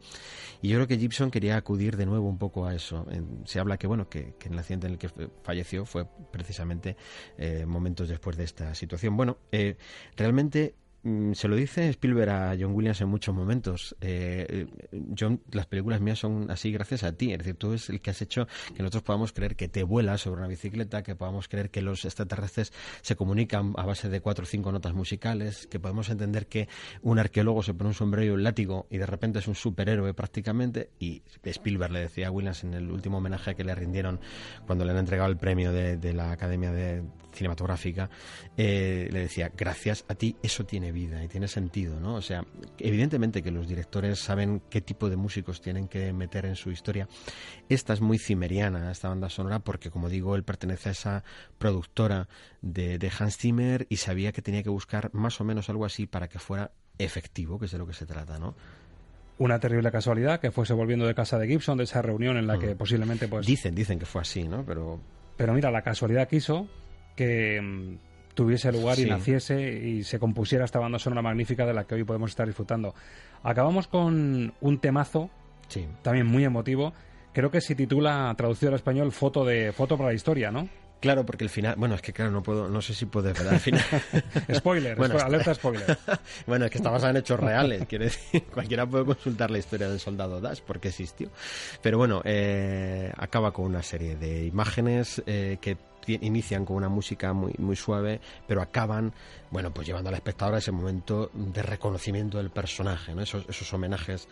Y 0.60 0.68
yo 0.68 0.76
creo 0.76 0.86
que 0.86 0.96
Gibson 0.98 1.30
quería 1.30 1.60
acudir 1.72 1.96
de 1.96 2.04
nuevo 2.04 2.28
un 2.28 2.36
poco 2.36 2.66
a 2.66 2.74
eso. 2.74 3.06
Se 3.46 3.58
habla 3.58 3.78
que, 3.78 3.86
bueno, 3.86 4.10
que, 4.10 4.34
en 4.44 4.52
el 4.52 4.58
accidente 4.58 4.86
en 4.88 4.92
el 4.92 4.98
que 4.98 5.08
falleció 5.42 5.86
fue 5.86 6.06
precisamente 6.30 6.96
eh, 7.38 7.64
momentos 7.66 8.10
después 8.10 8.36
de 8.36 8.44
esta 8.44 8.74
situación. 8.74 9.16
Bueno, 9.16 9.38
eh, 9.52 9.78
realmente 10.14 10.74
se 11.32 11.48
lo 11.48 11.56
dice 11.56 11.88
Spielberg 11.88 12.30
a 12.30 12.56
John 12.58 12.74
Williams 12.74 13.00
en 13.00 13.08
muchos 13.08 13.34
momentos. 13.34 13.96
Eh, 14.00 14.66
John, 15.18 15.40
las 15.50 15.66
películas 15.66 16.00
mías 16.00 16.20
son 16.20 16.50
así 16.50 16.70
gracias 16.70 17.02
a 17.02 17.12
ti. 17.12 17.32
Es 17.32 17.38
decir, 17.38 17.54
tú 17.56 17.72
es 17.72 17.90
el 17.90 18.00
que 18.00 18.10
has 18.10 18.22
hecho 18.22 18.46
que 18.74 18.82
nosotros 18.82 19.02
podamos 19.02 19.32
creer 19.32 19.56
que 19.56 19.68
te 19.68 19.82
vuelas 19.82 20.20
sobre 20.20 20.40
una 20.40 20.48
bicicleta, 20.48 21.02
que 21.02 21.16
podamos 21.16 21.48
creer 21.48 21.70
que 21.70 21.82
los 21.82 22.04
extraterrestres 22.04 22.72
se 23.00 23.16
comunican 23.16 23.74
a 23.76 23.84
base 23.84 24.08
de 24.08 24.20
cuatro 24.20 24.44
o 24.44 24.46
cinco 24.46 24.70
notas 24.70 24.94
musicales, 24.94 25.66
que 25.66 25.80
podemos 25.80 26.08
entender 26.08 26.46
que 26.46 26.68
un 27.02 27.18
arqueólogo 27.18 27.64
se 27.64 27.74
pone 27.74 27.88
un 27.88 27.94
sombrero 27.94 28.26
y 28.26 28.34
un 28.34 28.44
látigo 28.44 28.86
y 28.88 28.98
de 28.98 29.06
repente 29.06 29.40
es 29.40 29.48
un 29.48 29.56
superhéroe 29.56 30.14
prácticamente. 30.14 30.90
Y 31.00 31.22
Spielberg 31.42 31.92
le 31.92 32.00
decía 32.00 32.28
a 32.28 32.30
Williams 32.30 32.62
en 32.62 32.74
el 32.74 32.90
último 32.90 33.18
homenaje 33.18 33.56
que 33.56 33.64
le 33.64 33.74
rindieron 33.74 34.20
cuando 34.66 34.84
le 34.84 34.92
han 34.92 34.98
entregado 34.98 35.30
el 35.30 35.36
premio 35.36 35.72
de, 35.72 35.96
de 35.96 36.12
la 36.12 36.30
Academia 36.30 36.70
de 36.70 37.02
Cinematográfica, 37.32 38.10
eh, 38.56 39.08
le 39.10 39.20
decía, 39.20 39.50
gracias 39.56 40.04
a 40.08 40.14
ti 40.14 40.36
eso 40.42 40.64
tiene 40.64 40.92
vida 40.92 41.22
y 41.24 41.28
tiene 41.28 41.48
sentido, 41.48 41.98
¿no? 42.00 42.14
O 42.14 42.22
sea, 42.22 42.44
evidentemente 42.78 43.42
que 43.42 43.50
los 43.50 43.68
directores 43.68 44.18
saben 44.18 44.62
qué 44.70 44.80
tipo 44.80 45.08
de 45.08 45.16
músicos 45.16 45.60
tienen 45.60 45.88
que 45.88 46.12
meter 46.12 46.46
en 46.46 46.56
su 46.56 46.70
historia. 46.70 47.08
Esta 47.68 47.92
es 47.92 48.00
muy 48.00 48.18
cimeriana, 48.18 48.90
esta 48.90 49.08
banda 49.08 49.28
sonora, 49.28 49.58
porque 49.60 49.90
como 49.90 50.08
digo, 50.08 50.36
él 50.36 50.44
pertenece 50.44 50.90
a 50.90 50.92
esa 50.92 51.24
productora 51.58 52.28
de, 52.60 52.98
de 52.98 53.12
Hans 53.18 53.36
Zimmer 53.36 53.86
y 53.88 53.96
sabía 53.96 54.32
que 54.32 54.42
tenía 54.42 54.62
que 54.62 54.70
buscar 54.70 55.10
más 55.12 55.40
o 55.40 55.44
menos 55.44 55.68
algo 55.68 55.84
así 55.84 56.06
para 56.06 56.28
que 56.28 56.38
fuera 56.38 56.72
efectivo, 56.98 57.58
que 57.58 57.66
es 57.66 57.72
de 57.72 57.78
lo 57.78 57.86
que 57.86 57.94
se 57.94 58.06
trata, 58.06 58.38
¿no? 58.38 58.54
Una 59.38 59.58
terrible 59.58 59.90
casualidad 59.90 60.38
que 60.40 60.50
fuese 60.52 60.72
volviendo 60.74 61.06
de 61.06 61.14
casa 61.14 61.38
de 61.38 61.48
Gibson, 61.48 61.78
de 61.78 61.84
esa 61.84 62.02
reunión 62.02 62.36
en 62.36 62.46
la 62.46 62.58
que 62.58 62.74
Mm. 62.74 62.78
posiblemente 62.78 63.28
pues... 63.28 63.46
Dicen, 63.46 63.74
dicen 63.74 63.98
que 63.98 64.06
fue 64.06 64.20
así, 64.20 64.46
¿no? 64.46 64.64
Pero 64.64 65.00
Pero 65.36 65.54
mira, 65.54 65.70
la 65.70 65.82
casualidad 65.82 66.28
quiso 66.28 66.68
que 67.16 67.60
mm, 67.60 67.96
tuviese 68.34 68.72
lugar 68.72 68.98
y 68.98 69.02
Sí. 69.04 69.08
naciese 69.10 69.60
y 69.62 70.04
se 70.04 70.18
compusiera 70.18 70.64
esta 70.64 70.78
banda 70.78 70.98
sonora 70.98 71.22
magnífica 71.22 71.66
de 71.66 71.74
la 71.74 71.84
que 71.84 71.94
hoy 71.96 72.04
podemos 72.04 72.30
estar 72.30 72.46
disfrutando. 72.46 72.94
Acabamos 73.42 73.86
con 73.88 74.54
un 74.60 74.78
temazo, 74.80 75.30
Sí. 75.68 75.86
también 76.02 76.26
muy 76.26 76.44
emotivo. 76.44 76.92
Creo 77.32 77.50
que 77.50 77.60
se 77.60 77.74
titula, 77.74 78.32
traducido 78.36 78.70
al 78.70 78.76
español, 78.76 79.10
Foto 79.12 79.44
de 79.44 79.72
Foto 79.72 79.96
para 79.96 80.10
la 80.10 80.14
Historia, 80.14 80.50
¿no? 80.50 80.68
Claro, 81.00 81.26
porque 81.26 81.42
el 81.42 81.50
final, 81.50 81.74
bueno, 81.76 81.96
es 81.96 82.00
que 82.02 82.12
claro, 82.12 82.30
no 82.30 82.44
puedo, 82.44 82.68
no 82.68 82.80
sé 82.80 82.94
si 82.94 83.06
puedes 83.06 83.36
ver 83.36 83.48
al 83.52 83.58
final. 83.58 83.82
Spoiler, 84.54 84.96
Bueno, 84.96 85.18
alerta 85.18 85.52
spoiler. 85.52 85.98
bueno, 86.46 86.66
es 86.66 86.70
que 86.70 86.78
está 86.78 86.90
basada 86.90 87.10
en 87.10 87.16
hechos 87.16 87.40
reales, 87.40 87.86
quiere 87.86 88.04
decir, 88.04 88.44
cualquiera 88.54 88.86
puede 88.86 89.04
consultar 89.06 89.50
la 89.50 89.58
historia 89.58 89.88
del 89.88 89.98
soldado 89.98 90.40
Dash 90.40 90.60
porque 90.64 90.88
existió. 90.88 91.28
Pero 91.82 91.98
bueno, 91.98 92.22
eh, 92.24 93.10
acaba 93.16 93.52
con 93.52 93.64
una 93.64 93.82
serie 93.82 94.14
de 94.14 94.44
imágenes 94.46 95.20
eh, 95.26 95.58
que 95.60 95.76
inician 96.06 96.64
con 96.64 96.76
una 96.76 96.88
música 96.88 97.32
muy, 97.32 97.54
muy 97.58 97.76
suave, 97.76 98.20
pero 98.46 98.62
acaban, 98.62 99.12
bueno, 99.50 99.72
pues 99.72 99.86
llevando 99.86 100.08
al 100.08 100.14
espectador 100.14 100.54
a 100.54 100.58
ese 100.58 100.72
momento 100.72 101.30
de 101.34 101.62
reconocimiento 101.62 102.38
del 102.38 102.50
personaje, 102.50 103.14
¿no? 103.14 103.22
Esos, 103.22 103.48
esos 103.48 103.72
homenajes 103.72 104.28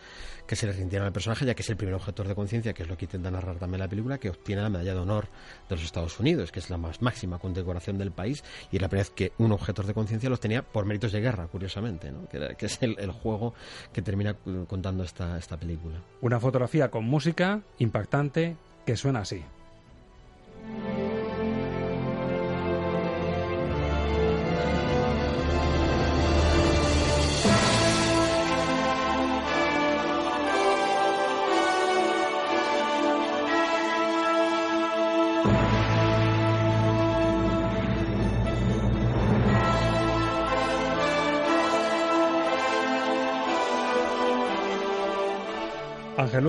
que 0.47 0.55
se 0.55 0.65
le 0.65 0.73
rindieron 0.73 1.05
al 1.05 1.13
personaje, 1.13 1.45
ya 1.45 1.53
que 1.53 1.61
es 1.61 1.69
el 1.69 1.77
primer 1.77 1.95
objetor 1.95 2.27
de 2.27 2.35
conciencia, 2.35 2.73
que 2.73 2.83
es 2.83 2.89
lo 2.89 2.97
que 2.97 3.05
intenta 3.05 3.31
narrar 3.31 3.57
también 3.57 3.79
la 3.79 3.87
película, 3.87 4.17
que 4.17 4.29
obtiene 4.29 4.61
la 4.61 4.69
medalla 4.69 4.93
de 4.93 4.99
honor 4.99 5.27
de 5.69 5.75
los 5.75 5.85
Estados 5.85 6.19
Unidos, 6.19 6.51
que 6.51 6.59
es 6.59 6.69
la 6.69 6.77
más 6.77 7.01
máxima 7.01 7.39
condecoración 7.39 7.97
del 7.97 8.11
país, 8.11 8.43
y 8.71 8.77
es 8.77 8.81
la 8.81 8.89
primera 8.89 9.07
vez 9.07 9.11
que 9.11 9.33
un 9.37 9.51
objetor 9.51 9.85
de 9.85 9.93
conciencia 9.93 10.29
los 10.29 10.39
tenía 10.39 10.61
por 10.61 10.85
méritos 10.85 11.11
de 11.11 11.21
guerra, 11.21 11.47
curiosamente, 11.47 12.11
¿no? 12.11 12.27
que, 12.27 12.65
es 12.65 12.81
el, 12.81 12.97
el 12.99 13.11
juego 13.11 13.53
que 13.93 14.01
termina 14.01 14.35
contando 14.67 15.03
esta, 15.03 15.37
esta 15.37 15.57
película. 15.57 16.01
Una 16.21 16.39
fotografía 16.39 16.89
con 16.89 17.05
música 17.05 17.61
impactante 17.79 18.55
que 18.85 18.97
suena 18.97 19.19
así. 19.19 19.43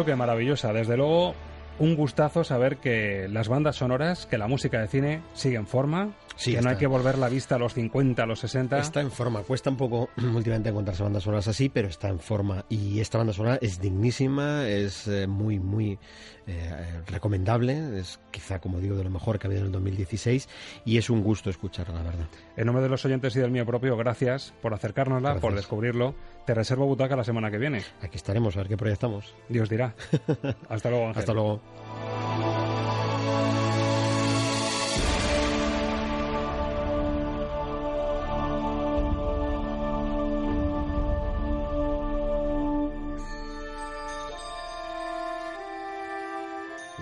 Ángel 0.02 0.12
Luque, 0.12 0.16
maravillosa. 0.16 0.72
Desde 0.72 0.96
luego, 0.96 1.34
un 1.78 1.94
gustazo 1.96 2.44
saber 2.44 2.78
que 2.78 3.28
las 3.30 3.48
bandas 3.48 3.76
sonoras, 3.76 4.26
que 4.26 4.36
la 4.38 4.48
música 4.48 4.80
de 4.80 4.88
cine 4.88 5.22
sigue 5.32 5.56
en 5.56 5.66
forma, 5.66 6.14
Sí, 6.34 6.50
que 6.52 6.56
no 6.56 6.60
está. 6.60 6.70
hay 6.70 6.76
que 6.76 6.86
volver 6.86 7.18
la 7.18 7.28
vista 7.28 7.56
a 7.56 7.58
los 7.58 7.74
50, 7.74 8.22
a 8.22 8.26
los 8.26 8.40
60. 8.40 8.78
Está 8.78 9.00
en 9.00 9.10
forma, 9.10 9.42
cuesta 9.42 9.70
un 9.70 9.76
poco 9.76 10.08
últimamente 10.34 10.70
encontrarse 10.70 11.02
bandas 11.02 11.22
sonoras 11.22 11.46
así, 11.48 11.68
pero 11.68 11.88
está 11.88 12.08
en 12.08 12.18
forma. 12.18 12.64
Y 12.68 13.00
esta 13.00 13.18
banda 13.18 13.32
sonora 13.32 13.58
es 13.60 13.80
dignísima, 13.80 14.66
es 14.66 15.06
eh, 15.08 15.26
muy, 15.26 15.58
muy 15.60 15.98
eh, 16.46 17.02
recomendable, 17.06 17.98
es 18.00 18.18
quizá, 18.30 18.60
como 18.60 18.80
digo, 18.80 18.96
de 18.96 19.04
lo 19.04 19.10
mejor 19.10 19.38
que 19.38 19.46
ha 19.46 19.48
habido 19.48 19.60
en 19.60 19.66
el 19.66 19.72
2016 19.72 20.48
y 20.84 20.96
es 20.98 21.10
un 21.10 21.22
gusto 21.22 21.50
escucharla, 21.50 21.96
la 22.02 22.02
verdad. 22.10 22.26
En 22.56 22.66
nombre 22.66 22.82
de 22.82 22.88
los 22.88 23.04
oyentes 23.04 23.36
y 23.36 23.40
del 23.40 23.50
mío 23.50 23.66
propio, 23.66 23.96
gracias 23.96 24.54
por 24.62 24.72
acercárnosla, 24.74 25.34
por 25.34 25.40
Gracias. 25.52 25.56
descubrirlo. 25.56 26.14
Te 26.44 26.54
reservo 26.54 26.86
butaca 26.86 27.14
la 27.14 27.24
semana 27.24 27.50
que 27.50 27.58
viene. 27.58 27.82
Aquí 28.00 28.16
estaremos, 28.16 28.56
a 28.56 28.60
ver 28.60 28.68
qué 28.68 28.76
proyectamos. 28.76 29.34
Dios 29.48 29.68
dirá. 29.68 29.94
Hasta 30.68 30.90
luego, 30.90 31.06
Ángel. 31.08 31.20
Hasta 31.20 31.32
luego. 31.32 31.60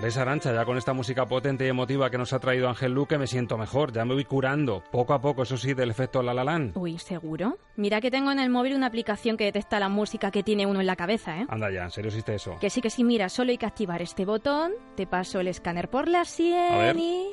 ¿Ves, 0.01 0.17
Arancha? 0.17 0.51
Ya 0.51 0.65
con 0.65 0.79
esta 0.79 0.93
música 0.93 1.27
potente 1.27 1.63
y 1.65 1.67
emotiva 1.67 2.09
que 2.09 2.17
nos 2.17 2.33
ha 2.33 2.39
traído 2.39 2.67
Ángel 2.67 2.91
Luque 2.91 3.19
me 3.19 3.27
siento 3.27 3.55
mejor. 3.55 3.91
Ya 3.93 4.03
me 4.03 4.15
voy 4.15 4.25
curando, 4.25 4.83
poco 4.91 5.13
a 5.13 5.21
poco, 5.21 5.43
eso 5.43 5.57
sí, 5.57 5.75
del 5.75 5.91
efecto 5.91 6.23
La 6.23 6.33
La 6.33 6.43
Land. 6.43 6.75
Uy, 6.75 6.97
¿seguro? 6.97 7.59
Mira 7.75 8.01
que 8.01 8.09
tengo 8.09 8.31
en 8.31 8.39
el 8.39 8.49
móvil 8.49 8.73
una 8.73 8.87
aplicación 8.87 9.37
que 9.37 9.43
detecta 9.43 9.79
la 9.79 9.89
música 9.89 10.31
que 10.31 10.41
tiene 10.41 10.65
uno 10.65 10.79
en 10.79 10.87
la 10.87 10.95
cabeza, 10.95 11.37
¿eh? 11.37 11.45
Anda 11.49 11.69
ya, 11.71 11.83
¿en 11.83 11.91
serio 11.91 12.09
existe 12.09 12.33
eso? 12.33 12.57
Que 12.59 12.71
sí, 12.71 12.81
que 12.81 12.89
sí, 12.89 13.03
mira, 13.03 13.29
solo 13.29 13.51
hay 13.51 13.59
que 13.59 13.67
activar 13.67 14.01
este 14.01 14.25
botón, 14.25 14.71
te 14.95 15.05
paso 15.05 15.39
el 15.39 15.47
escáner 15.47 15.87
por 15.87 16.07
la 16.07 16.25
sien 16.25 16.97
y... 16.97 17.27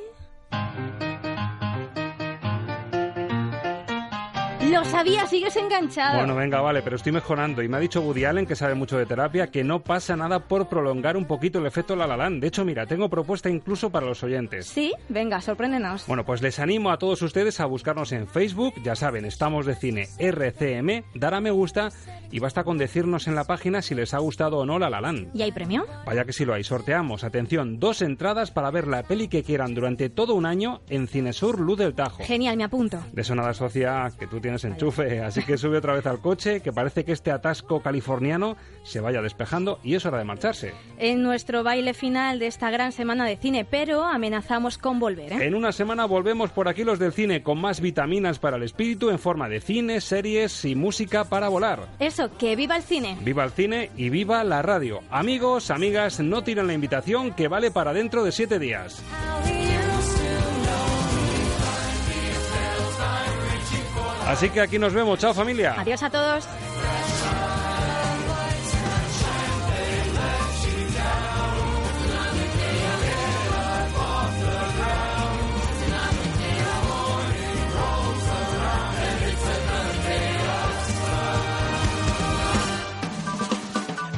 Lo 4.70 4.84
sabía, 4.84 5.26
sigues 5.26 5.56
enganchado. 5.56 6.18
Bueno, 6.18 6.34
venga, 6.34 6.60
vale, 6.60 6.82
pero 6.82 6.96
estoy 6.96 7.10
mejorando. 7.12 7.62
Y 7.62 7.68
me 7.68 7.78
ha 7.78 7.80
dicho 7.80 8.02
Woody 8.02 8.24
Allen, 8.26 8.46
que 8.46 8.54
sabe 8.54 8.74
mucho 8.74 8.98
de 8.98 9.06
terapia, 9.06 9.46
que 9.46 9.64
no 9.64 9.82
pasa 9.82 10.14
nada 10.14 10.40
por 10.40 10.68
prolongar 10.68 11.16
un 11.16 11.24
poquito 11.24 11.58
el 11.58 11.66
efecto 11.66 11.96
La 11.96 12.06
La 12.06 12.16
Land. 12.16 12.42
De 12.42 12.48
hecho, 12.48 12.64
mira, 12.64 12.84
tengo 12.86 13.08
propuesta 13.08 13.48
incluso 13.48 13.90
para 13.90 14.06
los 14.06 14.22
oyentes. 14.22 14.66
Sí, 14.66 14.92
venga, 15.08 15.40
sorpréndenos. 15.40 16.06
Bueno, 16.06 16.24
pues 16.24 16.42
les 16.42 16.58
animo 16.58 16.90
a 16.90 16.98
todos 16.98 17.22
ustedes 17.22 17.60
a 17.60 17.66
buscarnos 17.66 18.12
en 18.12 18.28
Facebook, 18.28 18.74
ya 18.82 18.94
saben, 18.94 19.24
estamos 19.24 19.64
de 19.64 19.74
cine 19.74 20.08
RCM, 20.18 21.04
dar 21.14 21.34
a 21.34 21.40
me 21.40 21.50
gusta 21.50 21.88
y 22.30 22.38
basta 22.38 22.62
con 22.64 22.76
decirnos 22.76 23.26
en 23.26 23.34
la 23.34 23.44
página 23.44 23.80
si 23.80 23.94
les 23.94 24.12
ha 24.12 24.18
gustado 24.18 24.58
o 24.58 24.66
no 24.66 24.78
La 24.78 24.90
La 24.90 25.00
Land. 25.00 25.30
¿Y 25.34 25.42
hay 25.42 25.52
premio? 25.52 25.86
Vaya 26.04 26.24
que 26.24 26.32
sí 26.32 26.44
lo 26.44 26.52
hay, 26.54 26.64
sorteamos, 26.64 27.24
atención, 27.24 27.78
dos 27.78 28.02
entradas 28.02 28.50
para 28.50 28.70
ver 28.70 28.86
la 28.86 29.02
peli 29.02 29.28
que 29.28 29.42
quieran 29.42 29.74
durante 29.74 30.10
todo 30.10 30.34
un 30.34 30.44
año 30.44 30.82
en 30.88 31.08
Cinesur 31.08 31.58
Luz 31.58 31.78
del 31.78 31.94
Tajo. 31.94 32.22
Genial, 32.24 32.56
me 32.56 32.64
apunto. 32.64 32.98
De 33.12 33.22
eso 33.22 33.34
nada, 33.34 33.54
Socia, 33.54 34.10
que 34.18 34.26
tú 34.26 34.40
tienes 34.40 34.57
enchufe, 34.64 35.20
así 35.20 35.42
que 35.42 35.58
sube 35.58 35.78
otra 35.78 35.94
vez 35.94 36.06
al 36.06 36.20
coche, 36.20 36.60
que 36.60 36.72
parece 36.72 37.04
que 37.04 37.12
este 37.12 37.30
atasco 37.30 37.80
californiano 37.80 38.56
se 38.82 39.00
vaya 39.00 39.22
despejando 39.22 39.80
y 39.82 39.94
es 39.94 40.06
hora 40.06 40.18
de 40.18 40.24
marcharse. 40.24 40.74
En 40.98 41.22
nuestro 41.22 41.62
baile 41.62 41.94
final 41.94 42.38
de 42.38 42.46
esta 42.46 42.70
gran 42.70 42.92
semana 42.92 43.26
de 43.26 43.36
cine, 43.36 43.64
pero 43.64 44.04
amenazamos 44.04 44.78
con 44.78 44.98
volver, 44.98 45.32
¿eh? 45.32 45.46
En 45.46 45.54
una 45.54 45.72
semana 45.72 46.06
volvemos 46.06 46.50
por 46.50 46.68
aquí 46.68 46.84
los 46.84 46.98
del 46.98 47.12
cine 47.12 47.42
con 47.42 47.60
más 47.60 47.80
vitaminas 47.80 48.38
para 48.38 48.56
el 48.56 48.62
espíritu 48.62 49.10
en 49.10 49.18
forma 49.18 49.48
de 49.48 49.60
cine, 49.60 50.00
series 50.00 50.64
y 50.64 50.74
música 50.74 51.24
para 51.24 51.48
volar. 51.48 51.88
Eso, 51.98 52.30
que 52.36 52.56
viva 52.56 52.76
el 52.76 52.82
cine. 52.82 53.16
Viva 53.22 53.44
el 53.44 53.50
cine 53.50 53.90
y 53.96 54.10
viva 54.10 54.42
la 54.44 54.62
radio. 54.62 55.00
Amigos, 55.10 55.70
amigas, 55.70 56.20
no 56.20 56.42
tiren 56.42 56.66
la 56.66 56.74
invitación 56.74 57.32
que 57.32 57.48
vale 57.48 57.70
para 57.70 57.92
dentro 57.92 58.24
de 58.24 58.32
siete 58.32 58.58
días. 58.58 59.02
Así 64.28 64.50
que 64.50 64.60
aquí 64.60 64.78
nos 64.78 64.92
vemos. 64.92 65.18
Chao 65.18 65.32
familia. 65.32 65.74
Adiós 65.78 66.02
a 66.02 66.10
todos. 66.10 66.44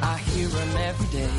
I 0.03 0.17
hear 0.35 0.49
them 0.49 0.77
every 0.77 1.07
day. 1.07 1.31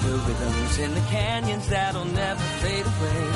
The 0.00 0.12
rhythms 0.12 0.78
in 0.78 0.94
the 0.94 1.00
canyons 1.10 1.68
that'll 1.68 2.06
never 2.06 2.40
fade 2.62 2.86
away. 2.86 3.26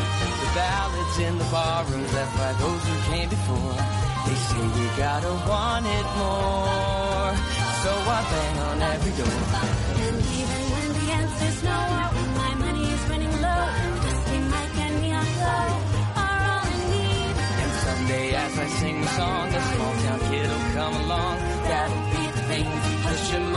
The 0.41 0.51
ballads 0.55 1.19
in 1.19 1.37
the 1.37 1.45
barrooms 1.53 2.15
left 2.15 2.35
by 2.39 2.53
those 2.55 2.83
who 2.83 3.13
came 3.13 3.29
before. 3.29 4.00
They 4.31 4.37
say 4.37 4.63
we 4.63 4.87
gotta 4.97 5.33
want 5.51 5.87
it 5.99 6.07
more. 6.23 7.31
So 7.83 7.91
I 8.17 8.21
bang 8.31 8.59
on 8.69 8.79
every 8.95 9.13
door. 9.19 9.39
And 10.07 10.19
even 10.39 10.63
when 10.71 10.89
the 10.99 11.07
answer's 11.19 11.59
no, 11.65 11.79
when 12.15 12.31
my 12.43 12.53
money 12.63 12.85
is 12.95 13.03
running 13.11 13.35
low, 13.43 13.65
Dusty 14.07 14.39
Mike 14.53 14.77
and 14.87 14.95
Neon 15.03 15.27
Glow 15.35 15.67
are 16.23 16.43
all 16.47 16.67
in 16.75 16.83
need. 16.95 17.35
And 17.63 17.73
someday 17.87 18.27
as 18.45 18.55
I 18.57 18.67
sing 18.79 19.01
the 19.01 19.09
song, 19.19 19.49
a 19.49 19.63
small 19.75 19.95
town 20.05 20.21
kid'll 20.31 20.65
come 20.79 20.95
along. 21.05 21.37
That'll 21.67 22.07
be 22.15 22.25
the 22.31 22.43
thing 22.51 22.69
to 22.85 22.91
push 23.09 23.31
him 23.35 23.57